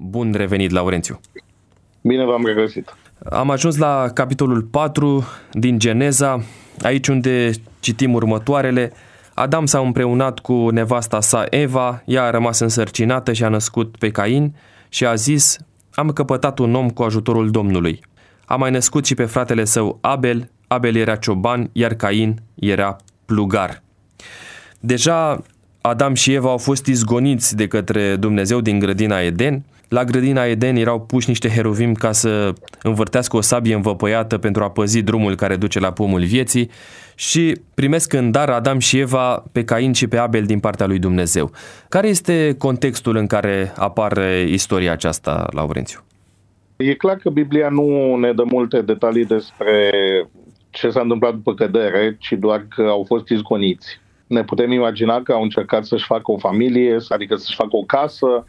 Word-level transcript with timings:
Bun 0.00 0.32
revenit, 0.32 0.70
Laurențiu! 0.70 1.20
Bine 2.00 2.24
v-am 2.24 2.46
regăsit! 2.46 2.94
Am 3.30 3.50
ajuns 3.50 3.76
la 3.76 4.10
capitolul 4.14 4.62
4 4.62 5.24
din 5.52 5.78
Geneza, 5.78 6.42
aici 6.82 7.08
unde 7.08 7.50
citim 7.80 8.14
următoarele. 8.14 8.92
Adam 9.34 9.66
s-a 9.66 9.78
împreunat 9.78 10.38
cu 10.38 10.70
nevasta 10.70 11.20
sa 11.20 11.46
Eva, 11.50 12.02
ea 12.04 12.22
a 12.22 12.30
rămas 12.30 12.58
însărcinată 12.58 13.32
și 13.32 13.44
a 13.44 13.48
născut 13.48 13.96
pe 13.96 14.10
Cain 14.10 14.54
și 14.88 15.06
a 15.06 15.14
zis, 15.14 15.58
am 15.94 16.08
căpătat 16.08 16.58
un 16.58 16.74
om 16.74 16.90
cu 16.90 17.02
ajutorul 17.02 17.50
Domnului. 17.50 18.00
A 18.44 18.56
mai 18.56 18.70
născut 18.70 19.06
și 19.06 19.14
pe 19.14 19.24
fratele 19.24 19.64
său 19.64 19.98
Abel, 20.00 20.50
Abel 20.66 20.96
era 20.96 21.16
cioban, 21.16 21.70
iar 21.72 21.94
Cain 21.94 22.42
era 22.54 22.96
plugar. 23.24 23.82
Deja 24.80 25.42
Adam 25.80 26.14
și 26.14 26.32
Eva 26.32 26.50
au 26.50 26.58
fost 26.58 26.86
izgoniți 26.86 27.56
de 27.56 27.68
către 27.68 28.16
Dumnezeu 28.16 28.60
din 28.60 28.78
grădina 28.78 29.20
Eden. 29.20 29.64
La 29.88 30.04
grădina 30.04 30.44
Eden 30.44 30.76
erau 30.76 31.00
puși 31.00 31.28
niște 31.28 31.48
heruvim 31.48 31.94
ca 31.94 32.12
să 32.12 32.52
învârtească 32.82 33.36
o 33.36 33.40
sabie 33.40 33.74
învăpăiată 33.74 34.38
pentru 34.38 34.62
a 34.62 34.70
păzi 34.70 35.02
drumul 35.02 35.34
care 35.34 35.56
duce 35.56 35.80
la 35.80 35.92
pomul 35.92 36.24
vieții 36.24 36.70
și 37.14 37.60
primesc 37.74 38.12
în 38.12 38.30
dar 38.30 38.50
Adam 38.50 38.78
și 38.78 38.98
Eva 38.98 39.44
pe 39.52 39.64
Cain 39.64 39.92
și 39.92 40.06
pe 40.06 40.16
Abel 40.16 40.44
din 40.44 40.60
partea 40.60 40.86
lui 40.86 40.98
Dumnezeu. 40.98 41.50
Care 41.88 42.08
este 42.08 42.54
contextul 42.58 43.16
în 43.16 43.26
care 43.26 43.72
apare 43.76 44.46
istoria 44.48 44.92
aceasta, 44.92 45.46
Laurențiu? 45.50 46.00
E 46.76 46.94
clar 46.94 47.16
că 47.16 47.30
Biblia 47.30 47.68
nu 47.68 48.16
ne 48.16 48.32
dă 48.32 48.44
multe 48.44 48.82
detalii 48.82 49.24
despre 49.24 49.90
ce 50.70 50.90
s-a 50.90 51.00
întâmplat 51.00 51.32
după 51.34 51.54
cădere, 51.54 52.16
ci 52.20 52.32
doar 52.38 52.66
că 52.68 52.82
au 52.82 53.04
fost 53.06 53.28
izgoniți 53.28 54.00
ne 54.28 54.44
putem 54.44 54.72
imagina 54.72 55.22
că 55.22 55.32
au 55.32 55.42
încercat 55.42 55.84
să-și 55.84 56.04
facă 56.04 56.32
o 56.32 56.38
familie, 56.38 56.96
adică 57.08 57.36
să-și 57.36 57.56
facă 57.56 57.76
o 57.76 57.82
casă 57.82 58.46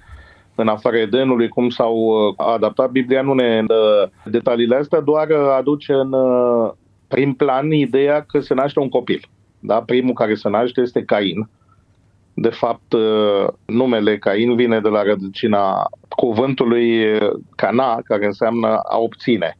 în 0.61 0.67
afara 0.67 0.99
Edenului, 0.99 1.47
cum 1.47 1.69
s-au 1.69 1.95
uh, 1.95 2.33
adaptat. 2.37 2.91
Biblia 2.91 3.21
nu 3.21 3.33
ne 3.33 3.63
dă 3.67 4.09
detaliile 4.25 4.75
astea, 4.75 4.99
doar 4.99 5.31
aduce 5.31 5.93
în 5.93 6.13
uh, 6.13 6.71
prim 7.07 7.33
plan 7.33 7.71
ideea 7.71 8.21
că 8.21 8.39
se 8.39 8.53
naște 8.53 8.79
un 8.79 8.89
copil. 8.89 9.21
Da? 9.59 9.81
Primul 9.81 10.13
care 10.13 10.35
se 10.35 10.49
naște 10.49 10.81
este 10.81 11.03
Cain. 11.03 11.49
De 12.33 12.49
fapt, 12.49 12.93
uh, 12.93 13.47
numele 13.65 14.17
Cain 14.17 14.55
vine 14.55 14.79
de 14.79 14.89
la 14.89 15.03
rădăcina 15.03 15.89
cuvântului 16.09 17.17
Cana, 17.55 17.99
care 18.03 18.25
înseamnă 18.25 18.67
a 18.67 18.97
obține 18.97 19.57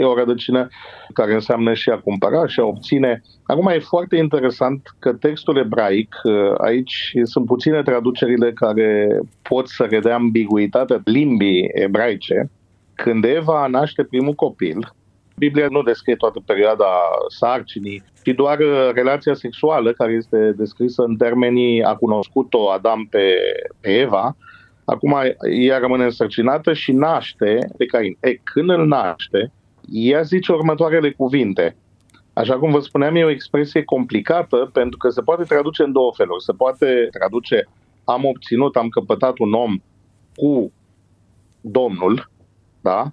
e 0.00 0.04
o 0.04 0.14
rădăcină 0.14 0.68
care 1.14 1.34
înseamnă 1.34 1.74
și 1.74 1.90
a 1.90 1.98
cumpăra 1.98 2.46
și 2.46 2.60
a 2.60 2.64
obține. 2.64 3.22
Acum 3.42 3.66
e 3.66 3.78
foarte 3.78 4.16
interesant 4.16 4.94
că 4.98 5.12
textul 5.12 5.56
ebraic, 5.56 6.14
uh, 6.22 6.54
aici 6.58 7.12
sunt 7.22 7.46
puține 7.46 7.82
traducerile 7.82 8.52
care 8.52 9.20
pot 9.42 9.68
să 9.68 9.86
redea 9.90 10.14
ambiguitatea 10.14 11.00
limbii 11.04 11.70
ebraice. 11.72 12.50
Când 12.94 13.24
Eva 13.24 13.66
naște 13.66 14.04
primul 14.04 14.34
copil, 14.34 14.94
Biblia 15.36 15.66
nu 15.70 15.82
descrie 15.82 16.16
toată 16.16 16.42
perioada 16.46 16.90
sarcinii, 17.28 18.02
ci 18.22 18.30
doar 18.34 18.58
uh, 18.58 18.90
relația 18.94 19.34
sexuală 19.34 19.92
care 19.92 20.12
este 20.12 20.52
descrisă 20.56 21.02
în 21.02 21.16
termenii 21.16 21.82
a 21.82 21.94
cunoscut-o 21.94 22.70
Adam 22.70 23.06
pe, 23.10 23.34
pe 23.80 23.90
Eva, 23.90 24.36
Acum 24.84 25.14
ea 25.50 25.78
rămâne 25.78 26.04
însărcinată 26.04 26.72
și 26.72 26.92
naște 26.92 27.58
pe 27.78 27.84
Cain. 27.86 28.16
E, 28.20 28.34
când 28.34 28.70
îl 28.70 28.86
naște, 28.86 29.52
ea 29.90 30.22
zice 30.22 30.52
următoarele 30.52 31.10
cuvinte. 31.10 31.76
Așa 32.32 32.58
cum 32.58 32.70
vă 32.70 32.80
spuneam, 32.80 33.16
e 33.16 33.24
o 33.24 33.30
expresie 33.30 33.82
complicată 33.84 34.70
pentru 34.72 34.98
că 34.98 35.08
se 35.08 35.20
poate 35.20 35.42
traduce 35.42 35.82
în 35.82 35.92
două 35.92 36.12
feluri. 36.16 36.44
Se 36.44 36.52
poate 36.52 37.08
traduce 37.18 37.68
am 38.04 38.24
obținut, 38.24 38.76
am 38.76 38.88
căpătat 38.88 39.38
un 39.38 39.52
om 39.52 39.76
cu 40.34 40.72
Domnul, 41.60 42.30
da? 42.80 43.12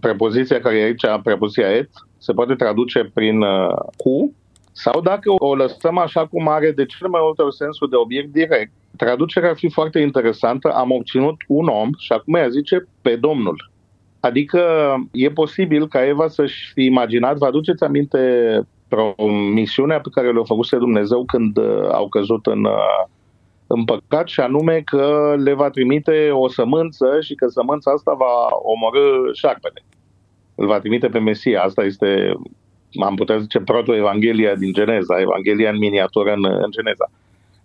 Prepoziția 0.00 0.60
care 0.60 0.78
e 0.78 0.82
aici, 0.82 1.06
prepoziția 1.22 1.70
et, 1.74 1.90
se 2.18 2.32
poate 2.32 2.54
traduce 2.54 3.10
prin 3.14 3.40
uh, 3.40 3.76
cu, 3.96 4.34
sau 4.72 5.00
dacă 5.00 5.30
o 5.38 5.54
lăsăm 5.54 5.98
așa 5.98 6.26
cum 6.26 6.48
are 6.48 6.70
de 6.70 6.86
cel 6.86 7.08
mai 7.08 7.20
multe 7.24 7.42
ori 7.42 7.54
sensul 7.54 7.88
de 7.88 7.96
obiect 7.96 8.32
direct, 8.32 8.72
traducerea 8.96 9.48
ar 9.48 9.56
fi 9.56 9.70
foarte 9.70 9.98
interesantă, 9.98 10.72
am 10.72 10.90
obținut 10.90 11.36
un 11.48 11.66
om 11.66 11.90
și 11.98 12.12
acum 12.12 12.34
ea 12.34 12.48
zice 12.48 12.88
pe 13.02 13.16
Domnul. 13.16 13.70
Adică 14.22 14.94
e 15.12 15.30
posibil 15.30 15.88
ca 15.88 16.06
Eva 16.06 16.28
să-și 16.28 16.72
fi 16.72 16.84
imaginat, 16.84 17.36
vă 17.36 17.46
aduceți 17.46 17.84
aminte 17.84 18.20
promisiunea 18.88 20.00
pe 20.00 20.08
care 20.12 20.32
le-a 20.32 20.42
făcut 20.44 20.70
Dumnezeu 20.70 21.24
când 21.24 21.56
uh, 21.56 21.88
au 21.92 22.08
căzut 22.08 22.46
în, 22.46 22.64
uh, 22.64 23.04
în 23.66 23.84
păcat 23.84 24.28
și 24.28 24.40
anume 24.40 24.82
că 24.84 25.34
le 25.38 25.52
va 25.52 25.70
trimite 25.70 26.30
o 26.30 26.48
sămânță 26.48 27.06
și 27.20 27.34
că 27.34 27.48
sămânța 27.48 27.90
asta 27.90 28.14
va 28.18 28.34
omorâ 28.62 29.32
șarpele. 29.32 29.82
Îl 30.54 30.66
va 30.66 30.78
trimite 30.78 31.08
pe 31.08 31.18
Mesia. 31.18 31.62
Asta 31.62 31.82
este, 31.84 32.32
am 33.04 33.14
putea 33.14 33.38
zice, 33.38 33.58
proto-evanghelia 33.60 34.54
din 34.54 34.72
Geneza, 34.72 35.20
Evanghelia 35.20 35.70
în 35.70 35.78
miniatură 35.78 36.32
în, 36.32 36.44
în 36.44 36.70
Geneza. 36.70 37.10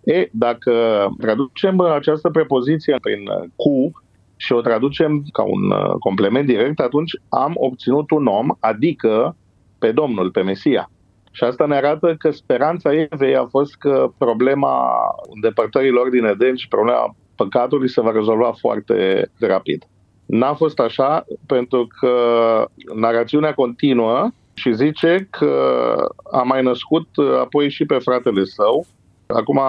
E, 0.04 0.28
dacă 0.32 0.72
traducem 1.20 1.80
această 1.80 2.30
prepoziție 2.30 2.96
prin 3.02 3.24
cu, 3.56 3.92
și 4.40 4.52
o 4.52 4.60
traducem 4.60 5.22
ca 5.32 5.42
un 5.42 5.70
uh, 5.70 5.94
complement 5.98 6.46
direct, 6.46 6.80
atunci 6.80 7.12
am 7.28 7.52
obținut 7.54 8.10
un 8.10 8.26
om, 8.26 8.48
adică 8.60 9.36
pe 9.78 9.92
Domnul, 9.92 10.30
pe 10.30 10.42
Mesia. 10.42 10.90
Și 11.30 11.44
asta 11.44 11.66
ne 11.66 11.76
arată 11.76 12.14
că 12.18 12.30
speranța 12.30 12.90
Evei 12.92 13.36
a 13.36 13.46
fost 13.46 13.76
că 13.76 14.10
problema 14.18 14.90
îndepărtărilor 15.34 16.10
din 16.10 16.24
Eden 16.24 16.56
și 16.56 16.68
problema 16.68 17.14
păcatului 17.36 17.88
se 17.88 18.00
va 18.00 18.10
rezolva 18.10 18.52
foarte 18.58 19.30
rapid. 19.40 19.84
N-a 20.26 20.54
fost 20.54 20.78
așa 20.78 21.24
pentru 21.46 21.86
că 22.00 22.12
narațiunea 22.94 23.54
continuă 23.54 24.28
și 24.54 24.74
zice 24.74 25.28
că 25.30 25.94
a 26.32 26.42
mai 26.42 26.62
născut 26.62 27.08
apoi 27.40 27.70
și 27.70 27.84
pe 27.84 27.98
fratele 27.98 28.44
său. 28.44 28.86
Acum, 29.26 29.60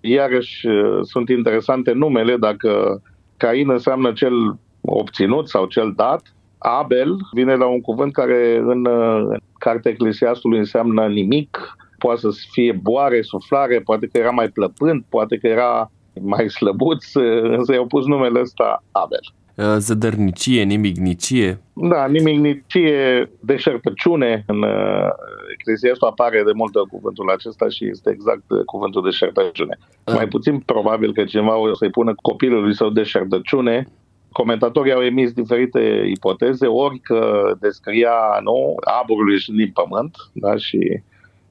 iarăși, 0.00 0.66
sunt 1.02 1.28
interesante 1.28 1.92
numele, 1.92 2.36
dacă 2.36 3.02
Cain 3.36 3.70
înseamnă 3.70 4.12
cel 4.12 4.58
obținut 4.80 5.48
sau 5.48 5.66
cel 5.66 5.92
dat. 5.96 6.34
Abel 6.58 7.16
vine 7.32 7.54
la 7.54 7.66
un 7.66 7.80
cuvânt 7.80 8.12
care 8.12 8.56
în, 8.56 8.86
în 9.28 9.38
cartea 9.58 9.90
Eclesiastului 9.90 10.58
înseamnă 10.58 11.06
nimic, 11.06 11.76
poate 11.98 12.20
să 12.20 12.30
fie 12.50 12.72
boare, 12.82 13.22
suflare, 13.22 13.80
poate 13.80 14.06
că 14.06 14.18
era 14.18 14.30
mai 14.30 14.48
plăpând, 14.48 15.04
poate 15.08 15.36
că 15.36 15.46
era 15.46 15.90
mai 16.20 16.50
slăbuț, 16.50 17.14
însă 17.42 17.72
i-au 17.72 17.86
pus 17.86 18.06
numele 18.06 18.40
ăsta 18.40 18.82
Abel. 18.92 19.34
Uh, 19.56 19.76
zădărnicie, 19.78 20.62
nimicnicie. 20.62 21.60
Da, 21.72 22.06
nimicnicie, 22.06 23.30
deșertăciune. 23.40 24.44
În 24.46 24.62
uh, 24.62 25.08
Eclesiastul 25.52 26.08
apare 26.08 26.42
de 26.42 26.52
multe 26.54 26.78
cuvântul 26.90 27.30
acesta 27.30 27.68
și 27.68 27.88
este 27.88 28.10
exact 28.10 28.50
uh, 28.50 28.64
cuvântul 28.64 29.02
deșertăciune. 29.02 29.78
Uh. 30.04 30.14
Mai 30.14 30.28
puțin 30.28 30.58
probabil 30.58 31.12
că 31.12 31.24
cineva 31.24 31.56
o 31.56 31.74
să-i 31.74 31.90
pună 31.90 32.14
copilului 32.22 32.74
său 32.74 32.90
deșertăciune. 32.90 33.86
Comentatorii 34.32 34.92
au 34.92 35.02
emis 35.02 35.32
diferite 35.32 36.10
ipoteze, 36.14 36.66
ori 36.66 36.98
că 36.98 37.52
descria 37.60 38.14
nu, 38.42 38.74
aburul 39.00 39.30
ieșind 39.30 39.56
din 39.56 39.70
pământ, 39.72 40.16
da, 40.32 40.56
și 40.56 41.02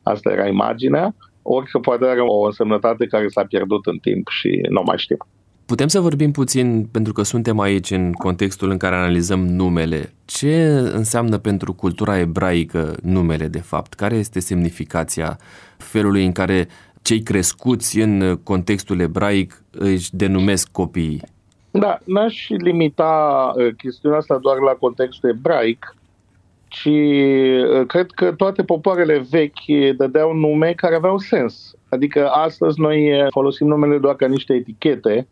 asta 0.04 0.32
era 0.32 0.48
imaginea, 0.48 1.16
ori 1.42 1.70
că 1.70 1.80
poate 1.80 2.06
are 2.06 2.22
o 2.22 2.46
însemnătate 2.46 3.06
care 3.06 3.28
s-a 3.28 3.44
pierdut 3.44 3.86
în 3.86 3.98
timp 3.98 4.28
și 4.28 4.66
nu 4.70 4.82
mai 4.86 4.98
știm. 4.98 5.18
Putem 5.66 5.88
să 5.88 6.00
vorbim 6.00 6.32
puțin, 6.32 6.88
pentru 6.92 7.14
că 7.14 7.24
suntem 7.24 7.60
aici 7.60 7.92
în 7.92 8.12
contextul 8.12 8.70
în 8.70 8.78
care 8.78 8.96
analizăm 8.96 9.48
numele. 9.48 10.14
Ce 10.26 10.66
înseamnă 10.94 11.38
pentru 11.38 11.74
cultura 11.74 12.20
ebraică 12.20 12.96
numele, 13.04 13.48
de 13.48 13.60
fapt? 13.60 13.94
Care 13.94 14.16
este 14.16 14.40
semnificația 14.40 15.38
felului 15.78 16.26
în 16.26 16.32
care 16.32 16.68
cei 17.02 17.22
crescuți 17.22 18.00
în 18.00 18.40
contextul 18.44 19.00
ebraic 19.00 19.64
își 19.72 20.16
denumesc 20.16 20.72
copiii? 20.72 21.22
Da, 21.72 22.00
n-aș 22.04 22.48
limita 22.50 23.54
uh, 23.56 23.74
chestiunea 23.78 24.18
asta 24.18 24.38
doar 24.38 24.58
la 24.58 24.72
contextul 24.72 25.30
ebraic, 25.30 25.96
ci 26.68 26.86
uh, 26.86 27.86
cred 27.88 28.12
că 28.12 28.32
toate 28.32 28.64
popoarele 28.64 29.26
vechi 29.30 29.96
dădeau 29.98 30.34
nume 30.34 30.74
care 30.76 30.96
aveau 30.96 31.18
sens. 31.18 31.76
Adică 31.90 32.28
astăzi 32.28 32.80
noi 32.80 33.28
folosim 33.30 33.68
numele 33.68 33.98
doar 33.98 34.16
ca 34.16 34.28
niște 34.28 34.54
etichete, 34.54 35.28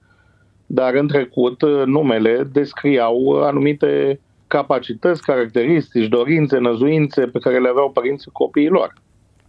dar 0.73 0.93
în 0.93 1.07
trecut 1.07 1.61
uh, 1.61 1.83
numele 1.85 2.49
descriau 2.51 3.15
uh, 3.15 3.41
anumite 3.43 4.19
capacități, 4.47 5.21
caracteristici, 5.21 6.07
dorințe, 6.07 6.57
năzuințe 6.57 7.21
pe 7.21 7.39
care 7.39 7.59
le 7.59 7.69
aveau 7.69 7.91
părinții 7.91 8.31
copiilor. 8.31 8.93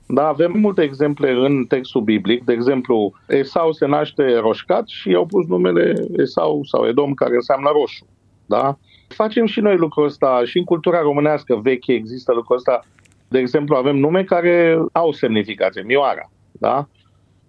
Da, 0.07 0.27
avem 0.27 0.53
multe 0.57 0.83
exemple 0.83 1.31
în 1.31 1.65
textul 1.65 2.01
biblic. 2.01 2.45
De 2.45 2.53
exemplu, 2.53 3.13
Esau 3.29 3.73
se 3.73 3.87
naște 3.87 4.37
roșcat 4.37 4.89
și 4.89 5.11
i-au 5.11 5.27
pus 5.27 5.47
numele 5.47 5.95
Esau 6.17 6.65
sau 6.65 6.87
Edom, 6.87 7.15
care 7.15 7.35
înseamnă 7.35 7.71
roșu. 7.73 8.07
Da? 8.47 8.79
Facem 9.09 9.47
și 9.47 9.61
noi 9.61 9.77
lucrul 9.77 10.05
ăsta 10.05 10.43
și 10.45 10.59
în 10.59 10.65
cultura 10.65 11.01
românească 11.01 11.55
veche 11.63 11.93
există 11.93 12.33
lucrul 12.33 12.57
ăsta. 12.57 12.81
De 13.29 13.39
exemplu, 13.39 13.77
avem 13.77 13.97
nume 13.97 14.25
care 14.25 14.79
au 14.93 15.13
semnificație. 15.13 15.83
Mioara. 15.83 16.31
Da? 16.53 16.89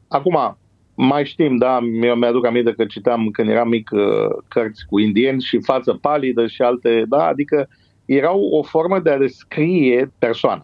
Acum, 0.07 0.57
Mai 0.95 1.25
știm, 1.25 1.55
da, 1.55 1.79
mi-aduc 2.15 2.45
aminte 2.45 2.73
că 2.73 2.85
citeam 2.85 3.29
când 3.29 3.49
eram 3.49 3.67
mic 3.67 3.89
uh, 3.93 4.01
cărți 4.47 4.85
cu 4.89 4.99
indieni 4.99 5.41
și 5.41 5.59
față 5.59 5.97
palidă 6.01 6.47
și 6.47 6.61
alte, 6.61 7.03
da, 7.07 7.25
adică 7.25 7.67
erau 8.05 8.41
o 8.41 8.63
formă 8.63 8.99
de 8.99 9.09
a 9.09 9.17
descrie 9.17 10.11
persoana. 10.19 10.63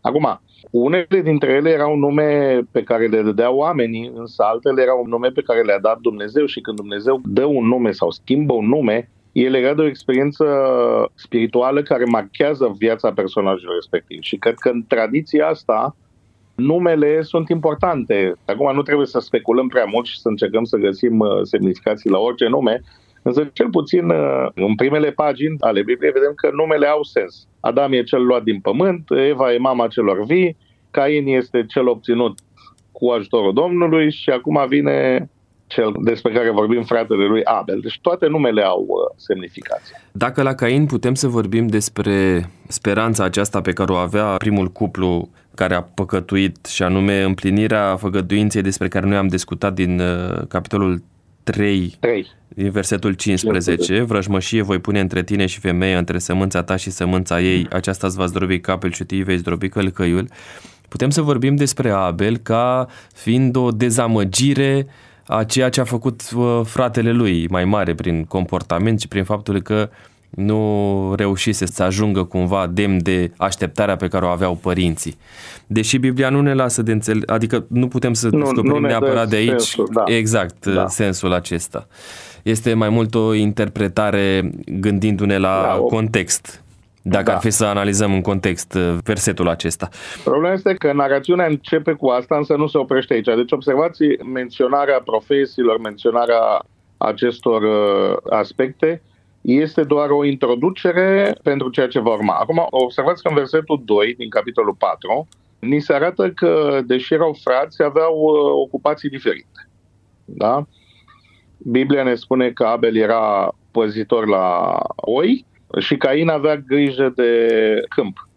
Acum, 0.00 0.40
unele 0.70 1.20
dintre 1.22 1.52
ele 1.52 1.70
erau 1.70 1.96
nume 1.96 2.60
pe 2.70 2.82
care 2.82 3.06
le 3.06 3.22
dădeau 3.22 3.56
oamenii, 3.56 4.12
însă 4.14 4.42
altele 4.42 4.82
erau 4.82 5.06
nume 5.06 5.28
pe 5.28 5.42
care 5.42 5.62
le-a 5.62 5.78
dat 5.78 5.98
Dumnezeu 6.00 6.46
și 6.46 6.60
când 6.60 6.76
Dumnezeu 6.76 7.20
dă 7.24 7.44
un 7.44 7.66
nume 7.66 7.90
sau 7.90 8.10
schimbă 8.10 8.52
un 8.52 8.66
nume, 8.66 9.10
e 9.32 9.48
legat 9.48 9.76
de 9.76 9.82
o 9.82 9.86
experiență 9.86 10.44
spirituală 11.14 11.82
care 11.82 12.04
marchează 12.04 12.74
viața 12.78 13.12
personajului 13.12 13.74
respectiv. 13.74 14.22
Și 14.22 14.36
cred 14.36 14.54
că 14.54 14.68
în 14.68 14.84
tradiția 14.88 15.46
asta, 15.46 15.96
numele 16.58 17.22
sunt 17.22 17.48
importante. 17.48 18.32
Acum 18.44 18.74
nu 18.74 18.82
trebuie 18.82 19.06
să 19.06 19.18
speculăm 19.18 19.68
prea 19.68 19.84
mult 19.84 20.06
și 20.06 20.18
să 20.18 20.28
încercăm 20.28 20.64
să 20.64 20.76
găsim 20.76 21.18
uh, 21.18 21.28
semnificații 21.42 22.10
la 22.10 22.18
orice 22.18 22.46
nume, 22.46 22.80
însă 23.22 23.50
cel 23.52 23.70
puțin 23.70 24.10
uh, 24.10 24.46
în 24.54 24.74
primele 24.74 25.10
pagini 25.10 25.56
ale 25.60 25.82
Bibliei 25.82 26.12
vedem 26.12 26.32
că 26.34 26.50
numele 26.52 26.86
au 26.86 27.02
sens. 27.02 27.46
Adam 27.60 27.92
e 27.92 28.02
cel 28.02 28.24
luat 28.24 28.42
din 28.42 28.60
pământ, 28.60 29.10
Eva 29.10 29.52
e 29.52 29.58
mama 29.58 29.86
celor 29.86 30.24
vii, 30.24 30.56
Cain 30.90 31.26
este 31.26 31.64
cel 31.68 31.88
obținut 31.88 32.38
cu 32.92 33.08
ajutorul 33.08 33.52
Domnului 33.52 34.12
și 34.12 34.30
acum 34.30 34.64
vine 34.68 35.28
cel 35.66 35.94
despre 36.00 36.32
care 36.32 36.50
vorbim 36.50 36.82
fratele 36.82 37.26
lui 37.26 37.44
Abel. 37.44 37.80
Deci 37.80 37.98
toate 38.02 38.26
numele 38.26 38.62
au 38.62 38.80
uh, 38.88 39.14
semnificație. 39.16 40.02
Dacă 40.12 40.42
la 40.42 40.54
Cain 40.54 40.86
putem 40.86 41.14
să 41.14 41.28
vorbim 41.28 41.66
despre 41.66 42.48
speranța 42.66 43.24
aceasta 43.24 43.60
pe 43.60 43.72
care 43.72 43.92
o 43.92 43.96
avea 43.96 44.24
primul 44.24 44.66
cuplu 44.66 45.28
care 45.58 45.74
a 45.74 45.82
păcătuit 45.82 46.66
și 46.66 46.82
anume 46.82 47.22
împlinirea 47.22 47.96
făgăduinței 47.96 48.62
despre 48.62 48.88
care 48.88 49.06
noi 49.06 49.16
am 49.16 49.26
discutat 49.26 49.74
din 49.74 50.00
uh, 50.00 50.46
capitolul 50.48 51.02
3, 51.42 51.96
3, 52.00 52.26
din 52.48 52.70
versetul 52.70 53.12
15, 53.12 54.02
vrăjmășie 54.02 54.62
voi 54.62 54.78
pune 54.78 55.00
între 55.00 55.22
tine 55.22 55.46
și 55.46 55.58
femeie, 55.58 55.96
între 55.96 56.18
sămânța 56.18 56.62
ta 56.62 56.76
și 56.76 56.90
sămânța 56.90 57.40
ei, 57.40 57.66
aceasta 57.70 58.06
îți 58.06 58.16
va 58.16 58.26
zdrobi 58.26 58.60
capul 58.60 58.92
și 58.92 59.04
tu 59.04 59.14
îi 59.16 59.22
vei 59.22 59.36
zdrobi 59.36 59.68
călcăiul. 59.68 60.28
Putem 60.88 61.10
să 61.10 61.22
vorbim 61.22 61.56
despre 61.56 61.90
Abel 61.90 62.36
ca 62.36 62.88
fiind 63.14 63.56
o 63.56 63.70
dezamăgire 63.70 64.86
a 65.26 65.44
ceea 65.44 65.68
ce 65.68 65.80
a 65.80 65.84
făcut 65.84 66.22
uh, 66.36 66.60
fratele 66.64 67.12
lui 67.12 67.46
mai 67.48 67.64
mare 67.64 67.94
prin 67.94 68.24
comportament 68.24 69.00
și 69.00 69.08
prin 69.08 69.24
faptul 69.24 69.60
că 69.60 69.90
nu 70.30 71.12
reușise 71.16 71.66
să 71.66 71.82
ajungă 71.82 72.24
cumva 72.24 72.66
demn 72.66 73.02
de 73.02 73.32
așteptarea 73.36 73.96
pe 73.96 74.08
care 74.08 74.24
o 74.24 74.28
aveau 74.28 74.54
părinții. 74.54 75.16
Deși 75.66 75.98
Biblia 75.98 76.28
nu 76.28 76.40
ne 76.40 76.54
lasă 76.54 76.82
de 76.82 76.92
înțeles, 76.92 77.22
adică 77.26 77.66
nu 77.68 77.88
putem 77.88 78.12
să 78.12 78.28
nu, 78.28 78.38
descoperim 78.38 78.80
nu 78.80 78.86
neapărat 78.86 79.28
de 79.28 79.36
aici 79.36 79.48
sensul, 79.48 79.88
da. 79.92 80.02
exact 80.06 80.66
da. 80.66 80.86
sensul 80.86 81.32
acesta. 81.32 81.86
Este 82.42 82.74
mai 82.74 82.88
mult 82.88 83.14
o 83.14 83.34
interpretare 83.34 84.50
gândindu-ne 84.66 85.38
la 85.38 85.62
da, 85.62 85.80
o... 85.80 85.84
context 85.84 86.62
dacă 87.02 87.24
da. 87.24 87.34
ar 87.34 87.40
fi 87.40 87.50
să 87.50 87.64
analizăm 87.64 88.12
în 88.12 88.20
context 88.20 88.74
uh, 88.74 88.96
versetul 89.04 89.48
acesta. 89.48 89.88
Problema 90.24 90.52
este 90.52 90.74
că 90.74 90.92
narațiunea 90.92 91.46
începe 91.46 91.92
cu 91.92 92.08
asta, 92.08 92.36
însă 92.36 92.54
nu 92.54 92.66
se 92.66 92.78
oprește 92.78 93.14
aici. 93.14 93.24
Deci 93.24 93.52
observați 93.52 94.04
menționarea 94.32 95.00
profesiilor, 95.04 95.78
menționarea 95.78 96.64
acestor 96.96 97.62
uh, 97.62 98.16
aspecte 98.30 99.02
este 99.48 99.82
doar 99.82 100.10
o 100.10 100.24
introducere 100.24 101.36
pentru 101.42 101.70
ceea 101.70 101.88
ce 101.88 102.00
va 102.00 102.12
urma. 102.12 102.34
Acum, 102.34 102.66
observați 102.70 103.22
că 103.22 103.28
în 103.28 103.34
versetul 103.34 103.82
2 103.84 104.14
din 104.14 104.28
capitolul 104.28 104.74
4 104.74 105.28
ni 105.58 105.80
se 105.80 105.92
arată 105.92 106.30
că, 106.30 106.80
deși 106.86 107.14
erau 107.14 107.36
frați, 107.42 107.82
aveau 107.82 108.14
uh, 108.14 108.50
ocupații 108.66 109.08
diferite. 109.08 109.68
Da? 110.24 110.66
Biblia 111.58 112.02
ne 112.02 112.14
spune 112.14 112.50
că 112.50 112.64
Abel 112.64 112.96
era 112.96 113.54
păzitor 113.70 114.26
la 114.26 114.78
oi, 114.96 115.46
și 115.78 115.96
Cain 115.96 116.28
avea 116.28 116.56
grijă 116.56 117.12
de 117.14 117.50
câmp. 117.88 118.28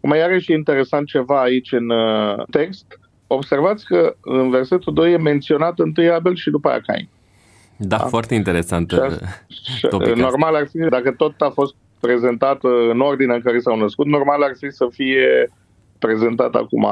Mai 0.00 0.22
are 0.22 0.38
și 0.38 0.52
interesant 0.52 1.06
ceva 1.06 1.40
aici 1.40 1.72
în 1.72 1.90
uh, 1.90 2.42
text. 2.50 3.00
Observați 3.26 3.84
că 3.84 4.16
în 4.20 4.50
versetul 4.50 4.92
2 4.94 5.12
e 5.12 5.16
menționat 5.16 5.78
întâi 5.78 6.10
Abel 6.10 6.34
și 6.34 6.50
după 6.50 6.68
aia 6.68 6.80
Cain. 6.80 7.08
Da, 7.78 7.96
da? 7.96 8.04
foarte 8.04 8.34
interesant 8.34 8.90
și, 9.48 9.86
Normal 10.14 10.54
ar 10.54 10.66
fi, 10.68 10.78
dacă 10.78 11.10
tot 11.10 11.40
a 11.40 11.50
fost 11.50 11.74
prezentat 12.00 12.58
în 12.90 13.00
ordine 13.00 13.34
în 13.34 13.40
care 13.40 13.58
s-au 13.58 13.76
născut, 13.76 14.06
normal 14.06 14.42
ar 14.42 14.52
fi 14.58 14.70
să 14.70 14.86
fie 14.90 15.52
prezentat 15.98 16.54
acum... 16.54 16.88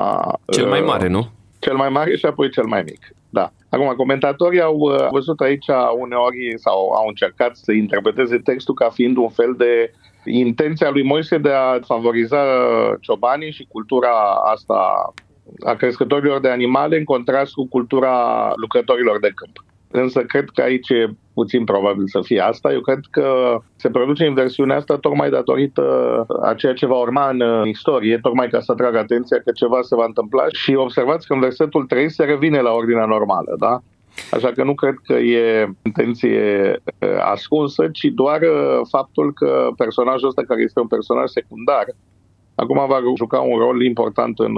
Cel 0.47 0.69
mai 0.69 0.81
uh, 0.81 0.87
mare, 0.87 1.09
nu? 1.09 1.29
Cel 1.59 1.77
mai 1.77 1.89
mare 1.89 2.17
și 2.17 2.27
apoi 2.27 2.51
cel 2.51 2.65
mai 2.65 2.83
mic. 2.83 3.15
Da. 3.31 3.53
Acum, 3.69 3.95
comentatorii 3.97 4.61
au 4.61 4.77
uh, 4.77 5.07
văzut 5.11 5.41
aici 5.41 5.67
uneori 5.99 6.53
sau 6.57 6.91
au 6.91 7.07
încercat 7.09 7.57
să 7.57 7.73
interpreteze 7.73 8.39
textul 8.39 8.75
ca 8.75 8.89
fiind 8.89 9.17
un 9.17 9.29
fel 9.29 9.55
de 9.57 9.93
intenția 10.25 10.91
lui 10.91 11.03
Moise 11.03 11.39
de 11.39 11.51
a 11.51 11.81
favoriza 11.87 12.43
ciobanii 13.01 13.53
și 13.53 13.67
cultura 13.69 14.11
asta 14.53 15.13
a 15.65 15.75
crescătorilor 15.75 16.41
de 16.41 16.49
animale 16.49 16.97
în 16.97 17.05
contrast 17.05 17.53
cu 17.53 17.67
cultura 17.69 18.53
lucrătorilor 18.57 19.21
de 19.21 19.33
câmp. 19.35 19.65
Însă 19.96 20.20
cred 20.20 20.49
că 20.55 20.62
aici 20.62 20.88
e 20.88 21.08
puțin 21.35 21.64
probabil 21.64 22.06
să 22.06 22.20
fie 22.23 22.41
asta. 22.41 22.73
Eu 22.73 22.81
cred 22.81 22.99
că 23.11 23.58
se 23.76 23.91
produce 23.91 24.25
inversiunea 24.25 24.76
asta 24.76 24.96
tocmai 24.96 25.31
datorită 25.31 25.85
a 26.43 26.55
ceea 26.55 26.73
ce 26.73 26.87
va 26.87 26.99
urma 27.00 27.29
în 27.29 27.67
istorie, 27.67 28.19
tocmai 28.19 28.49
ca 28.49 28.61
să 28.61 28.73
atrag 28.73 28.94
atenția 28.94 29.37
că 29.44 29.50
ceva 29.55 29.79
se 29.82 29.94
va 29.94 30.05
întâmpla 30.05 30.44
și 30.52 30.75
observați 30.75 31.26
că 31.26 31.32
în 31.32 31.41
versetul 31.41 31.85
3 31.85 32.11
se 32.11 32.25
revine 32.25 32.61
la 32.61 32.70
ordinea 32.70 33.05
normală, 33.05 33.55
da? 33.58 33.79
Așa 34.31 34.52
că 34.52 34.64
nu 34.64 34.75
cred 34.75 34.94
că 35.05 35.12
e 35.12 35.69
intenție 35.82 36.76
ascunsă, 37.25 37.88
ci 37.93 38.05
doar 38.05 38.41
faptul 38.91 39.32
că 39.32 39.69
personajul 39.76 40.29
ăsta, 40.29 40.43
care 40.49 40.62
este 40.62 40.81
un 40.81 40.87
personaj 40.87 41.29
secundar, 41.29 41.85
acum 42.55 42.85
va 42.88 42.99
juca 43.17 43.41
un 43.41 43.58
rol 43.58 43.82
important 43.82 44.38
în 44.38 44.55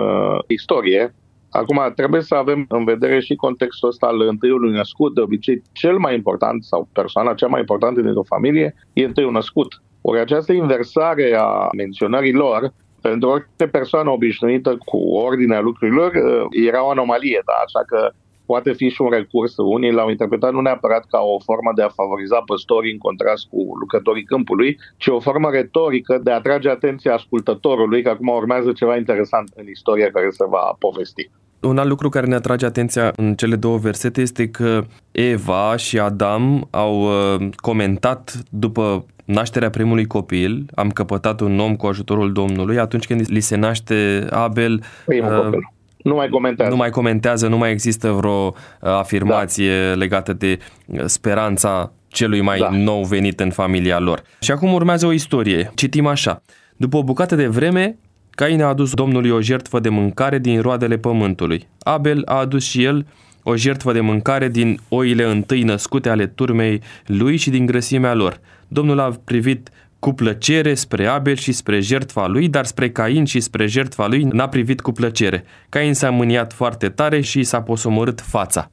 istorie 0.46 1.14
Acum, 1.56 1.92
trebuie 1.94 2.20
să 2.20 2.34
avem 2.34 2.64
în 2.68 2.84
vedere 2.84 3.20
și 3.20 3.34
contextul 3.34 3.88
ăsta 3.88 4.06
al 4.06 4.20
întâiului 4.20 4.72
născut. 4.72 5.14
De 5.14 5.20
obicei, 5.20 5.62
cel 5.72 5.98
mai 5.98 6.14
important 6.14 6.64
sau 6.64 6.88
persoana 6.92 7.34
cea 7.34 7.46
mai 7.46 7.60
importantă 7.60 8.00
dintr-o 8.00 8.22
familie 8.22 8.74
e 8.92 9.04
întâiul 9.04 9.32
născut. 9.32 9.82
Ori 10.00 10.20
această 10.20 10.52
inversare 10.52 11.36
a 11.38 11.68
menționării 11.76 12.32
lor 12.32 12.72
pentru 13.00 13.28
orice 13.28 13.66
persoană 13.70 14.10
obișnuită 14.10 14.76
cu 14.84 14.96
ordinea 14.96 15.60
lucrurilor 15.60 16.12
era 16.50 16.84
o 16.84 16.90
anomalie, 16.90 17.42
da? 17.44 17.52
așa 17.66 17.84
că 17.86 18.10
poate 18.46 18.72
fi 18.72 18.88
și 18.88 19.02
un 19.02 19.10
recurs. 19.10 19.54
Unii 19.56 19.92
l-au 19.92 20.10
interpretat 20.10 20.52
nu 20.52 20.60
neapărat 20.60 21.04
ca 21.10 21.18
o 21.18 21.38
formă 21.38 21.72
de 21.74 21.82
a 21.82 21.88
favoriza 21.88 22.42
păstorii 22.46 22.92
în 22.92 22.98
contrast 22.98 23.48
cu 23.48 23.76
lucrătorii 23.80 24.24
câmpului, 24.24 24.78
ci 24.96 25.06
o 25.06 25.20
formă 25.20 25.50
retorică 25.50 26.20
de 26.22 26.30
a 26.30 26.34
atrage 26.34 26.68
atenția 26.68 27.14
ascultătorului 27.14 28.02
că 28.02 28.08
acum 28.08 28.28
urmează 28.28 28.72
ceva 28.72 28.96
interesant 28.96 29.48
în 29.54 29.66
istoria 29.68 30.10
care 30.10 30.30
se 30.30 30.44
va 30.48 30.76
povesti. 30.78 31.30
Un 31.60 31.78
alt 31.78 31.88
lucru 31.88 32.08
care 32.08 32.26
ne 32.26 32.34
atrage 32.34 32.66
atenția 32.66 33.12
în 33.16 33.34
cele 33.34 33.56
două 33.56 33.78
versete 33.78 34.20
este 34.20 34.48
că 34.48 34.84
Eva 35.12 35.76
și 35.76 35.98
Adam 35.98 36.68
au 36.70 37.00
uh, 37.02 37.48
comentat 37.56 38.42
după 38.50 39.04
nașterea 39.24 39.70
primului 39.70 40.06
copil, 40.06 40.66
am 40.74 40.90
căpătat 40.90 41.40
un 41.40 41.58
om 41.58 41.76
cu 41.76 41.86
ajutorul 41.86 42.32
Domnului, 42.32 42.78
atunci 42.78 43.06
când 43.06 43.24
li 43.28 43.40
se 43.40 43.56
naște 43.56 44.26
Abel, 44.30 44.82
Primul 45.04 45.32
uh, 45.32 45.42
copil 45.44 45.74
nu 46.06 46.14
mai 46.14 46.28
comentează. 46.28 46.70
Nu 46.70 46.76
mai 46.76 46.90
comentează, 46.90 47.48
nu 47.48 47.56
mai 47.56 47.70
există 47.70 48.10
vreo 48.10 48.46
uh, 48.46 48.52
afirmație 48.80 49.88
da. 49.88 49.94
legată 49.94 50.32
de 50.32 50.58
uh, 50.86 51.02
speranța 51.04 51.92
celui 52.08 52.40
mai 52.40 52.58
da. 52.58 52.68
nou 52.70 53.04
venit 53.04 53.40
în 53.40 53.50
familia 53.50 53.98
lor. 53.98 54.22
Și 54.40 54.50
acum 54.50 54.72
urmează 54.72 55.06
o 55.06 55.12
istorie. 55.12 55.70
Citim 55.74 56.06
așa. 56.06 56.42
După 56.76 56.96
o 56.96 57.02
bucată 57.02 57.34
de 57.34 57.46
vreme, 57.46 57.98
Cain 58.36 58.62
a 58.62 58.66
adus 58.66 58.94
Domnului 58.94 59.30
o 59.30 59.40
jertfă 59.40 59.80
de 59.80 59.88
mâncare 59.88 60.38
din 60.38 60.60
roadele 60.60 60.96
pământului. 60.96 61.68
Abel 61.78 62.22
a 62.24 62.34
adus 62.34 62.64
și 62.64 62.84
el 62.84 63.06
o 63.42 63.56
jertfă 63.56 63.92
de 63.92 64.00
mâncare 64.00 64.48
din 64.48 64.78
oile 64.88 65.24
întâi 65.24 65.62
născute 65.62 66.08
ale 66.08 66.26
turmei 66.26 66.82
lui 67.06 67.36
și 67.36 67.50
din 67.50 67.66
grăsimea 67.66 68.14
lor. 68.14 68.40
Domnul 68.68 69.00
a 69.00 69.20
privit 69.24 69.70
cu 69.98 70.12
plăcere 70.12 70.74
spre 70.74 71.06
Abel 71.06 71.34
și 71.34 71.52
spre 71.52 71.80
jertfa 71.80 72.26
lui, 72.26 72.48
dar 72.48 72.64
spre 72.64 72.90
Cain 72.90 73.24
și 73.24 73.40
spre 73.40 73.66
jertfa 73.66 74.06
lui 74.06 74.22
n-a 74.22 74.48
privit 74.48 74.80
cu 74.80 74.92
plăcere. 74.92 75.44
Cain 75.68 75.94
s-a 75.94 76.10
mâniat 76.10 76.52
foarte 76.52 76.88
tare 76.88 77.20
și 77.20 77.42
s-a 77.42 77.62
posomorât 77.62 78.20
fața. 78.20 78.70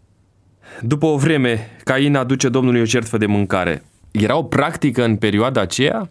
După 0.82 1.06
o 1.06 1.18
vreme, 1.18 1.70
Cain 1.84 2.16
aduce 2.16 2.50
Domnului 2.50 2.82
o 2.82 2.86
jertfă 2.86 3.18
de 3.18 3.26
mâncare. 3.26 3.84
Era 4.12 4.38
o 4.38 4.44
practică 4.44 5.04
în 5.04 5.16
perioada 5.16 5.62
aceea? 5.62 6.10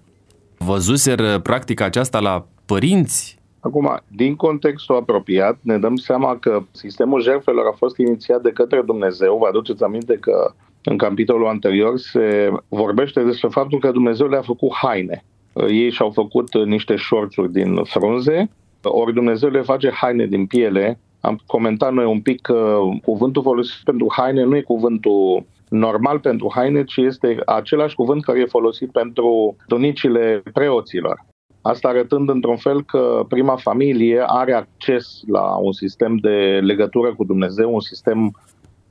Văzuseră 0.56 1.38
practica 1.38 1.84
aceasta 1.84 2.18
la 2.18 2.46
părinți? 2.64 3.40
Acum, 3.64 4.00
din 4.08 4.36
contextul 4.36 4.96
apropiat, 4.96 5.58
ne 5.62 5.78
dăm 5.78 5.96
seama 5.96 6.36
că 6.36 6.62
sistemul 6.70 7.22
jertfelor 7.22 7.66
a 7.66 7.76
fost 7.76 7.96
inițiat 7.96 8.42
de 8.42 8.50
către 8.50 8.82
Dumnezeu. 8.82 9.38
Vă 9.38 9.46
aduceți 9.46 9.82
aminte 9.82 10.16
că 10.20 10.52
în 10.84 10.96
capitolul 10.96 11.46
anterior 11.46 11.98
se 11.98 12.52
vorbește 12.68 13.22
despre 13.22 13.48
faptul 13.48 13.78
că 13.78 13.90
Dumnezeu 13.90 14.28
le-a 14.28 14.42
făcut 14.42 14.74
haine. 14.74 15.24
Ei 15.68 15.90
și-au 15.90 16.10
făcut 16.10 16.64
niște 16.64 16.96
șorțuri 16.96 17.52
din 17.52 17.84
frunze, 17.84 18.50
ori 18.82 19.12
Dumnezeu 19.12 19.50
le 19.50 19.60
face 19.60 19.90
haine 19.90 20.26
din 20.26 20.46
piele 20.46 20.98
am 21.22 21.40
comentat 21.46 21.92
noi 21.92 22.04
un 22.04 22.20
pic 22.20 22.40
că 22.40 22.78
cuvântul 23.04 23.42
folosit 23.42 23.84
pentru 23.84 24.06
haine 24.10 24.42
nu 24.42 24.56
e 24.56 24.60
cuvântul 24.60 25.44
normal 25.68 26.18
pentru 26.18 26.50
haine, 26.54 26.84
ci 26.84 26.96
este 26.96 27.38
același 27.46 27.94
cuvânt 27.94 28.24
care 28.24 28.40
e 28.40 28.44
folosit 28.44 28.90
pentru 28.90 29.56
tunicile 29.66 30.42
preoților. 30.52 31.24
Asta 31.62 31.88
arătând 31.88 32.28
într-un 32.28 32.56
fel 32.56 32.84
că 32.84 33.24
prima 33.28 33.56
familie 33.56 34.24
are 34.26 34.52
acces 34.52 35.20
la 35.26 35.56
un 35.56 35.72
sistem 35.72 36.16
de 36.16 36.60
legătură 36.62 37.14
cu 37.14 37.24
Dumnezeu, 37.24 37.74
un 37.74 37.80
sistem 37.80 38.36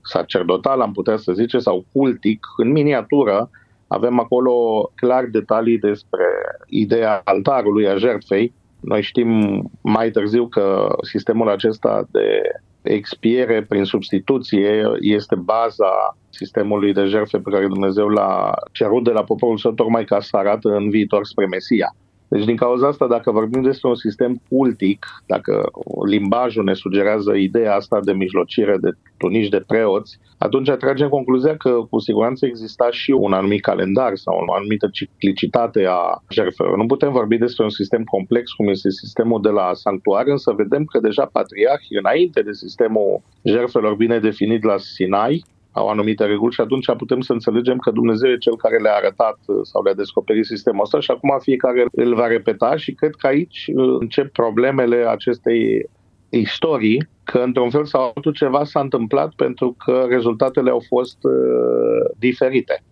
sacerdotal, 0.01 0.81
am 0.81 0.91
putea 0.91 1.17
să 1.17 1.31
zice, 1.33 1.57
sau 1.57 1.85
cultic, 1.91 2.39
în 2.57 2.71
miniatură, 2.71 3.49
avem 3.87 4.19
acolo 4.19 4.53
clar 4.95 5.25
detalii 5.25 5.79
despre 5.79 6.25
ideea 6.67 7.21
altarului, 7.23 7.87
a 7.87 7.97
jertfei. 7.97 8.53
Noi 8.79 9.01
știm 9.01 9.61
mai 9.81 10.11
târziu 10.11 10.47
că 10.47 10.95
sistemul 11.01 11.49
acesta 11.49 12.07
de 12.11 12.41
expiere 12.81 13.65
prin 13.69 13.83
substituție 13.83 14.83
este 14.99 15.35
baza 15.35 16.17
sistemului 16.29 16.93
de 16.93 17.05
jertfe 17.05 17.37
pe 17.37 17.49
care 17.49 17.67
Dumnezeu 17.67 18.07
l-a 18.07 18.53
cerut 18.71 19.03
de 19.03 19.11
la 19.11 19.23
poporul 19.23 19.57
său 19.57 19.71
tocmai 19.71 20.03
ca 20.03 20.19
să 20.19 20.37
arată 20.37 20.69
în 20.69 20.89
viitor 20.89 21.25
spre 21.25 21.45
Mesia. 21.45 21.95
Deci 22.31 22.45
din 22.45 22.55
cauza 22.55 22.87
asta, 22.87 23.07
dacă 23.07 23.31
vorbim 23.31 23.61
despre 23.61 23.89
un 23.89 23.95
sistem 23.95 24.41
cultic, 24.49 25.05
dacă 25.27 25.71
limbajul 26.05 26.63
ne 26.63 26.73
sugerează 26.73 27.33
ideea 27.33 27.75
asta 27.75 27.99
de 28.03 28.13
mijlocire 28.13 28.77
de 28.81 28.89
tunici 29.17 29.49
de 29.49 29.63
preoți, 29.67 30.19
atunci 30.37 30.69
atragem 30.69 31.09
concluzia 31.09 31.57
că 31.57 31.69
cu 31.89 31.99
siguranță 31.99 32.45
exista 32.45 32.87
și 32.91 33.11
un 33.11 33.33
anumit 33.33 33.61
calendar 33.61 34.15
sau 34.15 34.45
o 34.47 34.53
anumită 34.53 34.89
ciclicitate 34.91 35.85
a 35.89 36.23
jertfelor. 36.29 36.77
Nu 36.77 36.85
putem 36.85 37.11
vorbi 37.11 37.37
despre 37.37 37.63
un 37.63 37.69
sistem 37.69 38.03
complex 38.03 38.51
cum 38.51 38.67
este 38.67 38.89
sistemul 38.89 39.41
de 39.41 39.49
la 39.49 39.69
sanctuar, 39.73 40.27
însă 40.27 40.53
vedem 40.57 40.85
că 40.85 40.99
deja 40.99 41.29
patriarhii, 41.31 41.97
înainte 41.97 42.41
de 42.41 42.51
sistemul 42.53 43.21
jertfelor 43.43 43.95
bine 43.95 44.19
definit 44.19 44.63
la 44.63 44.77
Sinai, 44.77 45.43
au 45.71 45.87
anumite 45.87 46.25
reguli 46.25 46.53
și 46.53 46.61
atunci 46.61 46.95
putem 46.97 47.21
să 47.21 47.33
înțelegem 47.33 47.77
că 47.77 47.91
Dumnezeu 47.91 48.29
e 48.29 48.37
cel 48.37 48.57
care 48.57 48.77
le-a 48.77 48.95
arătat 48.95 49.37
uh, 49.45 49.55
sau 49.63 49.83
le-a 49.83 49.93
descoperit 49.93 50.45
sistemul 50.45 50.81
ăsta 50.83 50.99
și 50.99 51.11
acum 51.11 51.37
fiecare 51.41 51.85
îl 51.91 52.15
va 52.15 52.27
repeta 52.27 52.75
și 52.75 52.91
cred 52.93 53.15
că 53.15 53.27
aici 53.27 53.69
uh, 53.75 53.95
încep 53.99 54.31
problemele 54.31 55.05
acestei 55.07 55.89
istorii, 56.29 57.07
că 57.23 57.37
într-un 57.37 57.69
fel 57.69 57.85
sau 57.85 58.11
altul 58.15 58.31
ceva 58.31 58.63
s-a 58.63 58.79
întâmplat 58.79 59.33
pentru 59.33 59.75
că 59.85 60.05
rezultatele 60.09 60.69
au 60.69 60.83
fost 60.87 61.17
uh, 61.21 62.11
diferite. 62.17 62.83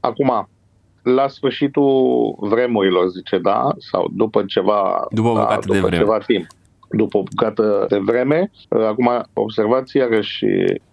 Acum, 0.00 0.48
la 1.02 1.28
sfârșitul 1.28 2.36
vremurilor, 2.38 3.08
zice, 3.08 3.38
da, 3.38 3.68
sau 3.78 4.10
după 4.14 4.44
ceva, 4.44 5.06
după, 5.10 5.32
da, 5.34 5.58
după 5.60 5.72
de 5.72 5.80
vreme. 5.80 5.96
ceva 5.96 6.18
timp 6.18 6.46
după 6.92 7.18
o 7.18 7.22
bucată 7.22 7.86
de 7.88 7.98
vreme. 7.98 8.50
Acum, 8.68 9.10
observați 9.32 9.96
iarăși 9.96 10.44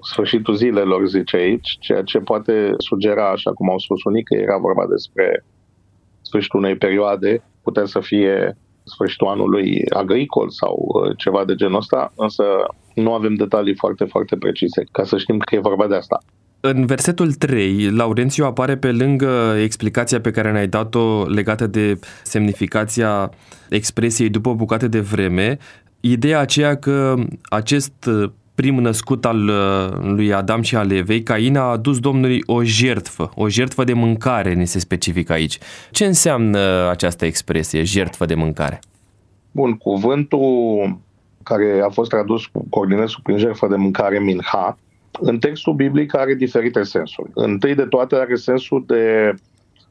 sfârșitul 0.01 0.55
zilelor, 0.55 1.07
zice 1.07 1.35
aici, 1.35 1.77
ceea 1.79 2.01
ce 2.01 2.19
poate 2.19 2.73
sugera, 2.77 3.29
așa 3.29 3.51
cum 3.51 3.69
au 3.69 3.79
spus 3.79 4.03
unii, 4.03 4.23
că 4.23 4.33
era 4.35 4.57
vorba 4.57 4.87
despre 4.89 5.45
sfârșitul 6.21 6.59
unei 6.59 6.75
perioade, 6.75 7.43
putea 7.63 7.85
să 7.85 7.99
fie 7.99 8.57
sfârșitul 8.83 9.27
anului 9.27 9.83
agricol 9.89 10.49
sau 10.49 10.75
uh, 10.87 11.17
ceva 11.17 11.45
de 11.45 11.55
genul 11.55 11.77
ăsta, 11.77 12.13
însă 12.15 12.43
nu 12.95 13.13
avem 13.13 13.33
detalii 13.33 13.75
foarte, 13.75 14.05
foarte 14.05 14.35
precise 14.35 14.83
ca 14.91 15.03
să 15.03 15.17
știm 15.17 15.37
că 15.37 15.55
e 15.55 15.59
vorba 15.59 15.87
de 15.87 15.95
asta. 15.95 16.17
În 16.61 16.85
versetul 16.85 17.33
3, 17.33 17.91
Laurențiu 17.91 18.45
apare 18.45 18.77
pe 18.77 18.91
lângă 18.91 19.55
explicația 19.63 20.21
pe 20.21 20.31
care 20.31 20.51
ne-ai 20.51 20.67
dat-o 20.67 21.25
legată 21.27 21.67
de 21.67 21.99
semnificația 22.23 23.31
expresiei 23.69 24.29
după 24.29 24.49
o 24.49 24.55
bucată 24.55 24.87
de 24.87 24.99
vreme, 24.99 25.57
ideea 25.99 26.39
aceea 26.39 26.77
că 26.77 27.15
acest 27.49 28.05
uh, 28.05 28.29
prim 28.55 28.75
născut 28.75 29.25
al 29.25 29.47
uh, 29.47 30.13
lui 30.15 30.33
Adam 30.33 30.61
și 30.61 30.75
al 30.75 30.91
Evei, 30.91 31.23
Cain 31.23 31.57
a 31.57 31.61
adus 31.61 31.99
Domnului 31.99 32.43
o 32.45 32.63
jertfă, 32.63 33.31
o 33.35 33.49
jertfă 33.49 33.83
de 33.83 33.93
mâncare, 33.93 34.53
ne 34.53 34.65
se 34.65 34.79
specifică 34.79 35.33
aici. 35.33 35.57
Ce 35.91 36.05
înseamnă 36.05 36.89
această 36.89 37.25
expresie, 37.25 37.83
jertfă 37.83 38.25
de 38.25 38.35
mâncare? 38.35 38.79
Bun, 39.51 39.77
cuvântul 39.77 40.97
care 41.43 41.81
a 41.83 41.89
fost 41.89 42.09
tradus 42.09 42.45
cu 42.45 42.65
coordinesul 42.69 43.19
prin 43.23 43.37
jertfă 43.37 43.67
de 43.67 43.75
mâncare, 43.75 44.19
minha, 44.19 44.77
în 45.19 45.39
textul 45.39 45.73
biblic 45.73 46.15
are 46.15 46.33
diferite 46.33 46.83
sensuri. 46.83 47.29
Întâi 47.33 47.75
de 47.75 47.83
toate 47.83 48.15
are 48.15 48.35
sensul 48.35 48.83
de 48.87 49.33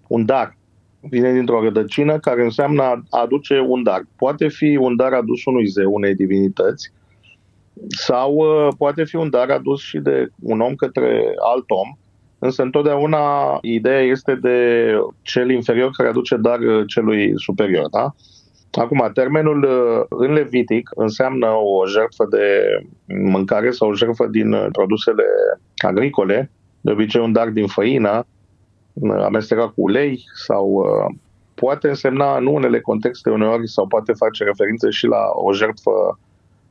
un 0.06 0.24
dar, 0.24 0.56
vine 1.00 1.32
dintr-o 1.32 1.62
rădăcină 1.62 2.18
care 2.18 2.42
înseamnă 2.42 2.82
a 2.82 3.02
aduce 3.10 3.58
un 3.66 3.82
dar. 3.82 4.02
Poate 4.16 4.48
fi 4.48 4.76
un 4.76 4.96
dar 4.96 5.12
adus 5.12 5.44
unui 5.44 5.66
zeu, 5.66 5.92
unei 5.92 6.14
divinități, 6.14 6.92
sau 7.88 8.34
uh, 8.34 8.68
poate 8.78 9.04
fi 9.04 9.16
un 9.16 9.30
dar 9.30 9.50
adus 9.50 9.80
și 9.80 9.98
de 9.98 10.28
un 10.42 10.60
om 10.60 10.74
către 10.74 11.34
alt 11.52 11.70
om, 11.70 11.98
însă 12.38 12.62
întotdeauna 12.62 13.18
ideea 13.62 14.00
este 14.00 14.34
de 14.34 14.90
cel 15.22 15.50
inferior 15.50 15.90
care 15.96 16.08
aduce 16.08 16.36
dar 16.36 16.58
uh, 16.58 16.84
celui 16.86 17.32
superior. 17.36 17.88
Da? 17.90 18.14
Acum, 18.72 19.10
termenul 19.14 19.62
uh, 19.62 20.04
în 20.08 20.32
Levitic 20.32 20.90
înseamnă 20.94 21.46
o 21.46 21.86
jertfă 21.86 22.26
de 22.30 22.64
mâncare 23.30 23.70
sau 23.70 23.88
o 23.88 23.94
jertfă 23.94 24.26
din 24.26 24.68
produsele 24.72 25.24
agricole, 25.76 26.50
de 26.80 26.90
obicei 26.90 27.20
un 27.20 27.32
dar 27.32 27.48
din 27.48 27.66
făină, 27.66 28.26
amestecat 29.24 29.66
cu 29.66 29.82
ulei 29.82 30.24
sau 30.46 30.66
uh, 30.66 31.14
poate 31.54 31.88
însemna 31.88 32.36
în 32.36 32.46
unele 32.46 32.80
contexte 32.80 33.30
uneori 33.30 33.68
sau 33.68 33.86
poate 33.86 34.12
face 34.12 34.44
referință 34.44 34.90
și 34.90 35.06
la 35.06 35.22
o 35.32 35.52
jertfă 35.52 36.18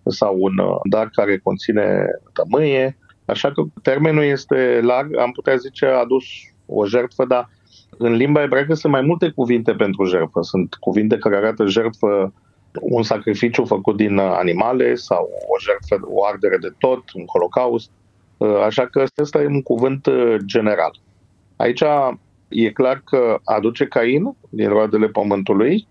sau 0.05 0.35
un 0.39 0.57
uh, 0.57 0.79
dar 0.89 1.09
care 1.09 1.37
conține 1.37 2.05
tămâie. 2.33 2.97
Așa 3.25 3.51
că 3.51 3.63
termenul 3.81 4.23
este 4.23 4.79
larg, 4.81 5.17
am 5.17 5.31
putea 5.31 5.55
zice 5.55 5.85
adus 5.85 6.23
o 6.65 6.85
jertfă, 6.85 7.25
dar 7.25 7.49
în 7.97 8.13
limba 8.13 8.41
ebraică 8.41 8.73
sunt 8.73 8.93
mai 8.93 9.01
multe 9.01 9.29
cuvinte 9.29 9.73
pentru 9.73 10.03
jertfă. 10.03 10.41
Sunt 10.41 10.75
cuvinte 10.79 11.17
care 11.17 11.35
arată 11.35 11.65
jertfă 11.65 12.33
un 12.81 13.03
sacrificiu 13.03 13.65
făcut 13.65 13.95
din 13.95 14.17
animale 14.17 14.95
sau 14.95 15.29
o 15.47 15.59
jertfă, 15.59 16.07
o 16.13 16.25
ardere 16.25 16.57
de 16.57 16.73
tot, 16.77 17.03
un 17.13 17.25
holocaust. 17.25 17.89
Uh, 18.37 18.61
așa 18.65 18.85
că 18.85 19.03
ăsta 19.21 19.41
e 19.41 19.45
un 19.45 19.61
cuvânt 19.61 20.07
general. 20.45 20.99
Aici 21.57 21.83
e 22.47 22.69
clar 22.69 23.01
că 23.05 23.39
aduce 23.43 23.85
Cain 23.85 24.35
din 24.49 24.69
roadele 24.69 25.07
pământului 25.07 25.87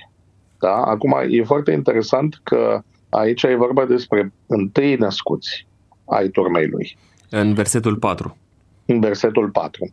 Da? 0.60 0.76
Acum, 0.76 1.16
e 1.30 1.44
foarte 1.44 1.72
interesant 1.72 2.40
că 2.44 2.82
aici 3.10 3.44
e 3.44 3.56
vorba 3.56 3.86
despre 3.86 4.34
întâi 4.48 4.96
născuți 4.96 5.68
ai 6.06 6.28
turmei 6.28 6.68
lui. 6.68 6.98
În 7.30 7.54
versetul 7.54 7.96
4. 7.96 8.38
În 8.86 9.00
versetul 9.00 9.50
4. 9.50 9.92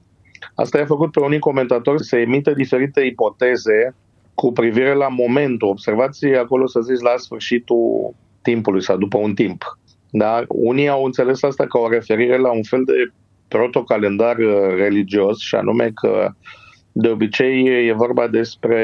Asta 0.54 0.80
a 0.80 0.84
făcut 0.84 1.10
pe 1.10 1.20
unii 1.20 1.38
comentatori 1.38 2.04
să 2.04 2.16
emită 2.16 2.52
diferite 2.52 3.00
ipoteze 3.00 3.94
cu 4.34 4.52
privire 4.52 4.94
la 4.94 5.08
momentul. 5.08 5.68
Observați 5.68 6.26
acolo 6.26 6.66
să 6.66 6.80
zici 6.80 7.00
la 7.00 7.14
sfârșitul 7.16 8.14
timpului 8.48 8.82
sau 8.82 8.96
după 8.96 9.18
un 9.18 9.34
timp. 9.34 9.78
Da? 10.10 10.44
Unii 10.48 10.88
au 10.88 11.04
înțeles 11.04 11.42
asta 11.42 11.66
ca 11.66 11.78
o 11.78 11.88
referire 11.88 12.38
la 12.38 12.50
un 12.50 12.62
fel 12.62 12.82
de 12.84 13.12
protocalendar 13.48 14.36
uh, 14.38 14.74
religios 14.76 15.38
și 15.38 15.54
anume 15.54 15.90
că 15.94 16.30
de 16.92 17.08
obicei 17.08 17.86
e 17.88 17.92
vorba 17.92 18.28
despre 18.28 18.80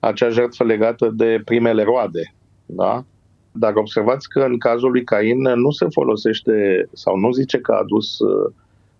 acea 0.00 0.28
jertfă 0.28 0.64
legată 0.64 1.10
de 1.14 1.42
primele 1.44 1.82
roade. 1.82 2.34
Da? 2.66 3.04
Dar 3.52 3.72
observați 3.74 4.28
că 4.28 4.40
în 4.40 4.58
cazul 4.58 4.90
lui 4.90 5.04
Cain 5.04 5.40
nu 5.40 5.70
se 5.70 5.86
folosește 5.90 6.88
sau 6.92 7.16
nu 7.16 7.32
zice 7.32 7.58
că 7.58 7.72
a 7.72 7.78
adus 7.78 8.18
uh, 8.18 8.52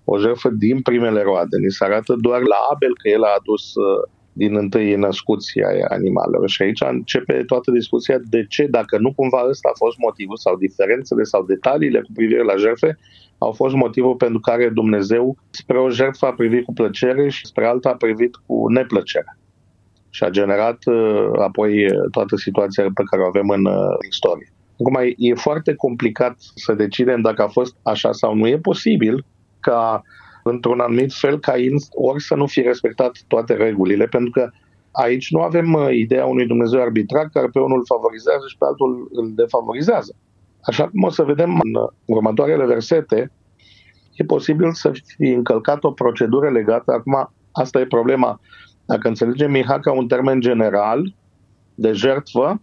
o 0.05 0.19
jertfă 0.19 0.49
din 0.49 0.81
primele 0.83 1.23
roade. 1.23 1.57
Ni 1.65 1.71
se 1.71 1.85
arată 1.85 2.15
doar 2.21 2.41
la 2.41 2.57
Abel 2.73 2.95
că 3.03 3.09
el 3.09 3.23
a 3.23 3.37
adus 3.39 3.75
uh, 3.75 4.11
din 4.37 4.57
întâi 4.57 4.95
născuți 4.95 5.61
ai 5.61 5.81
animalelor. 5.81 6.49
Și 6.49 6.63
aici 6.63 6.81
începe 6.81 7.43
toată 7.47 7.71
discuția 7.71 8.19
de 8.25 8.45
ce, 8.49 8.67
dacă 8.67 8.99
nu 8.99 9.13
cumva 9.13 9.47
ăsta 9.49 9.69
a 9.73 9.77
fost 9.77 9.97
motivul 9.99 10.37
sau 10.37 10.57
diferențele 10.57 11.23
sau 11.23 11.45
detaliile 11.45 12.01
cu 12.01 12.11
privire 12.15 12.43
la 12.43 12.57
jertfe, 12.57 12.99
au 13.39 13.53
fost 13.53 13.75
motivul 13.75 14.15
pentru 14.15 14.41
care 14.41 14.69
Dumnezeu 14.69 15.37
spre 15.51 15.79
o 15.79 15.91
jertfă 15.91 16.27
a 16.27 16.33
privit 16.33 16.65
cu 16.65 16.73
plăcere 16.73 17.29
și 17.29 17.47
spre 17.47 17.67
alta 17.67 17.89
a 17.89 17.97
privit 17.97 18.35
cu 18.47 18.69
neplăcere. 18.69 19.39
Și 20.11 20.25
a 20.25 20.31
generat 20.31 20.79
uh, 20.85 21.31
apoi 21.39 21.87
toată 22.11 22.37
situația 22.37 22.83
pe 22.83 23.03
care 23.11 23.23
o 23.23 23.27
avem 23.27 23.49
în 23.49 23.65
uh, 23.65 23.97
istorie. 24.11 24.53
Acum, 24.81 24.99
e 25.17 25.35
foarte 25.35 25.75
complicat 25.75 26.37
să 26.55 26.73
decidem 26.75 27.21
dacă 27.21 27.43
a 27.43 27.49
fost 27.49 27.77
așa 27.83 28.13
sau 28.13 28.35
nu. 28.35 28.47
E 28.47 28.59
posibil 28.59 29.25
ca 29.61 30.03
într-un 30.45 30.81
anumit 30.81 31.13
fel 31.13 31.39
Cain 31.39 31.77
ori 31.91 32.23
să 32.23 32.35
nu 32.35 32.47
fi 32.47 32.61
respectat 32.61 33.19
toate 33.29 33.55
regulile, 33.55 34.07
pentru 34.07 34.31
că 34.31 34.51
aici 34.91 35.31
nu 35.31 35.41
avem 35.41 35.73
uh, 35.73 35.89
ideea 35.91 36.27
unui 36.27 36.47
Dumnezeu 36.47 36.81
arbitrar 36.81 37.29
care 37.33 37.47
pe 37.47 37.59
unul 37.59 37.79
îl 37.79 37.85
favorizează 37.85 38.45
și 38.49 38.59
pe 38.59 38.65
altul 38.65 39.09
îl 39.13 39.33
defavorizează. 39.35 40.15
Așa 40.63 40.89
cum 40.89 41.03
o 41.03 41.11
să 41.11 41.23
vedem 41.23 41.51
în 41.51 41.75
uh, 41.75 41.89
următoarele 42.05 42.67
versete, 42.67 43.33
e 44.15 44.25
posibil 44.25 44.73
să 44.73 44.93
fi 45.17 45.29
încălcat 45.29 45.85
o 45.85 45.91
procedură 45.91 46.51
legată, 46.51 46.93
acum 46.93 47.33
asta 47.53 47.81
e 47.81 47.87
problema, 47.87 48.41
Dacă 48.87 49.09
înțelegem 49.09 49.51
Miha 49.51 49.81
ca 49.81 49.93
un 49.93 50.07
termen 50.07 50.41
general 50.41 51.15
de 51.75 51.93
jertfă, 51.93 52.61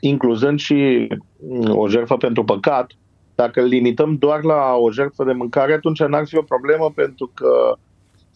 incluzând 0.00 0.58
și 0.58 1.08
mm, 1.48 1.78
o 1.78 1.88
jertfă 1.88 2.16
pentru 2.16 2.44
păcat, 2.44 2.92
dacă 3.34 3.60
îl 3.60 3.66
limităm 3.66 4.16
doar 4.16 4.42
la 4.42 4.74
o 4.74 4.90
jertfă 4.90 5.24
de 5.24 5.32
mâncare, 5.32 5.72
atunci 5.72 6.02
n-ar 6.02 6.26
fi 6.26 6.36
o 6.36 6.42
problemă 6.42 6.92
pentru 6.94 7.30
că, 7.34 7.76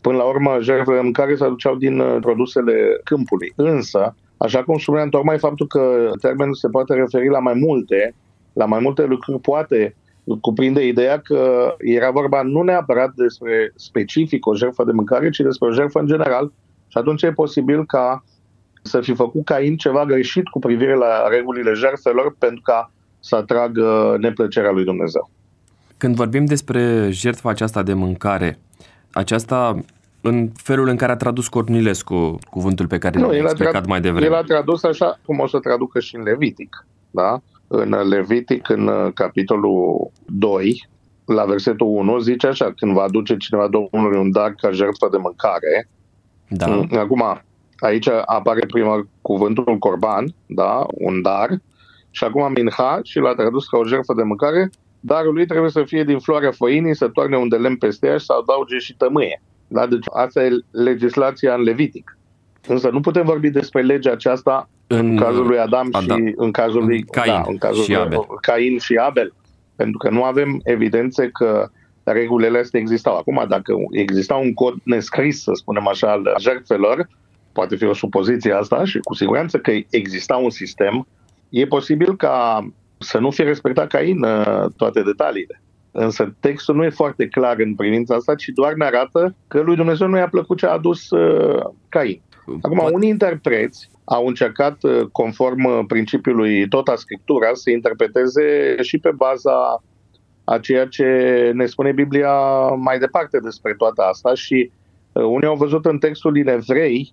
până 0.00 0.16
la 0.16 0.24
urmă, 0.24 0.58
jertfele 0.60 0.96
de 0.96 1.02
mâncare 1.02 1.36
se 1.36 1.44
aduceau 1.44 1.74
din 1.76 1.98
uh, 1.98 2.16
produsele 2.20 3.00
câmpului. 3.04 3.52
Însă, 3.56 4.14
așa 4.36 4.62
cum 4.62 4.78
spuneam, 4.78 5.08
tocmai 5.08 5.38
faptul 5.38 5.66
că 5.66 6.10
termenul 6.20 6.54
se 6.54 6.68
poate 6.68 6.94
referi 6.94 7.28
la 7.28 7.38
mai 7.38 7.54
multe, 7.54 8.14
la 8.52 8.64
mai 8.64 8.80
multe 8.80 9.04
lucruri, 9.04 9.40
poate 9.40 9.96
cuprinde 10.40 10.86
ideea 10.86 11.20
că 11.20 11.74
era 11.78 12.10
vorba 12.10 12.42
nu 12.42 12.62
neapărat 12.62 13.12
despre 13.14 13.72
specific 13.74 14.46
o 14.46 14.54
jertfă 14.54 14.84
de 14.84 14.92
mâncare, 14.92 15.30
ci 15.30 15.38
despre 15.38 15.68
o 15.68 15.72
jertfă 15.72 15.98
în 15.98 16.06
general 16.06 16.52
și 16.88 16.98
atunci 16.98 17.22
e 17.22 17.32
posibil 17.32 17.86
ca 17.86 18.24
să 18.82 19.00
fi 19.00 19.14
făcut 19.14 19.44
Cain 19.44 19.76
ceva 19.76 20.04
greșit 20.04 20.48
cu 20.48 20.58
privire 20.58 20.94
la 20.94 21.28
regulile 21.28 21.72
jertfelor 21.72 22.34
pentru 22.38 22.60
ca 22.62 22.92
să 23.20 23.36
atragă 23.36 24.16
neplăcerea 24.20 24.70
lui 24.70 24.84
Dumnezeu. 24.84 25.30
Când 25.96 26.14
vorbim 26.14 26.44
despre 26.44 27.08
jertfa 27.10 27.48
aceasta 27.50 27.82
de 27.82 27.92
mâncare, 27.92 28.58
aceasta 29.12 29.84
în 30.20 30.48
felul 30.54 30.88
în 30.88 30.96
care 30.96 31.12
a 31.12 31.16
tradus 31.16 31.48
Cornilescu 31.48 32.38
cuvântul 32.50 32.86
pe 32.86 32.98
care 32.98 33.18
l-a 33.18 33.34
explicat 33.34 33.86
mai 33.86 34.00
devreme. 34.00 34.26
El 34.26 34.34
a 34.34 34.42
tradus 34.42 34.82
așa 34.82 35.18
cum 35.26 35.38
o 35.38 35.46
să 35.46 35.58
traducă 35.58 36.00
și 36.00 36.16
în 36.16 36.22
Levitic. 36.22 36.86
Da? 37.10 37.40
În 37.66 38.08
Levitic, 38.08 38.68
în 38.68 39.10
capitolul 39.14 40.10
2, 40.26 40.88
la 41.24 41.44
versetul 41.44 41.86
1, 41.86 42.18
zice 42.18 42.46
așa, 42.46 42.72
când 42.76 42.92
va 42.92 43.02
aduce 43.02 43.36
cineva 43.36 43.68
Domnului 43.68 44.18
un 44.18 44.30
dar 44.30 44.54
ca 44.60 44.70
jertfă 44.70 45.08
de 45.10 45.16
mâncare. 45.16 45.88
Da. 46.48 46.98
Acum, 47.00 47.42
aici 47.78 48.08
apare 48.24 48.66
prima 48.66 49.08
cuvântul 49.22 49.78
corban, 49.78 50.34
da? 50.46 50.86
un 50.88 51.22
dar, 51.22 51.48
și 52.18 52.24
acum 52.24 52.52
minha 52.52 53.00
și 53.02 53.18
l-a 53.18 53.34
tradus 53.34 53.68
ca 53.68 53.78
o 53.78 53.84
jertfă 53.84 54.14
de 54.14 54.22
mâncare, 54.22 54.70
darul 55.00 55.34
lui 55.34 55.46
trebuie 55.46 55.70
să 55.70 55.82
fie 55.84 56.04
din 56.04 56.18
floarea 56.18 56.50
făinii, 56.50 56.96
să 56.96 57.08
toarne 57.08 57.36
un 57.36 57.48
de 57.48 57.56
lemn 57.56 57.76
peste 57.76 58.06
ea 58.06 58.16
și 58.16 58.24
să 58.24 58.32
adauge 58.40 58.78
și 58.78 58.96
tămâie. 58.96 59.42
Da? 59.68 59.86
Deci 59.86 60.06
asta 60.12 60.44
e 60.44 60.50
legislația 60.70 61.54
în 61.54 61.62
Levitic. 61.62 62.18
Însă 62.66 62.88
nu 62.88 63.00
putem 63.00 63.24
vorbi 63.24 63.50
despre 63.50 63.82
legea 63.82 64.12
aceasta 64.12 64.68
în, 64.86 64.98
în 64.98 65.16
cazul 65.16 65.46
lui 65.46 65.58
Adam, 65.58 65.88
Adam 65.92 66.26
și 66.26 66.34
în 66.36 66.50
cazul 66.50 66.84
lui 66.84 67.02
Cain, 67.02 67.32
da, 67.32 67.42
în 67.46 67.58
cazul 67.58 67.82
și 67.82 67.90
lui 67.90 68.00
Abel. 68.00 68.26
Cain 68.40 68.78
și 68.78 68.94
Abel. 68.94 69.34
Pentru 69.76 69.98
că 69.98 70.10
nu 70.10 70.24
avem 70.24 70.60
evidențe 70.64 71.28
că 71.28 71.70
regulile 72.02 72.58
astea 72.58 72.80
existau. 72.80 73.16
Acum, 73.16 73.44
dacă 73.48 73.72
exista 73.90 74.34
un 74.34 74.54
cod 74.54 74.74
nescris, 74.82 75.42
să 75.42 75.50
spunem 75.54 75.88
așa, 75.88 76.10
al 76.10 76.34
jertfelor, 76.40 77.08
poate 77.52 77.76
fi 77.76 77.84
o 77.84 77.94
supoziție 77.94 78.52
asta 78.52 78.84
și 78.84 78.98
cu 78.98 79.14
siguranță 79.14 79.58
că 79.58 79.72
exista 79.90 80.36
un 80.36 80.50
sistem 80.50 81.06
e 81.48 81.66
posibil 81.66 82.16
ca 82.16 82.66
să 82.98 83.18
nu 83.18 83.30
fie 83.30 83.44
respectat 83.44 83.86
Cain 83.86 84.22
uh, 84.22 84.64
toate 84.76 85.02
detaliile. 85.02 85.62
Însă 85.90 86.34
textul 86.40 86.74
nu 86.74 86.84
e 86.84 86.88
foarte 86.88 87.28
clar 87.28 87.58
în 87.58 87.74
privința 87.74 88.14
asta, 88.14 88.34
ci 88.34 88.48
doar 88.54 88.72
ne 88.72 88.84
arată 88.84 89.34
că 89.48 89.60
lui 89.60 89.76
Dumnezeu 89.76 90.08
nu 90.08 90.16
i-a 90.16 90.28
plăcut 90.28 90.58
ce 90.58 90.66
a 90.66 90.72
adus 90.72 91.10
uh, 91.10 91.64
Cain. 91.88 92.20
Acum, 92.62 92.88
unii 92.92 93.08
interpreți 93.08 93.90
au 94.04 94.26
încercat, 94.26 94.82
uh, 94.82 95.00
conform 95.12 95.86
principiului 95.86 96.68
tot 96.68 96.88
a 96.88 96.94
Scriptura, 96.94 97.50
să 97.52 97.70
interpreteze 97.70 98.76
și 98.80 98.98
pe 98.98 99.10
baza 99.10 99.82
a 100.44 100.58
ceea 100.58 100.86
ce 100.86 101.04
ne 101.54 101.66
spune 101.66 101.92
Biblia 101.92 102.32
mai 102.68 102.98
departe 102.98 103.38
despre 103.38 103.74
toată 103.74 104.02
asta 104.02 104.34
și 104.34 104.70
unii 105.12 105.46
au 105.46 105.56
văzut 105.56 105.84
în 105.84 105.98
textul 105.98 106.32
din 106.32 106.48
Evrei 106.48 107.12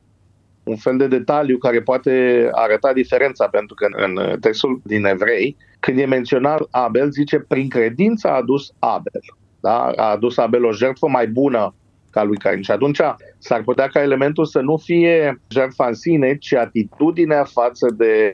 un 0.65 0.75
fel 0.75 0.97
de 0.97 1.07
detaliu 1.07 1.57
care 1.57 1.81
poate 1.81 2.47
arăta 2.51 2.93
diferența, 2.93 3.47
pentru 3.47 3.75
că 3.75 3.87
în 3.91 4.39
textul 4.39 4.81
din 4.83 5.05
Evrei, 5.05 5.57
când 5.79 5.99
e 5.99 6.05
menționat 6.05 6.67
Abel, 6.71 7.11
zice 7.11 7.39
prin 7.39 7.69
credință 7.69 8.27
a 8.27 8.35
adus 8.35 8.73
Abel. 8.79 9.21
Da? 9.59 9.91
A 9.95 10.11
adus 10.11 10.37
Abel 10.37 10.65
o 10.65 10.71
jertfă 10.71 11.07
mai 11.07 11.27
bună 11.27 11.73
ca 12.09 12.23
lui 12.23 12.37
Cain. 12.37 12.61
Și 12.61 12.71
atunci 12.71 12.99
s-ar 13.37 13.61
putea 13.63 13.87
ca 13.87 14.01
elementul 14.01 14.45
să 14.45 14.59
nu 14.59 14.77
fie 14.77 15.41
jertfa 15.49 15.87
în 15.87 15.93
sine, 15.93 16.35
ci 16.37 16.53
atitudinea 16.53 17.43
față 17.43 17.93
de 17.97 18.31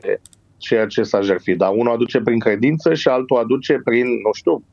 ceea 0.56 0.86
ce 0.86 1.02
s-a 1.02 1.20
jertfit. 1.20 1.58
Dar 1.58 1.70
unul 1.74 1.92
aduce 1.92 2.20
prin 2.20 2.38
credință 2.38 2.94
și 2.94 3.08
altul 3.08 3.36
aduce 3.36 3.80
prin, 3.84 4.06
nu 4.06 4.32
știu, 4.32 4.64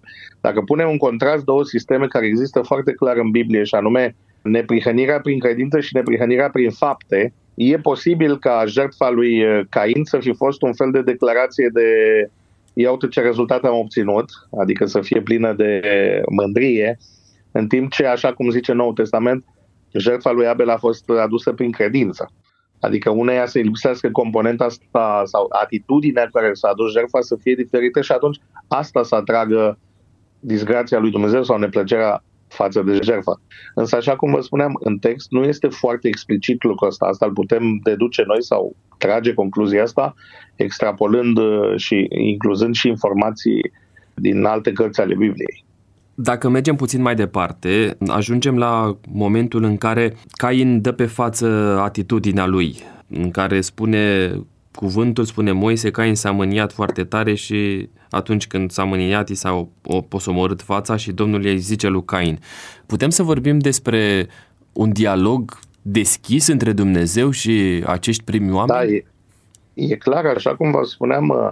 dacă 0.41 0.62
punem 0.62 0.89
un 0.89 0.97
contrast 0.97 1.43
două 1.43 1.63
sisteme 1.63 2.07
care 2.07 2.25
există 2.25 2.62
foarte 2.62 2.91
clar 2.91 3.17
în 3.17 3.31
Biblie 3.31 3.63
și 3.63 3.75
anume 3.75 4.15
neprihănirea 4.41 5.19
prin 5.19 5.39
credință 5.39 5.79
și 5.79 5.95
neprihănirea 5.95 6.49
prin 6.49 6.69
fapte, 6.69 7.34
E 7.62 7.78
posibil 7.78 8.39
ca 8.39 8.63
jertfa 8.65 9.10
lui 9.10 9.43
uh, 9.43 9.65
Cain 9.69 10.04
să 10.04 10.19
fi 10.19 10.34
fost 10.34 10.62
un 10.62 10.74
fel 10.74 10.91
de 10.91 11.02
declarație 11.02 11.69
de 11.74 11.84
iau 12.74 12.98
ce 13.10 13.22
rezultate 13.22 13.67
am 13.67 13.76
obținut, 13.76 14.26
adică 14.60 14.86
să 14.86 15.02
fie 15.02 15.22
plină 15.22 15.54
de 15.54 15.82
mândrie, 16.30 16.98
în 17.52 17.67
timp 17.67 17.91
ce, 17.91 18.06
așa 18.06 18.34
cum 18.34 18.50
zice 18.50 18.74
Noul 18.74 18.93
Testament, 18.93 19.45
jertfa 19.91 20.32
lui 20.32 20.48
Abel 20.48 20.69
a 20.69 20.78
fost 20.78 21.10
adusă 21.10 21.54
prin 21.54 21.72
credință. 21.72 22.32
Adică 22.80 23.10
uneia 23.10 23.45
să 23.45 23.60
lipsească 23.60 24.10
componenta 24.10 24.65
asta 24.65 25.22
sau 25.26 25.48
atitudinea 25.62 26.30
care 26.32 26.54
s-a 26.54 26.69
adus 26.69 26.91
jertfa 26.91 27.22
să 27.22 27.36
fie 27.41 27.56
diferită 27.56 28.02
și 28.02 28.12
atunci 28.12 28.39
asta 28.67 29.04
să 29.04 29.15
atragă 29.15 29.78
disgrația 30.39 31.00
lui 31.00 31.12
Dumnezeu 31.12 31.43
sau 31.43 31.58
neplăcerea 31.58 32.24
față 32.49 32.81
de 32.81 32.99
jertfă. 33.03 33.41
Însă, 33.73 33.95
așa 33.95 34.15
cum 34.15 34.31
vă 34.31 34.41
spuneam, 34.41 34.77
în 34.79 34.97
text 34.97 35.31
nu 35.31 35.43
este 35.43 35.67
foarte 35.67 36.07
explicit 36.07 36.63
lucrul 36.63 36.88
ăsta. 36.88 37.05
Asta 37.05 37.25
îl 37.25 37.31
putem 37.31 37.79
deduce 37.83 38.23
noi 38.27 38.43
sau 38.43 38.75
trage 38.97 39.33
concluzia 39.33 39.83
asta, 39.83 40.13
extrapolând 40.55 41.38
uh, 41.38 41.73
și 41.75 42.07
incluzând 42.09 42.75
și 42.75 42.88
informații 42.88 43.71
din 44.13 44.43
alte 44.43 44.71
cărți 44.71 45.01
ale 45.01 45.15
Bibliei. 45.15 45.65
Dacă 46.15 46.49
mergem 46.49 46.75
puțin 46.75 47.01
mai 47.01 47.15
departe, 47.15 47.97
ajungem 48.07 48.57
la 48.57 48.97
momentul 49.12 49.63
în 49.63 49.77
care 49.77 50.15
Cain 50.31 50.81
dă 50.81 50.91
pe 50.91 51.05
față 51.05 51.47
atitudinea 51.81 52.45
lui, 52.45 52.75
în 53.09 53.31
care 53.31 53.62
spune 53.62 54.31
cuvântul, 54.79 55.23
spune 55.23 55.51
Moise, 55.51 55.91
Cain 55.91 56.15
s-a 56.15 56.31
mâniat 56.31 56.71
foarte 56.71 57.03
tare 57.03 57.33
și 57.33 57.89
atunci 58.09 58.47
când 58.47 58.71
s-a 58.71 58.83
mâniat, 58.83 59.29
i 59.29 59.35
s-a 59.35 59.67
posomorât 60.09 60.61
fața 60.61 60.95
și 60.95 61.11
Domnul 61.11 61.41
îi 61.45 61.57
zice 61.57 61.87
lui 61.87 62.05
Cain. 62.05 62.39
Putem 62.85 63.09
să 63.09 63.23
vorbim 63.23 63.57
despre 63.57 64.27
un 64.73 64.91
dialog 64.91 65.59
deschis 65.81 66.47
între 66.47 66.71
Dumnezeu 66.71 67.29
și 67.29 67.83
acești 67.85 68.23
primi 68.23 68.51
oameni? 68.51 68.79
Da, 68.79 68.93
e, 68.93 69.03
e 69.73 69.95
clar, 69.95 70.25
așa 70.25 70.55
cum 70.55 70.71
vă 70.71 70.83
spuneam, 70.83 71.29
uh, 71.29 71.49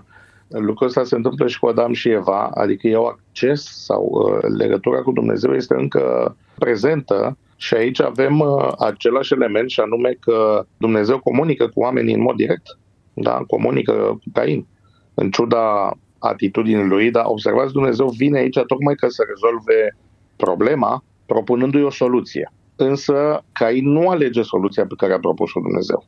lucrul 0.47 0.87
ăsta 0.87 1.03
se 1.03 1.15
întâmplă 1.15 1.47
și 1.47 1.59
cu 1.59 1.67
Adam 1.67 1.93
și 1.93 2.09
Eva, 2.09 2.45
adică 2.53 2.87
au 2.95 3.05
acces 3.05 3.83
sau 3.85 4.09
uh, 4.11 4.49
legătura 4.57 5.01
cu 5.01 5.11
Dumnezeu 5.11 5.53
este 5.53 5.73
încă 5.73 6.35
prezentă 6.57 7.37
și 7.55 7.73
aici 7.73 8.01
avem 8.01 8.39
uh, 8.39 8.71
același 8.79 9.33
element 9.33 9.69
și 9.69 9.79
anume 9.79 10.17
că 10.19 10.65
Dumnezeu 10.77 11.19
comunică 11.19 11.67
cu 11.67 11.79
oamenii 11.79 12.13
în 12.13 12.21
mod 12.21 12.35
direct, 12.35 12.77
da? 13.23 13.43
comunică 13.47 13.93
cu 13.93 14.30
Cain. 14.34 14.67
În 15.13 15.32
ciuda 15.32 15.91
atitudinii 16.19 16.88
lui, 16.88 17.12
dar 17.12 17.23
observați, 17.27 17.73
Dumnezeu 17.73 18.08
vine 18.08 18.38
aici 18.38 18.60
tocmai 18.67 18.95
ca 18.95 19.08
să 19.10 19.23
rezolve 19.27 19.97
problema, 20.36 21.03
propunându-i 21.25 21.84
o 21.84 21.89
soluție. 21.89 22.51
Însă 22.75 23.43
Cain 23.51 23.91
nu 23.91 24.10
alege 24.10 24.41
soluția 24.41 24.86
pe 24.86 24.93
care 24.97 25.13
a 25.13 25.19
propus-o 25.19 25.60
Dumnezeu. 25.60 26.06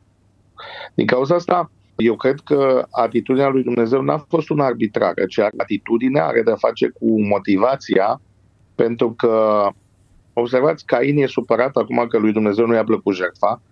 Din 0.94 1.06
cauza 1.06 1.34
asta, 1.34 1.70
eu 1.96 2.16
cred 2.16 2.40
că 2.44 2.86
atitudinea 2.90 3.48
lui 3.48 3.62
Dumnezeu 3.62 4.02
n-a 4.02 4.24
fost 4.28 4.50
una 4.50 4.64
arbitrară, 4.64 5.26
ci 5.28 5.38
atitudinea 5.38 6.26
are 6.26 6.42
de-a 6.42 6.56
face 6.56 6.88
cu 6.88 7.22
motivația, 7.22 8.20
pentru 8.74 9.12
că, 9.12 9.66
observați, 10.32 10.84
Cain 10.84 11.18
e 11.18 11.26
supărat 11.26 11.76
acum 11.76 12.06
că 12.08 12.18
lui 12.18 12.32
Dumnezeu 12.32 12.66
nu 12.66 12.74
i-a 12.74 12.84
plăcut 12.84 13.14
jertfa. 13.14 13.62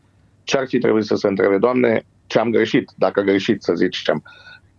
Ce 0.45 0.59
ar 0.59 0.67
fi 0.67 0.79
trebuit 0.79 1.05
să 1.05 1.15
se 1.15 1.29
întrebe? 1.29 1.59
Doamne, 1.59 2.03
ce 2.29 2.39
am 2.39 2.51
greșit? 2.51 2.91
Dacă 2.97 3.21
greșit, 3.21 3.63
să 3.63 3.75
zicem 3.75 4.23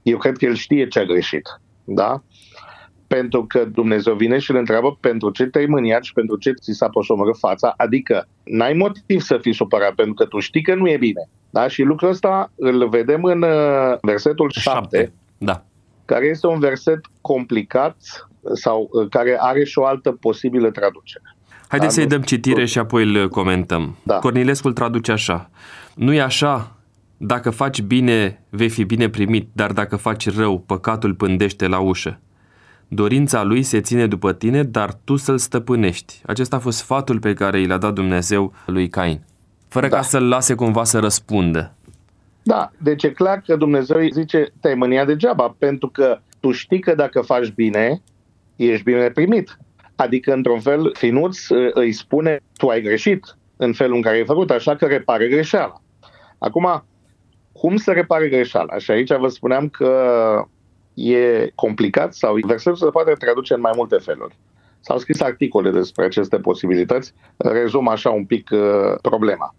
eu 0.10 0.18
cred 0.18 0.38
că 0.38 0.46
el 0.46 0.54
știe 0.54 0.88
ce 0.88 1.00
a 1.00 1.04
greșit. 1.04 1.60
Da? 1.84 2.24
Pentru 3.08 3.46
că 3.46 3.66
Dumnezeu 3.66 4.14
vine 4.14 4.38
și 4.40 4.52
îl 4.52 4.58
întreabă 4.58 4.98
pentru 5.00 5.30
ce 5.30 5.46
te-ai 5.46 5.66
mâniat 5.66 6.04
și 6.04 6.14
pentru 6.14 6.38
ce 6.38 6.52
ți 6.52 6.74
s-a 6.74 6.90
posomorât 6.90 7.38
fața. 7.38 7.74
Adică 7.78 8.28
n-ai 8.44 8.74
motiv 8.74 9.22
să 9.22 9.38
fii 9.42 9.54
supărat 9.54 9.94
pentru 9.94 10.14
că 10.14 10.26
tu 10.26 10.40
știi 10.40 10.62
că 10.62 10.76
nu 10.76 10.90
e 10.90 10.98
bine. 10.98 11.30
Da? 11.50 11.68
Și 11.68 11.82
lucrul 11.82 12.10
ăsta 12.10 12.52
îl 12.56 12.90
vedem 12.90 13.24
în 13.24 13.42
uh, 13.42 13.98
versetul 14.02 14.50
7, 14.52 15.14
da. 15.38 15.64
care 16.06 16.26
este 16.26 16.48
un 16.48 16.60
verset 16.60 17.00
complicat 17.22 17.98
sau 18.54 18.90
uh, 18.92 19.10
care 19.10 19.38
are 19.40 19.64
și 19.64 19.80
o 19.80 19.86
altă 19.86 20.12
posibilă 20.12 20.72
traducere. 20.72 21.36
Haideți 21.68 21.96
da, 21.96 22.02
să-i 22.02 22.10
dăm 22.10 22.22
citire 22.22 22.66
și 22.66 22.80
apoi 22.80 23.04
îl 23.04 23.30
comentăm. 23.30 23.98
Da. 24.04 24.20
Cornilescu 24.20 24.68
îl 24.68 24.74
traduce 24.74 25.12
așa. 25.12 25.50
Nu 25.96 26.14
e 26.14 26.22
așa 26.22 26.79
dacă 27.22 27.50
faci 27.50 27.82
bine, 27.82 28.44
vei 28.50 28.70
fi 28.70 28.84
bine 28.84 29.10
primit, 29.10 29.50
dar 29.54 29.72
dacă 29.72 29.96
faci 29.96 30.36
rău, 30.36 30.60
păcatul 30.60 31.14
pândește 31.14 31.68
la 31.68 31.80
ușă. 31.80 32.20
Dorința 32.88 33.44
lui 33.44 33.64
se 33.64 33.82
ține 33.82 34.08
după 34.08 34.34
tine, 34.34 34.64
dar 34.64 34.94
tu 35.04 35.16
să-l 35.16 35.38
stăpânești. 35.38 36.22
Acesta 36.26 36.56
a 36.56 36.60
fost 36.60 36.78
sfatul 36.78 37.20
pe 37.20 37.34
care 37.34 37.60
i 37.60 37.66
l-a 37.66 37.78
dat 37.78 37.94
Dumnezeu 37.94 38.54
lui 38.66 38.90
Cain. 38.90 39.22
Fără 39.68 39.88
da. 39.88 39.96
ca 39.96 40.02
să-l 40.02 40.28
lase 40.28 40.56
cumva 40.56 40.84
să 40.84 41.00
răspundă. 41.00 41.74
Da, 42.44 42.72
deci 42.78 43.04
e 43.04 43.10
clar 43.10 43.42
că 43.46 43.56
Dumnezeu 43.56 43.98
îi 43.98 44.12
zice, 44.12 44.48
te-ai 44.62 44.76
mânia 44.76 45.06
degeaba, 45.06 45.56
pentru 45.58 45.88
că 45.88 46.20
tu 46.40 46.52
știi 46.52 46.80
că 46.80 46.96
dacă 46.96 47.22
faci 47.22 47.54
bine, 47.54 48.02
ești 48.56 48.84
bine 48.84 49.10
primit. 49.10 49.58
Adică, 49.96 50.34
într-un 50.34 50.60
fel, 50.60 50.92
Finuț 50.94 51.38
îi 51.74 51.92
spune, 51.92 52.40
tu 52.58 52.68
ai 52.68 52.82
greșit 52.82 53.38
în 53.58 53.74
felul 53.74 53.96
în 53.96 54.02
care 54.02 54.16
ai 54.16 54.26
făcut, 54.26 54.50
așa 54.50 54.76
că 54.76 54.86
repare 54.86 55.28
greșeala. 55.28 55.82
Acum, 56.38 56.84
cum 57.52 57.78
să 57.78 57.92
repare 57.92 58.30
greșeala? 58.30 58.78
Și 58.78 58.92
aici 58.92 59.14
vă 59.14 59.28
spuneam 59.28 59.70
că 59.70 59.94
e 60.94 61.52
complicat 61.56 62.14
sau 62.14 62.36
versetul 62.44 62.78
se 62.78 62.90
poate 62.90 63.14
traduce 63.14 63.54
în 63.54 63.60
mai 63.62 63.72
multe 63.76 63.98
feluri. 63.98 64.38
S-au 64.80 64.98
scris 64.98 65.22
articole 65.22 65.72
despre 65.72 66.06
aceste 66.06 66.38
posibilități. 66.38 67.14
Rezum 67.38 67.88
așa 67.88 68.10
un 68.10 68.26
pic 68.26 68.50
uh, 68.52 68.96
problema. 69.02 69.56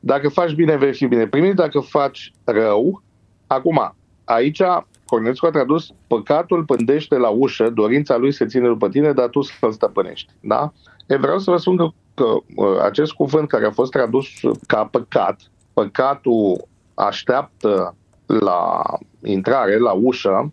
Dacă 0.00 0.28
faci 0.28 0.54
bine, 0.54 0.76
vei 0.76 0.92
fi 0.92 1.06
bine 1.06 1.26
primit. 1.26 1.54
Dacă 1.54 1.80
faci 1.80 2.32
rău, 2.44 3.02
acum, 3.46 3.94
aici 4.24 4.62
Corneliu 5.04 5.38
a 5.40 5.50
tradus 5.50 5.92
păcatul 6.06 6.64
pândește 6.64 7.16
la 7.16 7.28
ușă, 7.28 7.70
dorința 7.70 8.16
lui 8.16 8.32
se 8.32 8.46
ține 8.46 8.66
după 8.66 8.88
tine, 8.88 9.12
dar 9.12 9.28
tu 9.28 9.40
să-l 9.40 9.72
stăpânești. 9.72 10.32
Da? 10.40 10.72
E 11.06 11.16
vreau 11.16 11.38
să 11.38 11.50
vă 11.50 11.56
spun 11.56 11.76
că, 11.76 11.88
că 12.14 12.24
uh, 12.54 12.80
acest 12.82 13.12
cuvânt 13.12 13.48
care 13.48 13.66
a 13.66 13.70
fost 13.70 13.90
tradus 13.90 14.26
ca 14.66 14.84
păcat, 14.84 15.40
păcatul 15.72 16.68
așteaptă 16.94 17.96
la 18.26 18.82
intrare, 19.22 19.78
la 19.78 19.92
ușă, 19.92 20.52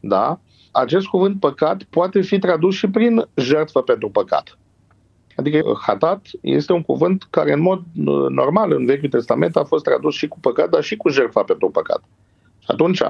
da? 0.00 0.38
Acest 0.72 1.06
cuvânt 1.06 1.40
păcat 1.40 1.82
poate 1.82 2.20
fi 2.20 2.38
tradus 2.38 2.74
și 2.74 2.88
prin 2.88 3.28
jertfă 3.34 3.82
pentru 3.82 4.10
păcat. 4.10 4.58
Adică 5.36 5.62
hatat 5.80 6.26
este 6.40 6.72
un 6.72 6.82
cuvânt 6.82 7.26
care 7.30 7.52
în 7.52 7.60
mod 7.60 7.78
uh, 7.78 8.26
normal 8.28 8.72
în 8.72 8.86
Vechiul 8.86 9.08
Testament 9.08 9.56
a 9.56 9.64
fost 9.64 9.84
tradus 9.84 10.14
și 10.14 10.28
cu 10.28 10.40
păcat, 10.40 10.70
dar 10.70 10.82
și 10.82 10.96
cu 10.96 11.08
jertfa 11.08 11.42
pentru 11.42 11.70
păcat. 11.70 12.02
Și 12.58 12.66
atunci, 12.66 13.02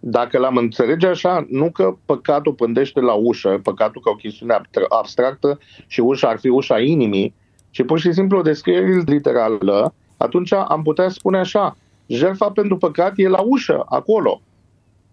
dacă 0.00 0.38
l-am 0.38 0.56
înțelege 0.56 1.06
așa, 1.06 1.46
nu 1.48 1.70
că 1.70 1.96
păcatul 2.04 2.52
pândește 2.52 3.00
la 3.00 3.12
ușă, 3.12 3.60
păcatul 3.62 4.00
ca 4.04 4.10
o 4.10 4.14
chestiune 4.14 4.60
abstractă 4.88 5.58
și 5.86 6.00
ușa 6.00 6.28
ar 6.28 6.38
fi 6.38 6.48
ușa 6.48 6.80
inimii, 6.80 7.34
ci 7.70 7.84
pur 7.84 7.98
și 7.98 8.12
simplu 8.12 8.38
o 8.38 8.42
descriere 8.42 9.02
literală, 9.06 9.94
atunci 10.16 10.52
am 10.52 10.82
putea 10.82 11.08
spune 11.08 11.38
așa, 11.38 11.76
jertfa 12.06 12.50
pentru 12.50 12.76
păcat 12.76 13.12
e 13.16 13.28
la 13.28 13.40
ușă, 13.40 13.82
acolo. 13.88 14.40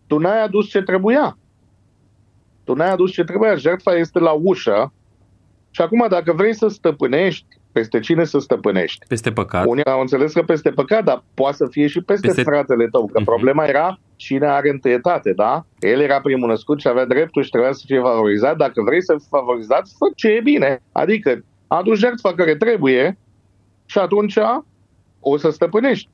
Tu 0.08 0.17
n-ai 0.17 0.43
adus 0.43 0.69
ce 0.69 0.82
trebuia. 0.82 1.38
Tu 2.63 2.73
n-ai 2.73 2.91
adus 2.91 3.12
ce 3.12 3.23
trebuia. 3.23 3.56
Jertfa 3.56 3.93
este 3.93 4.19
la 4.19 4.32
ușă. 4.32 4.93
Și 5.69 5.82
acum, 5.82 6.06
dacă 6.10 6.34
vrei 6.34 6.56
să 6.56 6.67
stăpânești, 6.67 7.45
peste 7.71 7.99
cine 7.99 8.23
să 8.23 8.39
stăpânești? 8.39 9.06
Peste 9.08 9.32
păcat. 9.32 9.65
Unii 9.65 9.86
au 9.86 9.99
înțeles 9.99 10.34
că 10.34 10.41
peste 10.41 10.69
păcat, 10.69 11.03
dar 11.03 11.23
poate 11.34 11.56
să 11.56 11.67
fie 11.69 11.88
și 11.88 12.01
peste, 12.01 12.27
peste... 12.27 12.43
fratele 12.43 12.88
tău. 12.88 13.06
Că 13.06 13.21
uh-huh. 13.21 13.25
problema 13.25 13.65
era 13.65 13.99
cine 14.15 14.45
are 14.45 14.69
întâietate, 14.69 15.34
da? 15.34 15.65
El 15.79 15.99
era 15.99 16.21
primul 16.21 16.49
născut 16.49 16.79
și 16.79 16.88
avea 16.88 17.06
dreptul 17.06 17.43
și 17.43 17.49
trebuia 17.49 17.71
să 17.71 17.84
fie 17.86 17.99
favorizat. 17.99 18.58
Dacă 18.58 18.82
vrei 18.82 19.03
să 19.03 19.15
fii 19.17 19.27
favorizat, 19.29 19.88
fă 19.88 20.12
ce 20.15 20.27
e 20.27 20.41
bine. 20.41 20.82
Adică, 20.91 21.43
adu 21.67 21.93
jertfa 21.93 22.34
care 22.34 22.56
trebuie 22.56 23.17
și 23.86 23.97
atunci 23.97 24.38
o 25.23 25.38
să 25.38 25.49
stăpânești 25.49 26.09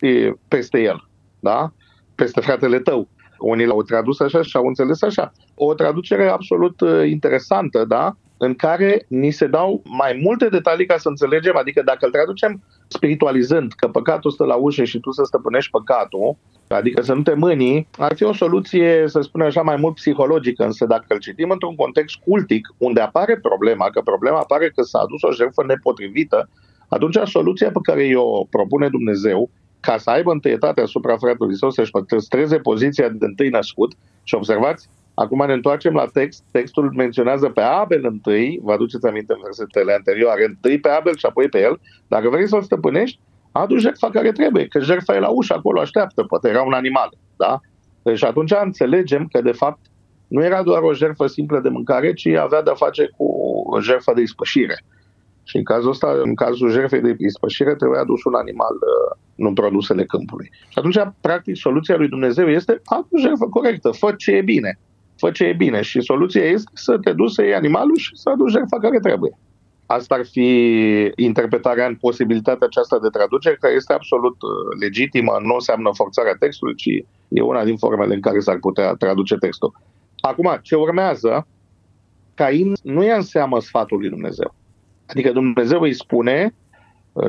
peste 0.48 0.82
el, 0.82 1.08
da? 1.40 1.74
Peste 2.16 2.42
fratele 2.42 2.80
tău. 2.80 3.08
Unii 3.40 3.66
l-au 3.66 3.84
tradus 3.84 4.20
așa 4.20 4.42
și 4.42 4.58
au 4.58 4.66
înțeles 4.66 5.02
așa. 5.02 5.32
O 5.56 5.74
traducere 5.74 6.28
absolut 6.28 6.82
uh, 6.82 7.10
interesantă, 7.10 7.86
da? 7.86 8.16
în 8.42 8.56
care 8.56 9.06
ni 9.08 9.32
se 9.32 9.48
dau 9.48 9.82
mai 9.86 10.20
multe 10.24 10.50
detalii 10.50 10.86
ca 10.86 10.98
să 10.98 11.10
înțelegem, 11.10 11.58
adică 11.58 11.82
dacă 11.86 12.06
îl 12.06 12.12
traducem 12.12 12.64
spiritualizând 12.88 13.72
că 13.72 13.88
păcatul 13.88 14.32
stă 14.32 14.44
la 14.46 14.56
ușă 14.56 14.84
și 14.84 15.00
tu 15.00 15.12
să 15.12 15.24
stăpânești 15.24 15.72
păcatul, 15.72 16.38
adică 16.68 17.02
să 17.02 17.14
nu 17.14 17.22
te 17.22 17.34
mânii, 17.34 17.88
ar 17.98 18.16
fi 18.16 18.24
o 18.24 18.34
soluție, 18.34 19.04
să 19.08 19.22
spunem 19.22 19.48
așa, 19.48 19.62
mai 19.62 19.76
mult 19.76 19.96
psihologică, 19.96 20.66
însă 20.66 20.86
dacă 20.86 21.06
îl 21.08 21.20
citim 21.20 21.50
într-un 21.50 21.76
context 21.76 22.16
cultic, 22.16 22.68
unde 22.78 23.02
apare 23.02 23.40
problema, 23.40 23.90
că 23.90 24.02
problema 24.02 24.38
apare 24.38 24.70
că 24.70 24.82
s-a 24.82 25.00
adus 25.00 25.22
o 25.22 25.32
jertfă 25.32 25.64
nepotrivită, 25.66 26.50
atunci 26.90 27.18
soluția 27.24 27.72
pe 27.72 27.80
care 27.84 28.16
o 28.16 28.44
propune 28.44 28.90
Dumnezeu 28.90 29.50
ca 29.80 29.98
să 29.98 30.10
aibă 30.10 30.32
întâietate 30.32 30.82
asupra 30.82 31.18
fratelui 31.18 31.58
său, 31.58 31.70
să-și 31.70 31.92
păstreze 32.08 32.58
poziția 32.58 33.10
de 33.10 33.26
întâi 33.26 33.50
născut. 33.50 33.94
Și 34.24 34.36
observați, 34.36 34.90
acum 35.14 35.46
ne 35.46 35.54
întoarcem 35.54 35.94
la 35.94 36.06
text, 36.14 36.44
textul 36.52 36.92
menționează 36.96 37.50
pe 37.50 37.62
Abel 37.62 38.06
întâi, 38.06 38.60
vă 38.64 38.72
aduceți 38.72 39.08
aminte 39.08 39.34
în 39.34 39.40
versetele 39.44 39.94
anterioare, 39.94 40.46
întâi 40.46 40.80
pe 40.80 40.90
Abel 40.90 41.16
și 41.18 41.26
apoi 41.26 41.50
pe 41.50 41.60
el. 41.62 41.80
Dacă 42.08 42.30
vrei 42.30 42.48
să-l 42.48 42.62
stăpânești, 42.62 43.20
adu 43.52 43.78
jertfa 43.78 44.10
care 44.10 44.32
trebuie, 44.32 44.68
că 44.68 44.80
jertfa 44.80 45.16
e 45.16 45.20
la 45.20 45.30
ușă, 45.30 45.54
acolo 45.54 45.80
așteaptă, 45.80 46.24
poate 46.24 46.50
era 46.50 46.62
un 46.62 46.74
animal. 46.74 47.10
Da? 47.38 47.60
Deci 48.04 48.24
atunci 48.24 48.54
înțelegem 48.64 49.28
că, 49.32 49.42
de 49.42 49.52
fapt, 49.52 49.80
nu 50.28 50.44
era 50.44 50.64
doar 50.64 50.82
o 50.82 50.94
jertfă 50.94 51.28
simplă 51.28 51.60
de 51.60 51.70
mâncare, 51.70 52.14
ci 52.14 52.28
avea 52.28 52.62
de-a 52.62 52.74
face 52.74 53.10
cu 53.18 53.26
o 53.66 53.80
jertfă 53.80 54.12
de 54.16 54.22
ispășire. 54.22 54.84
Și 55.50 55.58
în 55.58 55.64
cazul 55.64 55.90
ăsta, 55.90 56.10
în 56.24 56.36
cazul 56.36 56.70
jertfei 56.72 57.02
de 57.02 57.16
ispășire, 57.18 57.76
trebuia 57.76 58.00
adus 58.00 58.24
un 58.24 58.34
animal, 58.34 58.74
uh, 58.74 59.18
nu 59.36 59.54
produsele 59.54 60.04
câmpului. 60.04 60.50
Și 60.68 60.78
atunci, 60.80 61.00
practic, 61.22 61.56
soluția 61.56 61.96
lui 61.98 62.08
Dumnezeu 62.08 62.48
este 62.50 62.82
adu 62.86 63.18
jertfă 63.20 63.46
corectă, 63.46 63.90
fă 63.92 64.14
ce 64.18 64.32
e 64.32 64.42
bine. 64.42 64.80
Fă 65.18 65.32
ce 65.32 65.44
e 65.44 65.54
bine. 65.54 65.82
Și 65.82 66.02
soluția 66.02 66.44
este 66.44 66.72
să 66.74 66.98
te 66.98 67.12
duci 67.14 67.32
să 67.32 67.42
iei 67.44 67.54
animalul 67.54 67.98
și 67.98 68.12
să 68.14 68.30
aduci 68.30 68.52
jertfa 68.52 68.80
care 68.80 69.00
trebuie. 69.00 69.38
Asta 69.86 70.16
ar 70.16 70.26
fi 70.26 70.50
interpretarea 71.16 71.86
în 71.86 71.96
posibilitatea 71.96 72.68
aceasta 72.68 73.00
de 73.00 73.10
traducere, 73.10 73.58
care 73.60 73.74
este 73.74 73.94
absolut 73.94 74.38
uh, 74.42 74.50
legitimă, 74.80 75.32
nu 75.42 75.54
înseamnă 75.54 75.90
forțarea 75.94 76.36
textului, 76.40 76.76
ci 76.76 76.90
e 77.28 77.42
una 77.42 77.64
din 77.64 77.78
formele 77.78 78.14
în 78.14 78.22
care 78.22 78.40
s-ar 78.40 78.58
putea 78.60 78.94
traduce 78.94 79.36
textul. 79.36 79.72
Acum, 80.20 80.60
ce 80.62 80.76
urmează, 80.76 81.48
Cain 82.36 82.74
nu 82.84 83.04
ia 83.04 83.16
în 83.16 83.22
seamă 83.22 83.60
sfatul 83.60 83.98
lui 84.00 84.10
Dumnezeu. 84.10 84.54
Adică 85.10 85.32
Dumnezeu 85.32 85.82
îi 85.82 85.94
spune, 85.94 86.54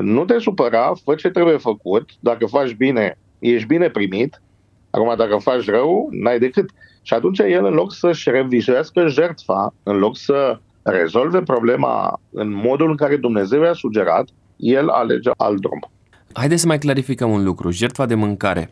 nu 0.01 0.25
te 0.25 0.39
supăra, 0.39 0.91
fă 1.03 1.15
ce 1.15 1.29
trebuie 1.29 1.57
făcut, 1.57 2.09
dacă 2.19 2.45
faci 2.45 2.73
bine, 2.73 3.17
ești 3.39 3.67
bine 3.67 3.89
primit, 3.89 4.41
acum 4.89 5.13
dacă 5.17 5.35
faci 5.35 5.65
rău, 5.65 6.07
n-ai 6.11 6.39
decât. 6.39 6.69
Și 7.01 7.13
atunci 7.13 7.39
el, 7.39 7.65
în 7.65 7.73
loc 7.73 7.93
să-și 7.93 8.29
revizuiască 8.29 9.07
jertfa, 9.07 9.73
în 9.83 9.97
loc 9.97 10.17
să 10.17 10.59
rezolve 10.81 11.41
problema 11.41 12.19
în 12.31 12.53
modul 12.53 12.89
în 12.89 12.95
care 12.95 13.15
Dumnezeu 13.15 13.61
i-a 13.61 13.73
sugerat, 13.73 14.27
el 14.55 14.89
alege 14.89 15.29
alt 15.37 15.61
drum. 15.61 15.91
Haideți 16.33 16.61
să 16.61 16.67
mai 16.67 16.77
clarificăm 16.77 17.31
un 17.31 17.43
lucru. 17.43 17.69
Jertfa 17.69 18.05
de 18.05 18.15
mâncare, 18.15 18.69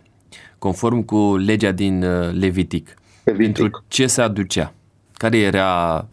conform 0.58 1.02
cu 1.02 1.38
legea 1.38 1.72
din 1.72 2.04
uh, 2.04 2.30
Levitic, 2.32 2.94
Levitic. 3.24 3.54
pentru 3.54 3.84
ce 3.88 4.08
se 4.08 4.22
aducea? 4.22 4.74
Care 5.14 5.38
era 5.38 6.08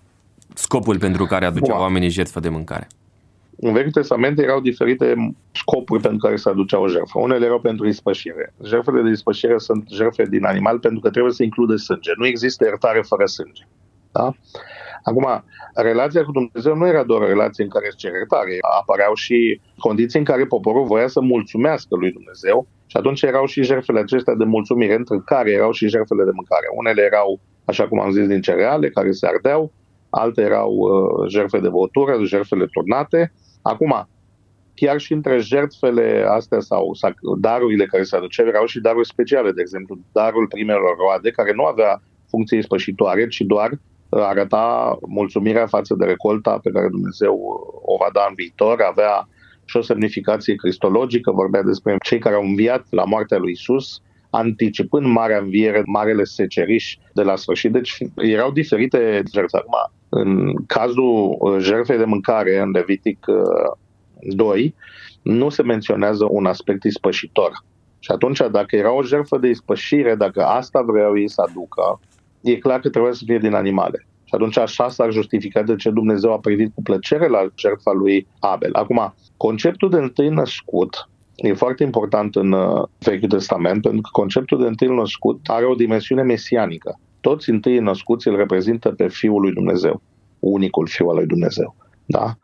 scopul 0.58 0.98
pentru 0.98 1.24
care 1.24 1.44
aduceau 1.44 1.76
Bun. 1.76 1.84
oamenii 1.84 2.08
jertfă 2.08 2.40
de 2.40 2.48
mâncare? 2.48 2.86
În 3.60 3.72
Vechiul 3.72 3.90
Testament 3.90 4.38
erau 4.38 4.60
diferite 4.60 5.34
scopuri 5.52 6.02
pentru 6.02 6.18
care 6.18 6.36
se 6.36 6.48
aducea 6.48 6.78
o 6.78 6.88
jertfă. 6.88 7.18
Unele 7.18 7.44
erau 7.44 7.60
pentru 7.60 7.86
ispășire. 7.88 8.54
Jertfele 8.64 9.02
de 9.02 9.10
ispășire 9.10 9.58
sunt 9.58 9.88
jertfe 9.90 10.24
din 10.24 10.44
animal 10.44 10.78
pentru 10.78 11.00
că 11.00 11.10
trebuie 11.10 11.32
să 11.32 11.42
includă 11.42 11.76
sânge. 11.76 12.10
Nu 12.16 12.26
există 12.26 12.64
iertare 12.64 13.00
fără 13.02 13.26
sânge. 13.26 13.62
Da? 14.12 14.32
Acum, 15.02 15.44
relația 15.74 16.24
cu 16.24 16.32
Dumnezeu 16.32 16.74
nu 16.76 16.86
era 16.86 17.02
doar 17.02 17.20
o 17.20 17.26
relație 17.26 17.64
în 17.64 17.70
care 17.70 17.88
se 17.96 18.08
iertare. 18.08 18.58
Apăreau 18.80 19.14
și 19.14 19.60
condiții 19.78 20.18
în 20.18 20.24
care 20.24 20.44
poporul 20.46 20.84
voia 20.84 21.08
să 21.08 21.20
mulțumească 21.20 21.96
lui 21.96 22.12
Dumnezeu 22.12 22.66
și 22.86 22.96
atunci 22.96 23.22
erau 23.22 23.46
și 23.46 23.62
jertfele 23.62 24.00
acestea 24.00 24.34
de 24.34 24.44
mulțumire, 24.44 24.94
între 24.94 25.22
care 25.24 25.50
erau 25.50 25.72
și 25.72 25.88
jertfele 25.88 26.24
de 26.24 26.30
mâncare. 26.34 26.66
Unele 26.76 27.02
erau, 27.02 27.40
așa 27.64 27.88
cum 27.88 28.00
am 28.00 28.10
zis, 28.10 28.26
din 28.26 28.40
cereale, 28.40 28.90
care 28.90 29.10
se 29.12 29.26
ardeau, 29.26 29.72
alte 30.16 30.40
erau 30.40 30.72
uh, 30.72 31.28
jertfe 31.28 31.58
de 31.58 31.68
băutură, 31.68 32.24
jertfele 32.24 32.66
turnate. 32.66 33.32
Acum, 33.62 34.08
chiar 34.74 34.98
și 35.00 35.12
între 35.12 35.38
jertfele 35.38 36.24
astea 36.28 36.60
sau, 36.60 36.94
sau 36.94 37.10
darurile 37.38 37.86
care 37.86 38.02
se 38.02 38.16
aduceau, 38.16 38.46
erau 38.46 38.66
și 38.66 38.80
daruri 38.80 39.06
speciale, 39.06 39.50
de 39.52 39.60
exemplu, 39.60 39.98
darul 40.12 40.46
primelor 40.46 40.96
roade, 40.98 41.30
care 41.30 41.52
nu 41.54 41.64
avea 41.64 42.02
funcție 42.28 42.62
spășitoare, 42.62 43.26
ci 43.28 43.40
doar 43.40 43.70
uh, 43.70 44.20
arăta 44.22 44.98
mulțumirea 45.06 45.66
față 45.66 45.94
de 45.98 46.04
recolta 46.04 46.58
pe 46.62 46.70
care 46.70 46.88
Dumnezeu 46.88 47.34
uh, 47.34 47.80
o 47.82 47.96
va 47.96 48.08
da 48.12 48.26
în 48.28 48.34
viitor, 48.34 48.80
avea 48.80 49.28
și 49.64 49.76
o 49.76 49.80
semnificație 49.80 50.54
cristologică, 50.54 51.30
vorbea 51.30 51.62
despre 51.62 51.96
cei 52.04 52.18
care 52.18 52.34
au 52.34 52.42
înviat 52.42 52.86
la 52.90 53.04
moartea 53.04 53.38
lui 53.38 53.50
Isus, 53.50 54.00
anticipând 54.30 55.06
marea 55.06 55.38
înviere, 55.38 55.82
marele 55.86 56.24
seceriș 56.24 56.96
de 57.14 57.22
la 57.22 57.36
sfârșit. 57.36 57.72
Deci 57.72 57.98
erau 58.16 58.50
diferite 58.50 59.22
jertfe. 59.32 59.56
Acum, 59.56 59.74
în 60.08 60.54
cazul 60.66 61.36
uh, 61.38 61.56
jertfei 61.58 61.98
de 61.98 62.04
mâncare, 62.04 62.60
în 62.60 62.70
Levitic 62.70 63.26
2, 64.20 64.64
uh, 64.64 64.72
nu 65.22 65.48
se 65.48 65.62
menționează 65.62 66.26
un 66.30 66.46
aspect 66.46 66.84
ispășitor. 66.84 67.64
Și 67.98 68.10
atunci, 68.10 68.38
dacă 68.50 68.76
era 68.76 68.92
o 68.92 69.02
jertfă 69.02 69.38
de 69.38 69.48
ispășire, 69.48 70.14
dacă 70.14 70.44
asta 70.44 70.82
vreau 70.82 71.18
ei 71.18 71.30
să 71.30 71.44
aducă, 71.48 72.00
e 72.40 72.56
clar 72.56 72.80
că 72.80 72.88
trebuie 72.88 73.12
să 73.12 73.22
fie 73.26 73.38
din 73.38 73.54
animale. 73.54 74.06
Și 74.24 74.34
atunci 74.34 74.58
așa 74.58 74.88
s-ar 74.88 75.10
justifica 75.12 75.62
de 75.62 75.76
ce 75.76 75.90
Dumnezeu 75.90 76.32
a 76.32 76.38
privit 76.38 76.74
cu 76.74 76.82
plăcere 76.82 77.28
la 77.28 77.46
jertfa 77.54 77.92
lui 77.92 78.26
Abel. 78.40 78.74
Acum, 78.74 79.14
conceptul 79.36 79.90
de 79.90 79.96
întâi 79.96 80.28
născut 80.28 81.08
e 81.36 81.52
foarte 81.52 81.82
important 81.82 82.34
în 82.34 82.52
uh, 82.52 82.82
Vechiul 82.98 83.28
Testament 83.28 83.82
pentru 83.82 84.00
că 84.00 84.08
conceptul 84.12 84.60
de 84.60 84.66
întâi 84.66 84.88
născut 84.88 85.40
are 85.46 85.64
o 85.64 85.74
dimensiune 85.74 86.22
mesianică. 86.22 87.00
Toți 87.26 87.50
întâi 87.50 87.78
născuți 87.78 88.28
îl 88.28 88.36
reprezintă 88.36 88.90
pe 88.90 89.08
Fiul 89.08 89.40
lui 89.40 89.52
Dumnezeu, 89.52 90.02
unicul 90.38 90.86
Fiul 90.86 91.08
al 91.08 91.16
lui 91.16 91.26
Dumnezeu. 91.26 91.76
Da? 92.04 92.34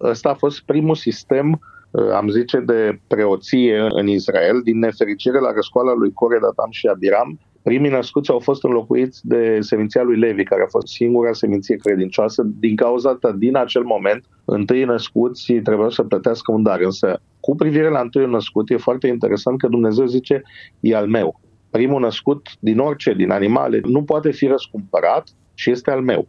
Ăsta 0.00 0.28
a 0.28 0.34
fost 0.34 0.62
primul 0.62 0.94
sistem, 0.94 1.60
uh, 1.90 2.10
am 2.14 2.28
zice, 2.28 2.60
de 2.60 3.00
preoție 3.06 3.86
în 3.88 4.06
Israel. 4.08 4.60
Din 4.64 4.78
nefericire, 4.78 5.38
la 5.38 5.52
răscoala 5.52 5.94
lui 5.94 6.12
Core, 6.12 6.38
Datam 6.38 6.70
și 6.70 6.86
Abiram, 6.86 7.40
primii 7.62 7.90
născuți 7.90 8.30
au 8.30 8.38
fost 8.38 8.64
înlocuiți 8.64 9.26
de 9.26 9.60
seminția 9.60 10.02
lui 10.02 10.18
Levi, 10.18 10.42
care 10.42 10.62
a 10.62 10.70
fost 10.70 10.86
singura 10.86 11.32
seminție 11.32 11.76
credincioasă. 11.76 12.42
Din 12.46 12.76
cauza 12.76 13.10
asta, 13.10 13.32
din 13.32 13.56
acel 13.56 13.82
moment, 13.82 14.24
întâi 14.44 14.84
născuți 14.84 15.52
trebuiau 15.52 15.90
să 15.90 16.02
plătească 16.02 16.52
un 16.52 16.62
dar. 16.62 16.80
Însă, 16.80 17.20
cu 17.40 17.54
privire 17.54 17.88
la 17.88 18.00
întâi 18.00 18.26
născut, 18.26 18.70
e 18.70 18.76
foarte 18.76 19.06
interesant 19.06 19.58
că 19.58 19.68
Dumnezeu 19.68 20.06
zice, 20.06 20.42
e 20.80 20.96
al 20.96 21.06
meu. 21.06 21.40
Primul 21.72 22.00
născut 22.00 22.48
din 22.58 22.78
orice, 22.78 23.12
din 23.12 23.30
animale, 23.30 23.80
nu 23.84 24.02
poate 24.02 24.30
fi 24.30 24.46
răscumpărat 24.46 25.28
și 25.54 25.70
este 25.70 25.90
al 25.90 26.00
meu 26.00 26.28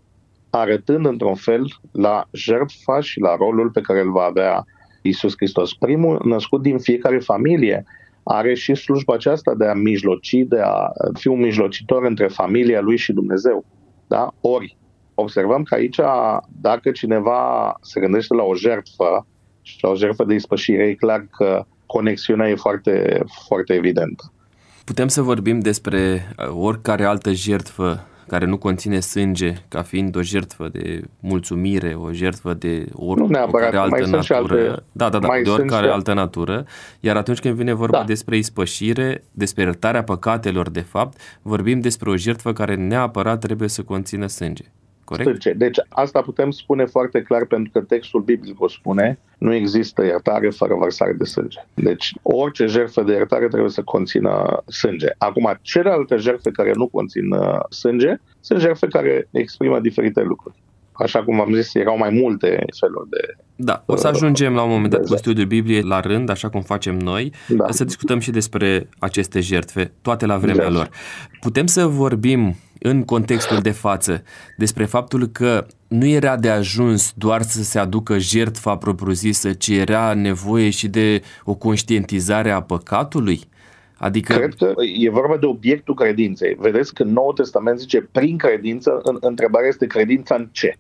arătând 0.55 1.05
într-un 1.05 1.35
fel 1.35 1.65
la 1.91 2.27
jertfa 2.31 2.99
și 2.99 3.19
la 3.19 3.35
rolul 3.35 3.69
pe 3.69 3.81
care 3.81 4.01
îl 4.01 4.11
va 4.11 4.23
avea 4.23 4.65
Isus 5.01 5.33
Hristos. 5.35 5.73
Primul 5.73 6.21
născut 6.25 6.61
din 6.61 6.77
fiecare 6.77 7.19
familie 7.19 7.85
are 8.23 8.53
și 8.53 8.75
slujba 8.75 9.13
aceasta 9.13 9.53
de 9.55 9.65
a 9.65 9.73
mijloci, 9.73 10.35
de 10.47 10.59
a 10.59 10.91
fi 11.13 11.27
un 11.27 11.39
mijlocitor 11.39 12.05
între 12.05 12.27
familia 12.27 12.81
lui 12.81 12.97
și 12.97 13.13
Dumnezeu. 13.13 13.65
Da? 14.07 14.33
Ori, 14.41 14.77
observăm 15.13 15.63
că 15.63 15.75
aici, 15.75 15.99
dacă 16.61 16.91
cineva 16.91 17.73
se 17.81 17.99
gândește 17.99 18.33
la 18.33 18.43
o 18.43 18.55
jertfă 18.55 19.27
și 19.61 19.77
la 19.81 19.89
o 19.89 19.95
jertfă 19.95 20.23
de 20.23 20.33
ispășire, 20.33 20.87
e 20.87 20.93
clar 20.93 21.27
că 21.37 21.65
conexiunea 21.85 22.49
e 22.49 22.55
foarte, 22.55 23.23
foarte 23.47 23.73
evidentă. 23.73 24.33
Putem 24.83 25.07
să 25.07 25.21
vorbim 25.21 25.59
despre 25.59 26.27
uh, 26.37 26.47
oricare 26.55 27.05
altă 27.05 27.31
jertfă 27.31 28.07
care 28.27 28.45
nu 28.45 28.57
conține 28.57 28.99
sânge 28.99 29.53
ca 29.67 29.81
fiind 29.81 30.15
o 30.15 30.21
jertfă 30.21 30.69
de 30.71 31.01
mulțumire, 31.19 31.93
o 31.93 32.11
jertfă 32.11 32.53
de 32.53 32.85
oricare 32.93 33.77
altă 33.77 33.95
mai 33.99 34.09
natură. 34.09 34.35
Alte, 34.35 34.83
da, 34.91 35.09
da, 35.09 35.19
da, 35.19 35.27
de 35.43 35.49
oricare 35.49 35.87
altă 35.87 36.13
natură. 36.13 36.65
Iar 36.99 37.17
atunci 37.17 37.39
când 37.39 37.55
vine 37.55 37.73
vorba 37.73 37.97
da. 37.97 38.03
despre 38.03 38.37
ispășire, 38.37 39.23
despre 39.31 39.63
iertarea 39.63 40.03
păcatelor, 40.03 40.69
de 40.69 40.79
fapt, 40.81 41.19
vorbim 41.41 41.79
despre 41.79 42.09
o 42.09 42.15
jertfă 42.15 42.53
care 42.53 42.75
neapărat 42.75 43.39
trebuie 43.39 43.69
să 43.69 43.83
conțină 43.83 44.27
sânge. 44.27 44.63
Corect? 45.03 45.29
Sânge. 45.29 45.53
Deci 45.53 45.77
asta 45.89 46.21
putem 46.21 46.51
spune 46.51 46.85
foarte 46.85 47.21
clar 47.21 47.45
pentru 47.45 47.71
că 47.71 47.79
textul 47.79 48.21
biblic 48.21 48.61
o 48.61 48.67
spune, 48.67 49.19
nu 49.37 49.53
există 49.53 50.03
iertare 50.03 50.49
fără 50.49 50.75
vărsare 50.75 51.13
de 51.13 51.23
sânge. 51.23 51.59
Deci 51.73 52.13
orice 52.21 52.65
jertfă 52.65 53.03
de 53.03 53.11
iertare 53.11 53.47
trebuie 53.47 53.69
să 53.69 53.81
conțină 53.81 54.63
sânge. 54.67 55.07
Acum, 55.17 55.57
celelalte 55.61 56.15
jertfe 56.15 56.51
care 56.51 56.71
nu 56.75 56.87
conțin 56.87 57.31
uh, 57.31 57.59
sânge 57.69 58.15
sunt 58.39 58.59
jertfe 58.59 58.87
care 58.87 59.27
exprimă 59.31 59.79
diferite 59.79 60.21
lucruri 60.21 60.62
așa 60.93 61.23
cum 61.23 61.41
am 61.41 61.53
zis, 61.53 61.75
erau 61.75 61.97
mai 61.97 62.09
multe 62.09 62.47
feluri 62.79 63.09
de... 63.09 63.35
Da, 63.55 63.83
o 63.85 63.95
să 63.95 64.07
ajungem 64.07 64.53
la 64.53 64.61
un 64.61 64.69
moment 64.69 64.91
dat 64.91 65.05
cu 65.05 65.15
studiul 65.15 65.45
Bibliei 65.45 65.81
la 65.81 65.99
rând, 65.99 66.29
așa 66.29 66.49
cum 66.49 66.61
facem 66.61 66.97
noi, 66.97 67.33
da. 67.47 67.65
să 67.69 67.83
discutăm 67.83 68.19
și 68.19 68.31
despre 68.31 68.89
aceste 68.99 69.39
jertfe, 69.39 69.91
toate 70.01 70.25
la 70.25 70.37
vremea 70.37 70.65
exact. 70.65 70.73
lor. 70.73 70.89
Putem 71.39 71.65
să 71.65 71.85
vorbim 71.85 72.55
în 72.79 73.03
contextul 73.03 73.59
de 73.59 73.71
față 73.71 74.23
despre 74.57 74.85
faptul 74.85 75.27
că 75.27 75.65
nu 75.87 76.05
era 76.05 76.37
de 76.37 76.49
ajuns 76.49 77.13
doar 77.15 77.41
să 77.41 77.63
se 77.63 77.79
aducă 77.79 78.17
jertfa 78.17 78.77
propriu-zisă, 78.77 79.53
ci 79.53 79.67
era 79.67 80.13
nevoie 80.13 80.69
și 80.69 80.87
de 80.87 81.21
o 81.43 81.55
conștientizare 81.55 82.51
a 82.51 82.61
păcatului? 82.61 83.41
Adică... 83.97 84.33
Cred 84.33 84.53
că 84.53 84.73
e 84.99 85.09
vorba 85.09 85.37
de 85.37 85.45
obiectul 85.45 85.95
credinței. 85.95 86.55
Vedeți 86.59 86.93
că 86.93 87.03
Noul 87.03 87.33
Testament 87.33 87.79
zice 87.79 88.01
prin 88.11 88.37
credință, 88.37 88.99
în, 89.03 89.17
întrebarea 89.19 89.67
este 89.67 89.85
credința 89.85 90.35
în 90.35 90.47
ce? 90.51 90.73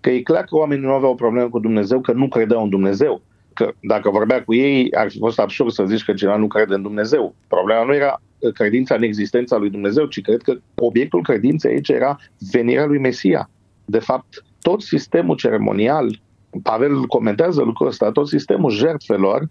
Că 0.00 0.10
e 0.10 0.20
clar 0.20 0.44
că 0.44 0.56
oamenii 0.56 0.84
nu 0.84 0.92
aveau 0.92 1.12
o 1.12 1.14
problemă 1.14 1.48
cu 1.48 1.58
Dumnezeu, 1.58 2.00
că 2.00 2.12
nu 2.12 2.28
credeau 2.28 2.62
în 2.62 2.68
Dumnezeu. 2.68 3.22
Că 3.52 3.72
dacă 3.80 4.10
vorbea 4.10 4.44
cu 4.44 4.54
ei, 4.54 4.94
ar 4.94 5.10
fi 5.10 5.18
fost 5.18 5.38
absurd 5.38 5.70
să 5.70 5.84
zici 5.84 6.04
că 6.04 6.12
cineva 6.12 6.36
nu 6.36 6.46
crede 6.46 6.74
în 6.74 6.82
Dumnezeu. 6.82 7.34
Problema 7.48 7.84
nu 7.84 7.94
era 7.94 8.20
credința 8.54 8.94
în 8.94 9.02
existența 9.02 9.56
lui 9.56 9.70
Dumnezeu, 9.70 10.06
ci 10.06 10.20
cred 10.20 10.42
că 10.42 10.56
obiectul 10.74 11.22
credinței 11.22 11.72
aici 11.72 11.88
era 11.88 12.18
venirea 12.52 12.86
lui 12.86 12.98
Mesia. 12.98 13.50
De 13.84 13.98
fapt, 13.98 14.44
tot 14.60 14.82
sistemul 14.82 15.36
ceremonial, 15.36 16.20
Pavel 16.62 17.06
comentează 17.06 17.62
lucrul 17.62 17.86
ăsta, 17.86 18.12
tot 18.12 18.28
sistemul 18.28 18.70
jertfelor 18.70 19.48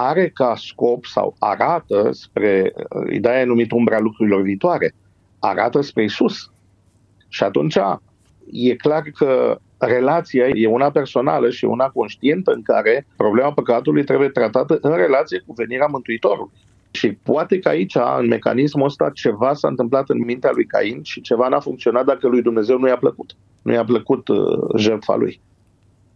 are 0.00 0.28
ca 0.28 0.54
scop 0.56 1.04
sau 1.04 1.34
arată 1.38 2.08
spre, 2.12 2.72
ideea 3.12 3.40
e 3.40 3.44
numit 3.44 3.72
umbra 3.72 3.98
lucrurilor 3.98 4.42
viitoare, 4.42 4.94
arată 5.38 5.80
spre 5.80 6.04
Isus. 6.04 6.50
Și 7.28 7.42
atunci 7.42 7.78
e 8.52 8.74
clar 8.74 9.02
că 9.02 9.58
relația 9.78 10.46
e 10.48 10.66
una 10.66 10.90
personală 10.90 11.50
și 11.50 11.64
una 11.64 11.88
conștientă 11.88 12.52
în 12.52 12.62
care 12.62 13.06
problema 13.16 13.52
păcatului 13.52 14.04
trebuie 14.04 14.28
tratată 14.28 14.78
în 14.80 14.96
relație 14.96 15.42
cu 15.46 15.52
venirea 15.52 15.86
Mântuitorului. 15.86 16.52
Și 16.90 17.12
poate 17.12 17.58
că 17.58 17.68
aici, 17.68 17.96
în 18.18 18.26
mecanismul 18.26 18.86
ăsta, 18.86 19.10
ceva 19.14 19.54
s-a 19.54 19.68
întâmplat 19.68 20.08
în 20.08 20.18
mintea 20.24 20.50
lui 20.54 20.66
Cain 20.66 21.02
și 21.02 21.20
ceva 21.20 21.48
n-a 21.48 21.60
funcționat 21.60 22.04
dacă 22.04 22.28
lui 22.28 22.42
Dumnezeu 22.42 22.78
nu 22.78 22.88
i-a 22.88 22.96
plăcut. 22.96 23.36
Nu 23.62 23.72
i-a 23.72 23.84
plăcut 23.84 24.28
uh, 24.28 24.38
jertfa 24.76 25.16
lui. 25.16 25.40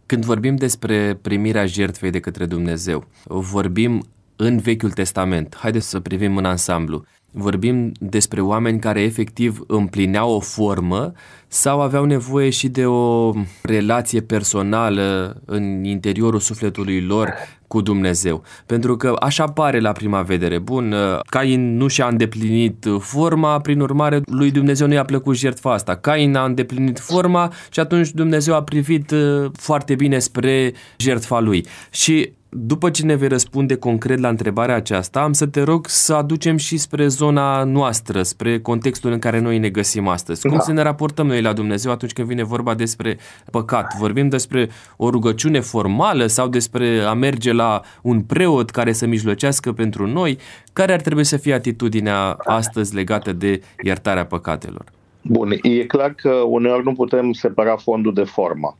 Când 0.05 0.25
vorbim 0.25 0.55
despre 0.55 1.19
primirea 1.21 1.65
jertfei 1.65 2.09
de 2.11 2.19
către 2.19 2.45
Dumnezeu, 2.45 3.05
vorbim 3.23 4.03
în 4.35 4.57
Vechiul 4.57 4.91
Testament. 4.91 5.55
Haideți 5.59 5.89
să 5.89 5.99
privim 5.99 6.37
în 6.37 6.45
ansamblu. 6.45 7.05
Vorbim 7.31 7.91
despre 7.99 8.41
oameni 8.41 8.79
care 8.79 9.01
efectiv 9.01 9.63
împlineau 9.67 10.31
o 10.31 10.39
formă 10.39 11.11
sau 11.47 11.81
aveau 11.81 12.05
nevoie 12.05 12.49
și 12.49 12.69
de 12.69 12.85
o 12.85 13.31
relație 13.61 14.21
personală 14.21 15.37
în 15.45 15.83
interiorul 15.83 16.39
sufletului 16.39 17.01
lor 17.01 17.33
cu 17.73 17.81
Dumnezeu. 17.81 18.43
Pentru 18.65 18.97
că 18.97 19.13
așa 19.19 19.45
pare 19.45 19.79
la 19.79 19.91
prima 19.91 20.21
vedere. 20.21 20.57
Bun, 20.59 20.95
Cain 21.29 21.77
nu 21.77 21.87
și-a 21.87 22.07
îndeplinit 22.07 22.85
forma, 22.99 23.59
prin 23.59 23.79
urmare 23.79 24.21
lui 24.25 24.51
Dumnezeu 24.51 24.87
nu 24.87 24.93
i-a 24.93 25.03
plăcut 25.03 25.35
jertfa 25.35 25.73
asta. 25.73 25.95
Cain 25.95 26.35
a 26.35 26.43
îndeplinit 26.43 26.99
forma 26.99 27.53
și 27.71 27.79
atunci 27.79 28.11
Dumnezeu 28.11 28.55
a 28.55 28.63
privit 28.63 29.11
uh, 29.11 29.51
foarte 29.53 29.95
bine 29.95 30.19
spre 30.19 30.73
jertfa 30.97 31.39
lui. 31.39 31.65
Și 31.91 32.33
după 32.55 32.89
ce 32.89 33.05
ne 33.05 33.15
vei 33.15 33.27
răspunde 33.27 33.75
concret 33.75 34.19
la 34.19 34.27
întrebarea 34.27 34.75
aceasta, 34.75 35.21
am 35.21 35.33
să 35.33 35.45
te 35.45 35.61
rog 35.61 35.87
să 35.87 36.13
aducem 36.13 36.57
și 36.57 36.77
spre 36.77 37.07
zona 37.07 37.63
noastră, 37.63 38.23
spre 38.23 38.59
contextul 38.59 39.11
în 39.11 39.19
care 39.19 39.39
noi 39.39 39.57
ne 39.57 39.69
găsim 39.69 40.07
astăzi. 40.07 40.47
Cum 40.47 40.57
da. 40.57 40.63
să 40.63 40.71
ne 40.71 40.81
raportăm 40.81 41.27
noi 41.27 41.41
la 41.41 41.53
Dumnezeu 41.53 41.91
atunci 41.91 42.13
când 42.13 42.27
vine 42.27 42.43
vorba 42.43 42.73
despre 42.73 43.17
păcat? 43.51 43.93
Vorbim 43.97 44.29
despre 44.29 44.69
o 44.97 45.09
rugăciune 45.09 45.59
formală 45.59 46.25
sau 46.25 46.47
despre 46.47 46.99
a 46.99 47.13
merge 47.13 47.51
la 47.51 47.81
un 48.01 48.21
preot 48.21 48.69
care 48.69 48.91
să 48.93 49.05
mijlocească 49.05 49.71
pentru 49.71 50.07
noi? 50.07 50.37
Care 50.73 50.93
ar 50.93 51.01
trebui 51.01 51.23
să 51.23 51.37
fie 51.37 51.53
atitudinea 51.53 52.37
astăzi 52.45 52.95
legată 52.95 53.33
de 53.33 53.61
iertarea 53.83 54.25
păcatelor? 54.25 54.83
Bun, 55.21 55.51
e 55.61 55.85
clar 55.85 56.13
că 56.13 56.29
uneori 56.29 56.83
nu 56.83 56.93
putem 56.93 57.31
separa 57.31 57.75
fondul 57.75 58.13
de 58.13 58.23
formă. 58.23 58.77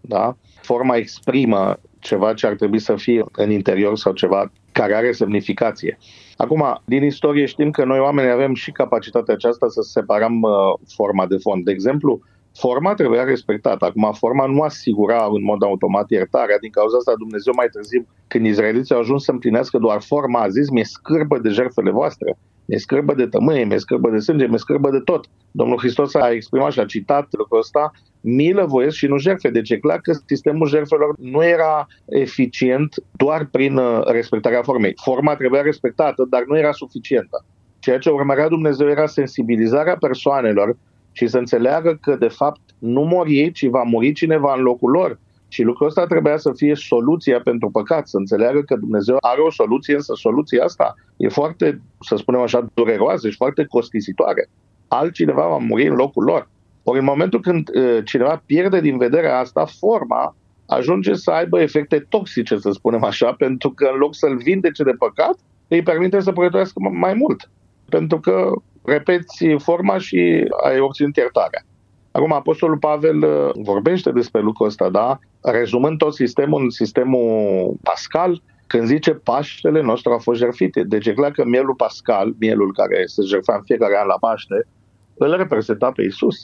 Da? 0.00 0.36
Forma 0.62 0.96
exprimă 0.96 1.78
ceva 2.06 2.34
ce 2.34 2.46
ar 2.46 2.54
trebui 2.54 2.78
să 2.78 2.96
fie 2.96 3.24
în 3.32 3.50
interior 3.50 3.96
sau 3.96 4.12
ceva 4.12 4.52
care 4.72 4.94
are 4.94 5.12
semnificație. 5.12 5.98
Acum, 6.36 6.80
din 6.84 7.04
istorie 7.04 7.46
știm 7.46 7.70
că 7.70 7.84
noi 7.84 7.98
oamenii 7.98 8.30
avem 8.30 8.54
și 8.54 8.70
capacitatea 8.72 9.34
aceasta 9.34 9.68
să 9.68 9.80
separăm 9.80 10.40
uh, 10.42 10.50
forma 10.96 11.26
de 11.26 11.36
fond. 11.36 11.64
De 11.64 11.70
exemplu, 11.70 12.20
forma 12.58 12.94
trebuia 12.94 13.24
respectată. 13.24 13.84
Acum, 13.84 14.12
forma 14.12 14.46
nu 14.46 14.60
asigura 14.60 15.24
în 15.24 15.42
mod 15.42 15.62
automat 15.62 16.10
iertarea. 16.10 16.58
Din 16.58 16.70
cauza 16.70 16.96
asta, 16.96 17.12
Dumnezeu 17.18 17.52
mai 17.56 17.68
târziu, 17.72 18.06
când 18.26 18.46
izraeliții 18.46 18.94
au 18.94 19.00
ajuns 19.00 19.24
să 19.24 19.30
împlinească 19.30 19.78
doar 19.78 20.00
forma, 20.00 20.40
a 20.40 20.48
zis, 20.48 20.70
mi-e 20.70 20.84
scârbă 20.84 21.38
de 21.38 21.48
jertfele 21.48 21.90
voastre 21.90 22.36
mi-e 22.66 22.78
scârbă 22.78 23.14
de 23.14 23.26
tămâie, 23.26 23.64
mi-e 23.64 23.78
scârbă 23.78 24.10
de 24.10 24.18
sânge, 24.18 24.46
mi-e 24.46 24.56
scârbă 24.56 24.90
de 24.90 25.00
tot. 25.00 25.26
Domnul 25.50 25.78
Hristos 25.78 26.14
a 26.14 26.30
exprimat 26.30 26.72
și 26.72 26.80
a 26.80 26.84
citat 26.84 27.26
lucrul 27.30 27.58
ăsta, 27.58 27.90
milă 28.26 28.64
voiesc 28.64 28.96
și 28.96 29.06
nu 29.06 29.18
jertfe. 29.18 29.50
Deci 29.50 29.70
e 29.70 29.78
clar 29.78 30.00
că 30.00 30.12
sistemul 30.26 30.68
jertfelor 30.68 31.14
nu 31.18 31.44
era 31.44 31.86
eficient 32.04 32.94
doar 33.10 33.48
prin 33.50 33.76
uh, 33.76 34.00
respectarea 34.04 34.62
formei. 34.62 34.92
Forma 35.02 35.34
trebuia 35.34 35.62
respectată, 35.62 36.26
dar 36.30 36.44
nu 36.46 36.58
era 36.58 36.72
suficientă. 36.72 37.44
Ceea 37.78 37.98
ce 37.98 38.10
urmărea 38.10 38.48
Dumnezeu 38.48 38.88
era 38.88 39.06
sensibilizarea 39.06 39.96
persoanelor 39.96 40.76
și 41.12 41.26
să 41.26 41.38
înțeleagă 41.38 41.98
că, 42.00 42.16
de 42.16 42.28
fapt, 42.28 42.60
nu 42.78 43.00
mor 43.00 43.26
ei, 43.26 43.52
ci 43.52 43.66
va 43.66 43.82
muri 43.82 44.12
cineva 44.12 44.54
în 44.56 44.62
locul 44.62 44.90
lor. 44.90 45.18
Și 45.48 45.62
lucrul 45.62 45.86
ăsta 45.86 46.06
trebuia 46.06 46.36
să 46.36 46.52
fie 46.56 46.74
soluția 46.74 47.40
pentru 47.40 47.70
păcat, 47.70 48.08
să 48.08 48.16
înțeleagă 48.16 48.60
că 48.60 48.76
Dumnezeu 48.76 49.16
are 49.20 49.40
o 49.40 49.50
soluție, 49.50 49.94
însă 49.94 50.12
soluția 50.16 50.64
asta 50.64 50.94
e 51.16 51.28
foarte, 51.28 51.80
să 52.00 52.16
spunem 52.16 52.40
așa, 52.40 52.66
dureroasă 52.74 53.28
și 53.28 53.36
foarte 53.36 53.64
costisitoare. 53.64 54.48
Altcineva 54.88 55.48
va 55.48 55.56
muri 55.56 55.86
în 55.86 55.94
locul 55.94 56.24
lor. 56.24 56.48
Ori 56.88 56.98
în 56.98 57.04
momentul 57.04 57.40
când 57.40 57.68
uh, 57.74 57.98
cineva 58.04 58.42
pierde 58.46 58.80
din 58.80 58.98
vedere 58.98 59.28
asta, 59.28 59.64
forma 59.78 60.36
ajunge 60.66 61.14
să 61.14 61.30
aibă 61.30 61.60
efecte 61.60 62.06
toxice, 62.08 62.58
să 62.58 62.70
spunem 62.70 63.04
așa, 63.04 63.32
pentru 63.32 63.70
că 63.70 63.88
în 63.92 63.98
loc 63.98 64.14
să-l 64.14 64.36
vindece 64.36 64.82
de 64.82 64.90
păcat, 64.98 65.36
îi 65.68 65.82
permite 65.82 66.20
să 66.20 66.32
păcătuiască 66.32 66.78
mai 66.92 67.14
mult. 67.14 67.50
Pentru 67.88 68.20
că 68.20 68.52
repeți 68.84 69.46
forma 69.58 69.98
și 69.98 70.48
ai 70.64 70.78
obținut 70.80 71.16
iertarea. 71.16 71.64
Acum, 72.10 72.32
Apostolul 72.32 72.78
Pavel 72.78 73.22
uh, 73.22 73.50
vorbește 73.54 74.10
despre 74.10 74.40
lucrul 74.40 74.66
ăsta, 74.66 74.90
da? 74.90 75.18
Rezumând 75.40 75.98
tot 75.98 76.14
sistemul 76.14 76.62
în 76.62 76.70
sistemul 76.70 77.76
pascal, 77.82 78.42
când 78.66 78.86
zice 78.86 79.12
Paștele 79.12 79.82
nostru 79.82 80.12
a 80.12 80.18
fost 80.18 80.38
jertfit. 80.38 80.72
Deci 80.84 81.06
e 81.06 81.12
clar 81.12 81.30
că 81.30 81.44
mielul 81.44 81.74
pascal, 81.74 82.34
mielul 82.38 82.72
care 82.72 83.02
se 83.06 83.22
jertfea 83.26 83.54
în 83.54 83.62
fiecare 83.64 83.98
an 83.98 84.06
la 84.06 84.16
Paște, 84.20 84.66
îl 85.14 85.36
reprezenta 85.36 85.90
pe 85.90 86.02
Isus. 86.02 86.36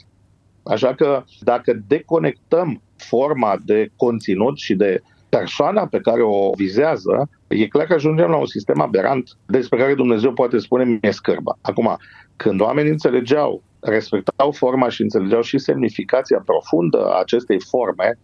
Așa 0.63 0.93
că 0.93 1.23
dacă 1.41 1.81
deconectăm 1.87 2.81
forma 2.95 3.57
de 3.65 3.89
conținut 3.95 4.57
și 4.57 4.75
de 4.75 5.01
persoana 5.29 5.87
pe 5.87 5.99
care 5.99 6.23
o 6.23 6.51
vizează, 6.55 7.29
e 7.47 7.67
clar 7.67 7.85
că 7.85 7.93
ajungem 7.93 8.29
la 8.29 8.37
un 8.37 8.45
sistem 8.45 8.81
aberant 8.81 9.37
despre 9.45 9.77
care 9.79 9.93
Dumnezeu 9.93 10.33
poate 10.33 10.57
spune 10.57 10.83
mi-e 10.83 11.11
scârba. 11.11 11.57
Acum, 11.61 11.97
când 12.35 12.61
oamenii 12.61 12.91
înțelegeau, 12.91 13.63
respectau 13.79 14.51
forma 14.51 14.89
și 14.89 15.01
înțelegeau 15.01 15.41
și 15.41 15.57
semnificația 15.57 16.41
profundă 16.45 17.05
a 17.05 17.19
acestei 17.19 17.59
forme, 17.59 18.19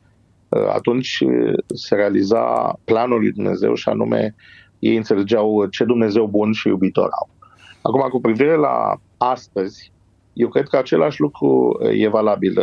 atunci 0.73 1.23
se 1.75 1.95
realiza 1.95 2.73
planul 2.83 3.19
lui 3.19 3.31
Dumnezeu 3.31 3.73
și 3.73 3.89
anume 3.89 4.35
ei 4.79 4.95
înțelegeau 4.95 5.65
ce 5.65 5.83
Dumnezeu 5.83 6.27
bun 6.27 6.51
și 6.51 6.67
iubitor 6.67 7.09
au. 7.19 7.29
Acum, 7.81 8.09
cu 8.09 8.21
privire 8.21 8.55
la 8.55 8.95
astăzi, 9.17 9.91
eu 10.39 10.47
cred 10.47 10.67
că 10.67 10.77
același 10.77 11.21
lucru 11.21 11.79
e 11.93 12.07
valabil. 12.07 12.53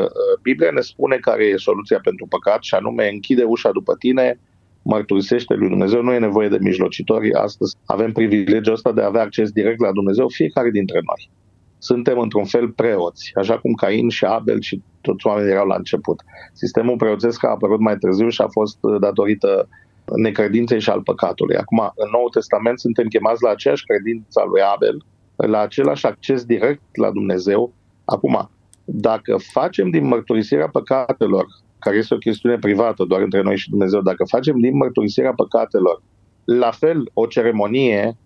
Biblia 0.43 0.71
ne 0.71 0.81
spune 0.81 1.17
care 1.17 1.45
e 1.45 1.57
soluția 1.57 1.99
pentru 2.03 2.27
păcat 2.27 2.63
și 2.63 2.75
anume 2.75 3.09
închide 3.09 3.43
ușa 3.43 3.71
după 3.71 3.95
tine, 3.99 4.41
mărturisește 4.83 5.55
lui 5.55 5.69
Dumnezeu, 5.69 6.03
nu 6.03 6.13
e 6.13 6.19
nevoie 6.19 6.49
de 6.49 6.59
mijlocitori. 6.61 7.33
Astăzi 7.33 7.77
avem 7.87 8.13
privilegiul 8.13 8.75
ăsta 8.75 8.93
de 8.93 9.03
a 9.03 9.07
avea 9.07 9.23
acces 9.23 9.51
direct 9.51 9.81
la 9.81 9.93
Dumnezeu, 9.93 10.29
fiecare 10.29 10.71
dintre 10.71 11.01
noi. 11.07 11.31
Suntem 11.79 12.19
într-un 12.19 12.45
fel 12.45 12.69
preoți, 12.69 13.31
așa 13.35 13.59
cum 13.59 13.73
Cain 13.73 14.09
și 14.09 14.25
Abel 14.25 14.61
și 14.61 14.83
toți 15.01 15.27
oamenii 15.27 15.51
erau 15.51 15.67
la 15.67 15.77
început. 15.77 16.21
Sistemul 16.53 16.97
preoțesc 16.97 17.45
a 17.45 17.51
apărut 17.51 17.81
mai 17.81 17.97
târziu 17.97 18.29
și 18.29 18.41
a 18.41 18.49
fost 18.49 18.79
datorită 19.01 19.69
necredinței 20.17 20.81
și 20.81 20.91
al 20.91 21.03
păcatului. 21.03 21.57
Acum, 21.57 21.81
în 21.95 22.09
Noul 22.13 22.29
Testament 22.29 22.79
suntem 22.81 23.07
chemați 23.07 23.43
la 23.43 23.51
aceeași 23.51 23.85
credință 23.85 24.41
a 24.41 24.45
lui 24.45 24.61
Abel, 24.75 25.05
la 25.37 25.59
același 25.61 26.07
acces 26.07 26.45
direct 26.45 26.83
la 26.93 27.11
Dumnezeu. 27.11 27.73
Acum, 28.05 28.51
dacă 28.85 29.37
facem 29.53 29.91
din 29.91 30.07
mărturisirea 30.07 30.69
păcatelor, 30.69 31.47
care 31.79 31.97
este 31.97 32.15
o 32.15 32.19
chestiune 32.19 32.59
privată 32.59 33.05
doar 33.05 33.21
între 33.21 33.43
noi 33.43 33.57
și 33.57 33.71
Dumnezeu, 33.71 34.01
dacă 34.01 34.25
facem 34.25 34.61
din 34.61 34.77
mărturisirea 34.77 35.33
păcatelor 35.33 36.03
la 36.45 36.71
fel 36.71 37.11
o 37.13 37.27
ceremonie 37.27 38.17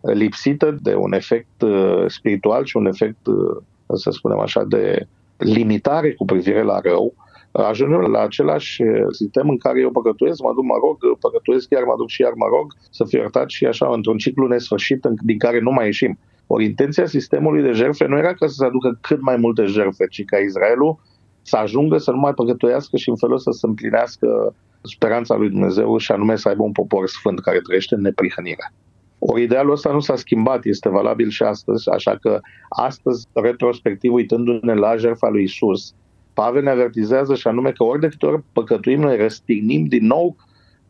lipsită 0.00 0.76
de 0.82 0.94
un 0.94 1.12
efect 1.12 1.62
uh, 1.62 2.04
spiritual 2.06 2.64
și 2.64 2.76
un 2.76 2.86
efect, 2.86 3.26
uh, 3.26 3.56
să 3.94 4.10
spunem 4.10 4.38
așa, 4.38 4.64
de 4.64 5.06
limitare 5.36 6.12
cu 6.12 6.24
privire 6.24 6.62
la 6.62 6.80
rău, 6.80 7.14
ajungem 7.52 8.00
la 8.00 8.20
același 8.20 8.82
uh, 8.82 9.06
sistem 9.10 9.48
în 9.48 9.58
care 9.58 9.80
eu 9.80 9.90
păcătuiesc, 9.90 10.42
mă 10.42 10.52
duc, 10.54 10.64
mă 10.64 10.78
rog, 10.82 11.18
păcătuiesc 11.20 11.68
chiar, 11.68 11.82
mă 11.82 11.94
duc 11.96 12.08
și 12.08 12.20
iar 12.20 12.32
mă 12.34 12.46
rog, 12.56 12.74
să 12.90 13.04
fiu 13.04 13.18
iertat 13.18 13.50
și 13.50 13.66
așa, 13.66 13.90
într-un 13.92 14.16
ciclu 14.16 14.46
nesfârșit 14.46 15.06
din 15.22 15.38
care 15.38 15.60
nu 15.60 15.70
mai 15.70 15.84
ieșim. 15.84 16.18
Ori 16.50 16.64
intenția 16.64 17.06
sistemului 17.06 17.62
de 17.62 17.72
jertfe 17.72 18.06
nu 18.06 18.18
era 18.18 18.34
ca 18.34 18.46
să 18.46 18.54
se 18.56 18.64
aducă 18.64 18.98
cât 19.00 19.20
mai 19.20 19.36
multe 19.36 19.64
jertfe, 19.64 20.06
ci 20.06 20.24
ca 20.24 20.38
Israelul 20.38 20.98
să 21.42 21.56
ajungă 21.56 21.98
să 21.98 22.10
nu 22.10 22.18
mai 22.18 22.34
păcătuiască 22.34 22.96
și 22.96 23.08
în 23.08 23.16
felul 23.16 23.34
ăsta 23.34 23.50
să 23.50 23.66
împlinească 23.66 24.54
speranța 24.82 25.36
lui 25.36 25.50
Dumnezeu 25.50 25.96
și 25.96 26.12
anume 26.12 26.36
să 26.36 26.48
aibă 26.48 26.62
un 26.62 26.72
popor 26.72 27.08
sfânt 27.08 27.40
care 27.40 27.60
trăiește 27.60 27.94
în 27.94 28.00
neprihănire. 28.00 28.72
Ori 29.18 29.42
idealul 29.42 29.72
ăsta 29.72 29.92
nu 29.92 30.00
s-a 30.00 30.16
schimbat, 30.16 30.64
este 30.64 30.88
valabil 30.88 31.28
și 31.28 31.42
astăzi, 31.42 31.90
așa 31.90 32.16
că 32.16 32.40
astăzi, 32.68 33.26
retrospectiv, 33.32 34.12
uitându-ne 34.12 34.74
la 34.74 34.96
jertfa 34.96 35.28
lui 35.28 35.42
Isus, 35.42 35.94
Pavel 36.34 36.62
ne 36.62 36.70
avertizează 36.70 37.34
și 37.34 37.46
anume 37.46 37.70
că 37.70 37.84
ori 37.84 38.00
de 38.00 38.08
câte 38.08 38.26
ori 38.26 38.42
păcătuim, 38.52 39.00
noi 39.00 39.16
răstignim 39.16 39.84
din 39.84 40.06
nou 40.06 40.36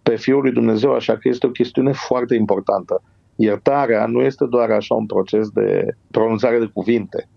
pe 0.02 0.16
Fiul 0.16 0.42
lui 0.42 0.52
Dumnezeu, 0.52 0.94
așa 0.94 1.12
că 1.12 1.28
este 1.28 1.46
o 1.46 1.50
chestiune 1.50 1.92
foarte 1.92 2.34
importantă. 2.34 3.02
Iertarea 3.40 4.06
nu 4.06 4.20
este 4.20 4.44
doar 4.44 4.70
așa 4.70 4.94
un 4.94 5.06
proces 5.06 5.48
de 5.48 5.96
pronunțare 6.10 6.58
de 6.58 6.70
cuvinte. 6.72 7.28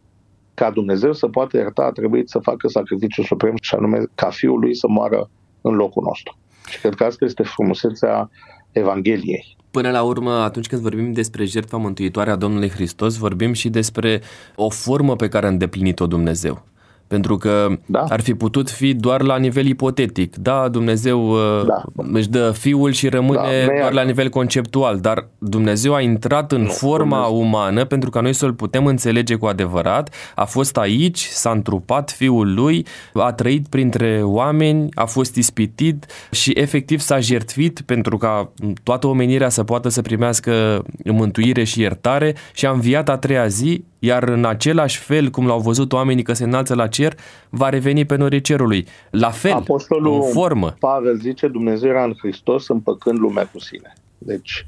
Ca 0.53 0.71
Dumnezeu 0.71 1.13
să 1.13 1.27
poată 1.27 1.57
ierta, 1.57 1.83
a 1.83 1.91
trebuit 1.91 2.29
să 2.29 2.39
facă 2.39 2.67
sacrificiul 2.67 3.23
suprem 3.23 3.55
și 3.61 3.75
anume 3.75 4.03
ca 4.15 4.29
Fiul 4.29 4.59
lui 4.59 4.75
să 4.75 4.87
moară 4.87 5.29
în 5.61 5.73
locul 5.73 6.03
nostru. 6.03 6.37
Și 6.69 6.79
cred 6.79 6.93
că 6.93 7.03
asta 7.03 7.25
este 7.25 7.43
frumusețea 7.43 8.29
Evangheliei. 8.71 9.57
Până 9.71 9.91
la 9.91 10.03
urmă, 10.03 10.31
atunci 10.31 10.67
când 10.67 10.81
vorbim 10.81 11.13
despre 11.13 11.45
jertfa 11.45 11.77
mântuitoare 11.77 12.29
a 12.29 12.35
Domnului 12.35 12.69
Hristos, 12.69 13.17
vorbim 13.17 13.53
și 13.53 13.69
despre 13.69 14.21
o 14.55 14.69
formă 14.69 15.15
pe 15.15 15.27
care 15.27 15.45
a 15.45 15.49
îndeplinit-o 15.49 16.07
Dumnezeu. 16.07 16.63
Pentru 17.11 17.37
că 17.37 17.67
da. 17.85 17.99
ar 17.99 18.21
fi 18.21 18.33
putut 18.33 18.69
fi 18.69 18.93
doar 18.93 19.21
la 19.21 19.37
nivel 19.37 19.65
ipotetic. 19.65 20.35
Da, 20.35 20.67
Dumnezeu 20.67 21.31
uh, 21.31 21.65
da. 21.65 21.83
își 22.11 22.29
dă 22.29 22.51
fiul 22.51 22.91
și 22.91 23.09
rămâne 23.09 23.65
da, 23.67 23.79
doar 23.79 23.93
la 23.93 24.01
nivel 24.01 24.29
conceptual, 24.29 24.99
dar 24.99 25.27
Dumnezeu 25.37 25.93
a 25.93 26.01
intrat 26.01 26.51
în 26.51 26.61
nu, 26.61 26.69
forma 26.69 27.23
Dumnezeu. 27.23 27.47
umană 27.47 27.85
pentru 27.85 28.09
ca 28.09 28.19
noi 28.19 28.33
să-L 28.33 28.53
putem 28.53 28.85
înțelege 28.85 29.35
cu 29.35 29.45
adevărat. 29.45 30.13
A 30.35 30.45
fost 30.45 30.77
aici, 30.77 31.19
s-a 31.19 31.51
întrupat 31.51 32.11
fiul 32.11 32.53
lui, 32.53 32.85
a 33.13 33.33
trăit 33.33 33.67
printre 33.67 34.21
oameni, 34.23 34.89
a 34.93 35.05
fost 35.05 35.35
ispitit 35.35 36.05
și 36.31 36.51
efectiv 36.55 36.99
s-a 36.99 37.19
jertfit 37.19 37.81
pentru 37.81 38.17
ca 38.17 38.51
toată 38.83 39.07
omenirea 39.07 39.49
să 39.49 39.63
poată 39.63 39.89
să 39.89 40.01
primească 40.01 40.83
mântuire 41.03 41.63
și 41.63 41.81
iertare 41.81 42.35
și 42.53 42.65
a 42.65 42.71
înviat 42.71 43.09
a 43.09 43.17
treia 43.17 43.47
zi 43.47 43.83
iar 44.03 44.23
în 44.23 44.45
același 44.45 44.97
fel 44.97 45.29
cum 45.29 45.45
l-au 45.45 45.59
văzut 45.59 45.93
oamenii 45.93 46.23
că 46.23 46.33
se 46.33 46.43
înalță 46.43 46.75
la 46.75 46.87
cer, 46.87 47.13
va 47.49 47.69
reveni 47.69 48.05
pe 48.05 48.15
norii 48.15 48.41
cerului. 48.41 48.87
La 49.09 49.29
fel, 49.29 49.53
Apostolul 49.53 50.13
în 50.13 50.31
formă. 50.31 50.75
Pavel 50.79 51.15
zice, 51.15 51.47
Dumnezeu 51.47 51.89
era 51.89 52.03
în 52.03 52.13
Hristos 52.17 52.67
împăcând 52.67 53.19
lumea 53.19 53.47
cu 53.47 53.59
sine. 53.59 53.93
Deci, 54.17 54.65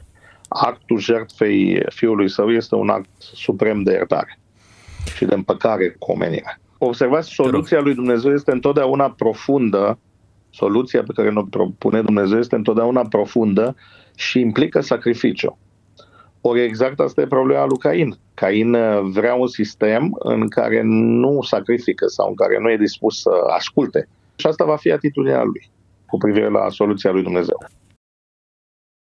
actul 0.47 0.99
jertfei 0.99 1.83
Fiului 1.89 2.29
Său 2.29 2.51
este 2.51 2.75
un 2.75 2.89
act 2.89 3.09
suprem 3.17 3.83
de 3.83 3.91
iertare 3.91 4.39
și 5.15 5.25
de 5.25 5.33
împăcare 5.33 5.95
cu 5.99 6.11
omenirea. 6.11 6.59
Observați, 6.77 7.29
soluția 7.29 7.79
lui 7.79 7.93
Dumnezeu 7.93 8.33
este 8.33 8.51
întotdeauna 8.51 9.09
profundă, 9.09 9.99
soluția 10.49 11.03
pe 11.03 11.13
care 11.15 11.31
ne 11.31 11.41
propune 11.49 12.01
Dumnezeu 12.01 12.39
este 12.39 12.55
întotdeauna 12.55 13.01
profundă 13.01 13.75
și 14.15 14.39
implică 14.39 14.81
sacrificiu. 14.81 15.57
Ori 16.45 16.63
exact 16.63 16.99
asta 16.99 17.21
e 17.21 17.27
problema 17.27 17.65
lui 17.65 17.77
Cain. 17.77 18.17
Cain 18.33 18.73
uh, 18.73 18.99
vrea 19.13 19.33
un 19.33 19.47
sistem 19.47 20.15
în 20.19 20.47
care 20.47 20.81
nu 20.83 21.41
sacrifică 21.41 22.07
sau 22.07 22.27
în 22.27 22.35
care 22.35 22.57
nu 22.59 22.71
e 22.71 22.77
dispus 22.77 23.21
să 23.21 23.31
asculte. 23.57 24.07
Și 24.35 24.47
asta 24.47 24.65
va 24.65 24.75
fi 24.75 24.91
atitudinea 24.91 25.43
lui 25.43 25.69
cu 26.05 26.17
privire 26.17 26.49
la 26.49 26.69
soluția 26.69 27.11
lui 27.11 27.23
Dumnezeu. 27.23 27.57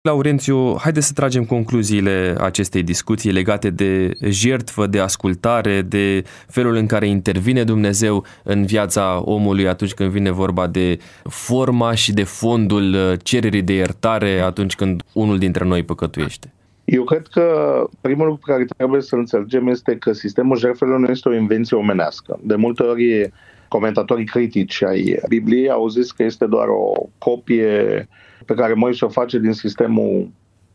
Laurențiu, 0.00 0.76
haideți 0.78 1.06
să 1.06 1.12
tragem 1.12 1.44
concluziile 1.44 2.36
acestei 2.40 2.82
discuții 2.82 3.32
legate 3.32 3.70
de 3.70 4.12
jertfă, 4.28 4.86
de 4.86 5.00
ascultare, 5.00 5.82
de 5.82 6.24
felul 6.46 6.74
în 6.74 6.86
care 6.86 7.06
intervine 7.06 7.64
Dumnezeu 7.64 8.24
în 8.42 8.66
viața 8.66 9.22
omului 9.24 9.68
atunci 9.68 9.94
când 9.94 10.10
vine 10.10 10.30
vorba 10.30 10.66
de 10.66 10.98
forma 11.24 11.94
și 11.94 12.12
de 12.12 12.24
fondul 12.24 12.94
uh, 12.94 13.18
cererii 13.22 13.62
de 13.62 13.72
iertare 13.72 14.40
atunci 14.40 14.74
când 14.74 15.02
unul 15.12 15.38
dintre 15.38 15.64
noi 15.64 15.82
păcătuiește. 15.82 16.52
Eu 16.90 17.04
cred 17.04 17.26
că 17.26 17.84
primul 18.00 18.26
lucru 18.26 18.40
pe 18.44 18.52
care 18.52 18.64
trebuie 18.76 19.00
să 19.00 19.14
înțelegem 19.14 19.66
este 19.66 19.96
că 19.96 20.12
sistemul 20.12 20.56
jertfelor 20.56 20.98
nu 20.98 21.10
este 21.10 21.28
o 21.28 21.34
invenție 21.34 21.76
omenească. 21.76 22.38
De 22.42 22.54
multe 22.54 22.82
ori 22.82 23.32
comentatorii 23.68 24.24
critici 24.24 24.82
ai 24.82 25.20
Bibliei 25.28 25.70
au 25.70 25.88
zis 25.88 26.12
că 26.12 26.22
este 26.22 26.46
doar 26.46 26.68
o 26.68 26.92
copie 27.18 28.08
pe 28.44 28.54
care 28.54 28.72
Moise 28.74 29.04
o 29.04 29.08
face 29.08 29.38
din 29.38 29.52
sistemul 29.52 30.30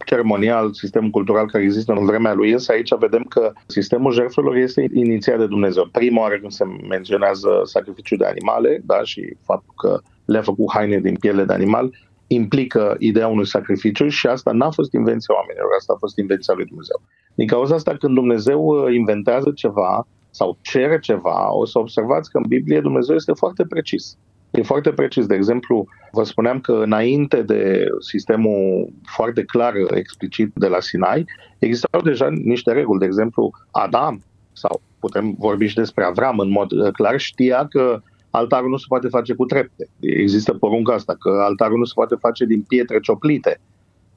ceremonial, 0.06 0.74
sistemul 0.74 1.10
cultural 1.10 1.48
care 1.48 1.64
există 1.64 1.94
în 1.94 2.06
vremea 2.06 2.34
lui, 2.34 2.52
însă 2.52 2.72
aici 2.72 2.96
vedem 3.00 3.24
că 3.24 3.52
sistemul 3.68 4.14
jertfelor 4.14 4.56
este 4.56 4.86
inițiat 4.94 5.38
de 5.38 5.48
Dumnezeu. 5.48 5.90
Prima 5.92 6.22
oară 6.22 6.40
când 6.40 6.52
se 6.52 6.64
menționează 6.90 7.62
sacrificiul 7.64 8.18
de 8.18 8.26
animale 8.26 8.82
da, 8.86 9.04
și 9.04 9.36
faptul 9.44 9.74
că 9.78 10.00
le-a 10.26 10.42
făcut 10.42 10.72
haine 10.74 11.00
din 11.00 11.16
piele 11.16 11.44
de 11.44 11.54
animal, 11.54 11.92
implică 12.28 12.96
ideea 13.00 13.28
unui 13.28 13.48
sacrificiu 13.48 14.08
și 14.08 14.28
asta 14.28 14.52
n-a 14.52 14.72
fost 14.72 14.94
invenția 14.94 15.36
oamenilor, 15.36 15.70
asta 15.78 15.94
a 15.94 16.00
fost 16.00 16.18
invenția 16.18 16.54
lui 16.54 16.66
Dumnezeu. 16.66 17.02
Din 17.36 17.48
cauza 17.48 17.76
asta, 17.76 17.98
când 17.98 18.14
Dumnezeu 18.14 18.62
uh, 18.66 18.94
inventează 18.94 19.52
ceva 19.56 20.08
sau 20.30 20.58
cere 20.62 21.00
ceva, 21.00 21.54
o 21.54 21.66
să 21.66 21.80
observați 21.80 22.30
că 22.32 22.38
în 22.38 22.44
Biblie 22.48 22.80
Dumnezeu 22.80 23.16
este 23.16 23.32
foarte 23.34 23.66
precis. 23.66 24.18
E 24.52 24.62
foarte 24.62 24.92
precis. 24.92 25.26
De 25.26 25.36
exemplu, 25.36 25.88
vă 26.12 26.24
spuneam 26.24 26.60
că 26.60 26.72
înainte 26.72 27.42
de 27.42 27.86
sistemul 28.00 28.90
foarte 29.06 29.44
clar, 29.44 29.74
explicit 29.94 30.52
de 30.54 30.68
la 30.68 30.80
Sinai, 30.80 31.26
existau 31.60 32.02
deja 32.02 32.30
niște 32.30 32.72
reguli. 32.72 33.00
De 33.00 33.06
exemplu, 33.06 33.52
Adam, 33.72 34.22
sau 34.52 34.82
putem 35.00 35.36
vorbi 35.38 35.66
și 35.66 35.76
despre 35.76 36.04
Avram 36.04 36.40
în 36.40 36.50
mod 36.50 36.72
uh, 36.72 36.92
clar, 36.92 37.20
știa 37.20 37.68
că 37.70 38.02
altarul 38.40 38.70
nu 38.70 38.78
se 38.78 38.86
poate 38.88 39.08
face 39.08 39.34
cu 39.34 39.46
trepte. 39.46 39.90
Există 40.00 40.54
porunca 40.54 40.94
asta, 40.94 41.16
că 41.20 41.30
altarul 41.30 41.78
nu 41.78 41.84
se 41.84 41.92
poate 41.96 42.16
face 42.16 42.46
din 42.46 42.62
pietre 42.62 43.00
cioplite. 43.00 43.60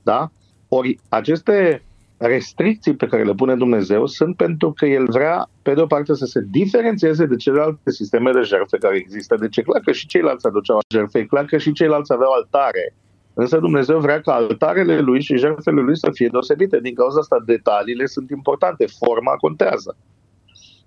Da? 0.02 0.30
Ori 0.68 0.98
aceste 1.08 1.82
restricții 2.16 2.94
pe 2.94 3.06
care 3.06 3.24
le 3.24 3.34
pune 3.34 3.54
Dumnezeu 3.56 4.06
sunt 4.06 4.36
pentru 4.36 4.72
că 4.72 4.86
El 4.86 5.06
vrea, 5.08 5.48
pe 5.62 5.74
de 5.74 5.80
o 5.80 5.86
parte, 5.86 6.14
să 6.14 6.24
se 6.24 6.40
diferențieze 6.50 7.26
de 7.26 7.36
celelalte 7.36 7.90
sisteme 7.90 8.30
de 8.32 8.40
jertfe 8.40 8.76
care 8.76 8.96
există. 8.96 9.36
Deci 9.36 9.56
e 9.56 9.62
clar 9.62 9.80
că 9.80 9.92
și 9.92 10.06
ceilalți 10.06 10.46
aduceau 10.46 10.78
jertfe, 10.94 11.18
e 11.18 11.24
clar 11.24 11.44
că 11.44 11.58
și 11.58 11.72
ceilalți 11.72 12.12
aveau 12.12 12.32
altare. 12.32 12.94
Însă 13.34 13.58
Dumnezeu 13.58 13.98
vrea 13.98 14.20
ca 14.20 14.32
altarele 14.32 15.00
lui 15.00 15.20
și 15.20 15.36
jertfele 15.36 15.80
lui 15.80 15.98
să 15.98 16.10
fie 16.12 16.28
deosebite. 16.28 16.80
Din 16.80 16.94
cauza 16.94 17.18
asta, 17.18 17.42
detaliile 17.46 18.06
sunt 18.06 18.30
importante, 18.30 18.86
forma 18.98 19.32
contează. 19.32 19.96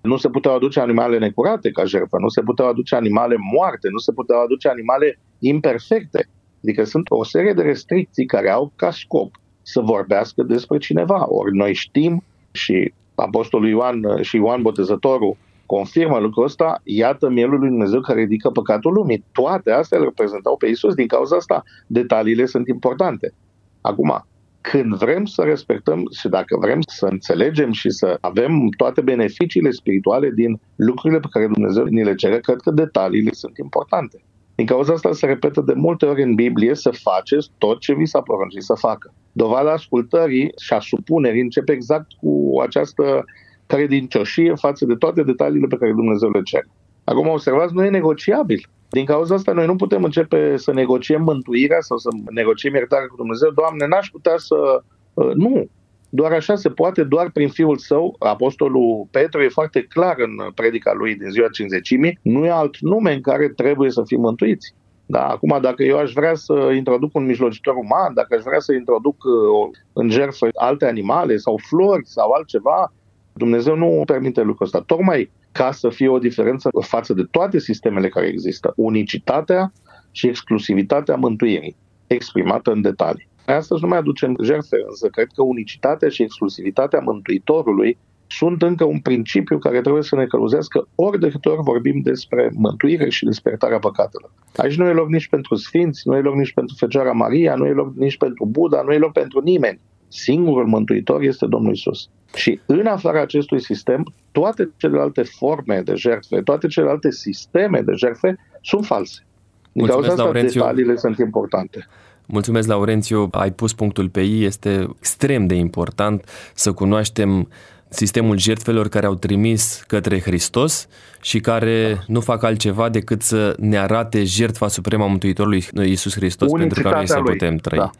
Nu 0.02 0.16
se 0.16 0.28
puteau 0.28 0.54
aduce 0.54 0.80
animale 0.80 1.18
necurate 1.18 1.70
ca 1.70 1.84
jertfă, 1.84 2.16
nu 2.18 2.28
se 2.28 2.42
puteau 2.42 2.68
aduce 2.68 2.94
animale 2.94 3.36
moarte, 3.52 3.88
nu 3.90 3.98
se 3.98 4.12
puteau 4.12 4.42
aduce 4.42 4.68
animale 4.68 5.18
imperfecte. 5.38 6.28
Adică 6.62 6.84
sunt 6.84 7.06
o 7.10 7.24
serie 7.24 7.52
de 7.52 7.62
restricții 7.62 8.26
care 8.26 8.50
au 8.50 8.72
ca 8.76 8.90
scop 8.90 9.34
să 9.62 9.80
vorbească 9.80 10.42
despre 10.42 10.78
cineva. 10.78 11.26
Ori 11.28 11.56
noi 11.56 11.74
știm 11.74 12.24
și 12.52 12.92
Apostolul 13.14 13.68
Ioan 13.68 14.22
și 14.22 14.36
Ioan 14.36 14.62
Botezătorul 14.62 15.36
confirmă 15.66 16.18
lucrul 16.18 16.44
ăsta, 16.44 16.80
iată 16.84 17.28
mielul 17.28 17.58
lui 17.58 17.68
Dumnezeu 17.68 18.00
care 18.00 18.20
ridică 18.20 18.50
păcatul 18.50 18.92
lumii. 18.92 19.24
Toate 19.32 19.70
astea 19.70 19.98
le 19.98 20.04
reprezentau 20.04 20.56
pe 20.56 20.66
Isus, 20.66 20.94
din 20.94 21.06
cauza 21.06 21.36
asta 21.36 21.62
detaliile 21.86 22.46
sunt 22.46 22.68
importante. 22.68 23.34
Acum, 23.80 24.24
când 24.60 24.94
vrem 24.94 25.24
să 25.24 25.42
respectăm 25.42 26.02
și 26.18 26.28
dacă 26.28 26.56
vrem 26.60 26.80
să 26.86 27.06
înțelegem 27.06 27.72
și 27.72 27.90
să 27.90 28.18
avem 28.20 28.68
toate 28.76 29.00
beneficiile 29.00 29.70
spirituale 29.70 30.30
din 30.30 30.60
lucrurile 30.76 31.20
pe 31.20 31.28
care 31.30 31.46
Dumnezeu 31.46 31.84
ni 31.84 32.04
le 32.04 32.14
cere, 32.14 32.40
cred 32.40 32.60
că 32.60 32.70
detaliile 32.70 33.32
sunt 33.32 33.56
importante. 33.58 34.24
Din 34.54 34.66
cauza 34.66 34.92
asta 34.92 35.12
se 35.12 35.26
repetă 35.26 35.60
de 35.60 35.72
multe 35.72 36.06
ori 36.06 36.22
în 36.22 36.34
Biblie 36.34 36.74
să 36.74 36.90
faceți 36.90 37.50
tot 37.58 37.80
ce 37.80 37.94
vi 37.94 38.06
s-a 38.06 38.20
poruncit 38.20 38.62
să 38.62 38.74
facă. 38.74 39.14
Dovada 39.32 39.72
ascultării 39.72 40.50
și 40.60 40.72
a 40.72 40.78
supunerii 40.78 41.40
începe 41.40 41.72
exact 41.72 42.06
cu 42.20 42.60
această 42.62 43.24
credincioșie 43.66 44.54
față 44.54 44.84
de 44.84 44.94
toate 44.94 45.22
detaliile 45.22 45.66
pe 45.66 45.76
care 45.76 45.92
Dumnezeu 45.92 46.30
le 46.30 46.42
cere. 46.42 46.68
Acum 47.04 47.28
observați, 47.28 47.74
nu 47.74 47.84
e 47.84 47.90
negociabil. 47.90 48.68
Din 48.90 49.04
cauza 49.04 49.34
asta 49.34 49.52
noi 49.52 49.66
nu 49.66 49.76
putem 49.76 50.04
începe 50.04 50.56
să 50.56 50.72
negociem 50.72 51.22
mântuirea 51.22 51.80
sau 51.80 51.96
să 51.96 52.08
negociem 52.30 52.74
iertarea 52.74 53.06
cu 53.06 53.16
Dumnezeu. 53.16 53.50
Doamne, 53.50 53.86
n-aș 53.86 54.08
putea 54.08 54.34
să... 54.36 54.82
Uh, 55.14 55.32
nu, 55.34 55.68
doar 56.08 56.32
așa 56.32 56.54
se 56.54 56.70
poate, 56.70 57.02
doar 57.04 57.30
prin 57.30 57.48
Fiul 57.48 57.76
Său. 57.76 58.16
Apostolul 58.18 59.06
Petru 59.10 59.42
e 59.42 59.48
foarte 59.48 59.82
clar 59.82 60.14
în 60.18 60.50
predica 60.54 60.92
lui 60.92 61.14
din 61.14 61.30
ziua 61.30 61.48
cinzecimii. 61.48 62.18
Nu 62.22 62.44
e 62.44 62.50
alt 62.50 62.80
nume 62.80 63.12
în 63.12 63.20
care 63.20 63.48
trebuie 63.48 63.90
să 63.90 64.02
fim 64.06 64.20
mântuiți. 64.20 64.74
Da, 65.06 65.26
acum, 65.26 65.58
dacă 65.60 65.82
eu 65.82 65.98
aș 65.98 66.12
vrea 66.12 66.34
să 66.34 66.70
introduc 66.76 67.14
un 67.14 67.26
mijlocitor 67.26 67.74
uman, 67.74 68.14
dacă 68.14 68.34
aș 68.34 68.42
vrea 68.42 68.58
să 68.58 68.72
introduc 68.72 69.16
uh, 69.24 69.78
în 69.92 70.10
jertfă 70.10 70.48
alte 70.54 70.86
animale 70.86 71.36
sau 71.36 71.60
flori 71.68 72.06
sau 72.06 72.30
altceva, 72.30 72.92
Dumnezeu 73.32 73.76
nu 73.76 74.02
permite 74.06 74.42
lucrul 74.42 74.66
ăsta. 74.66 74.80
Tocmai 74.86 75.30
ca 75.52 75.72
să 75.72 75.88
fie 75.88 76.08
o 76.08 76.18
diferență 76.18 76.68
față 76.80 77.12
de 77.12 77.22
toate 77.30 77.58
sistemele 77.58 78.08
care 78.08 78.26
există. 78.26 78.72
Unicitatea 78.76 79.72
și 80.10 80.26
exclusivitatea 80.26 81.16
mântuirii, 81.16 81.76
exprimată 82.06 82.70
în 82.70 82.80
detalii. 82.80 83.28
Astăzi 83.46 83.82
nu 83.82 83.88
mai 83.88 83.98
aducem 83.98 84.36
jertfe, 84.42 84.76
însă 84.88 85.08
cred 85.08 85.26
că 85.34 85.42
unicitatea 85.42 86.08
și 86.08 86.22
exclusivitatea 86.22 87.00
Mântuitorului 87.00 87.98
sunt 88.26 88.62
încă 88.62 88.84
un 88.84 88.98
principiu 88.98 89.58
care 89.58 89.80
trebuie 89.80 90.02
să 90.02 90.16
ne 90.16 90.26
călăuzească 90.26 90.88
ori 90.94 91.20
de 91.20 91.28
câte 91.28 91.48
ori 91.48 91.62
vorbim 91.62 92.00
despre 92.00 92.50
mântuire 92.54 93.08
și 93.08 93.24
despre 93.24 93.50
iertarea 93.50 93.78
păcatelor. 93.78 94.32
Aici 94.56 94.76
nu 94.76 94.86
e 94.86 94.92
loc 94.92 95.08
nici 95.08 95.28
pentru 95.28 95.54
sfinți, 95.54 96.08
nu 96.08 96.16
e 96.16 96.20
loc 96.20 96.34
nici 96.34 96.52
pentru 96.52 96.74
Fecioara 96.78 97.12
Maria, 97.12 97.54
nu 97.54 97.66
e 97.66 97.72
loc 97.72 97.94
nici 97.94 98.16
pentru 98.16 98.46
Buddha, 98.46 98.82
nu 98.82 98.92
e 98.92 98.98
loc 98.98 99.12
pentru 99.12 99.40
nimeni. 99.40 99.80
Singurul 100.12 100.66
mântuitor 100.66 101.22
este 101.22 101.46
Domnul 101.46 101.72
Isus. 101.72 102.08
Și 102.34 102.60
în 102.66 102.86
afara 102.86 103.20
acestui 103.20 103.62
sistem, 103.62 104.12
toate 104.32 104.70
celelalte 104.76 105.22
forme 105.22 105.80
de 105.84 105.94
jertfe, 105.94 106.40
toate 106.40 106.66
celelalte 106.66 107.10
sisteme 107.10 107.80
de 107.80 107.92
jertfe 107.96 108.38
sunt 108.62 108.86
false. 108.86 109.24
Din 109.72 109.82
Mulțumesc, 109.84 110.06
cauza 110.06 110.10
asta, 110.10 110.22
Laurențiu. 110.22 110.60
detaliile 110.60 110.96
sunt 110.96 111.18
importante. 111.18 111.86
Mulțumesc, 112.26 112.68
Laurențiu. 112.68 113.28
Ai 113.30 113.52
pus 113.52 113.72
punctul 113.72 114.08
pe 114.08 114.20
ei. 114.20 114.44
Este 114.44 114.88
extrem 114.98 115.46
de 115.46 115.54
important 115.54 116.24
să 116.54 116.72
cunoaștem 116.72 117.48
sistemul 117.88 118.38
jertfelor 118.38 118.88
care 118.88 119.06
au 119.06 119.14
trimis 119.14 119.84
către 119.86 120.20
Hristos 120.20 120.88
și 121.20 121.40
care 121.40 122.04
nu 122.06 122.20
fac 122.20 122.42
altceva 122.42 122.88
decât 122.88 123.22
să 123.22 123.54
ne 123.58 123.78
arate 123.78 124.24
jertfa 124.24 124.68
suprema 124.68 125.06
Mântuitorului 125.06 125.64
Iisus 125.74 126.14
Hristos 126.14 126.52
pentru 126.52 126.82
care 126.82 126.94
noi 126.94 127.08
să 127.08 127.20
putem 127.20 127.56
trăi. 127.56 127.78
Da. 127.78 127.90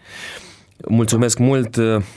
Mulțumesc 0.88 1.38
mult, 1.38 1.76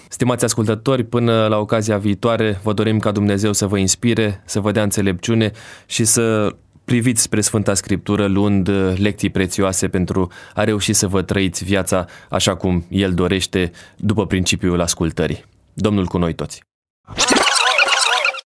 stimați 0.10 0.44
ascultători, 0.44 1.04
până 1.04 1.48
la 1.48 1.58
ocazia 1.58 1.98
viitoare 1.98 2.60
vă 2.64 2.74
dorim 2.74 3.00
ca 3.00 3.12
Dumnezeu 3.12 3.54
să 3.54 3.68
vă 3.68 3.78
inspire, 3.78 4.42
să 4.46 4.60
vă 4.60 4.72
dea 4.72 4.84
înțelepciune 4.84 5.52
și 5.86 6.06
să 6.06 6.56
priviți 6.86 7.22
spre 7.22 7.42
Sfânta 7.42 7.74
Scriptură 7.74 8.28
luând 8.28 8.70
lecții 8.98 9.30
prețioase 9.30 9.88
pentru 9.88 10.32
a 10.54 10.64
reuși 10.64 10.94
să 10.94 11.08
vă 11.08 11.22
trăiți 11.22 11.64
viața 11.64 12.06
așa 12.30 12.56
cum 12.56 12.86
El 12.90 13.14
dorește 13.14 13.72
după 13.98 14.26
principiul 14.26 14.82
ascultării. 14.82 15.46
Domnul 15.74 16.06
cu 16.06 16.18
noi 16.18 16.34
toți! 16.34 16.62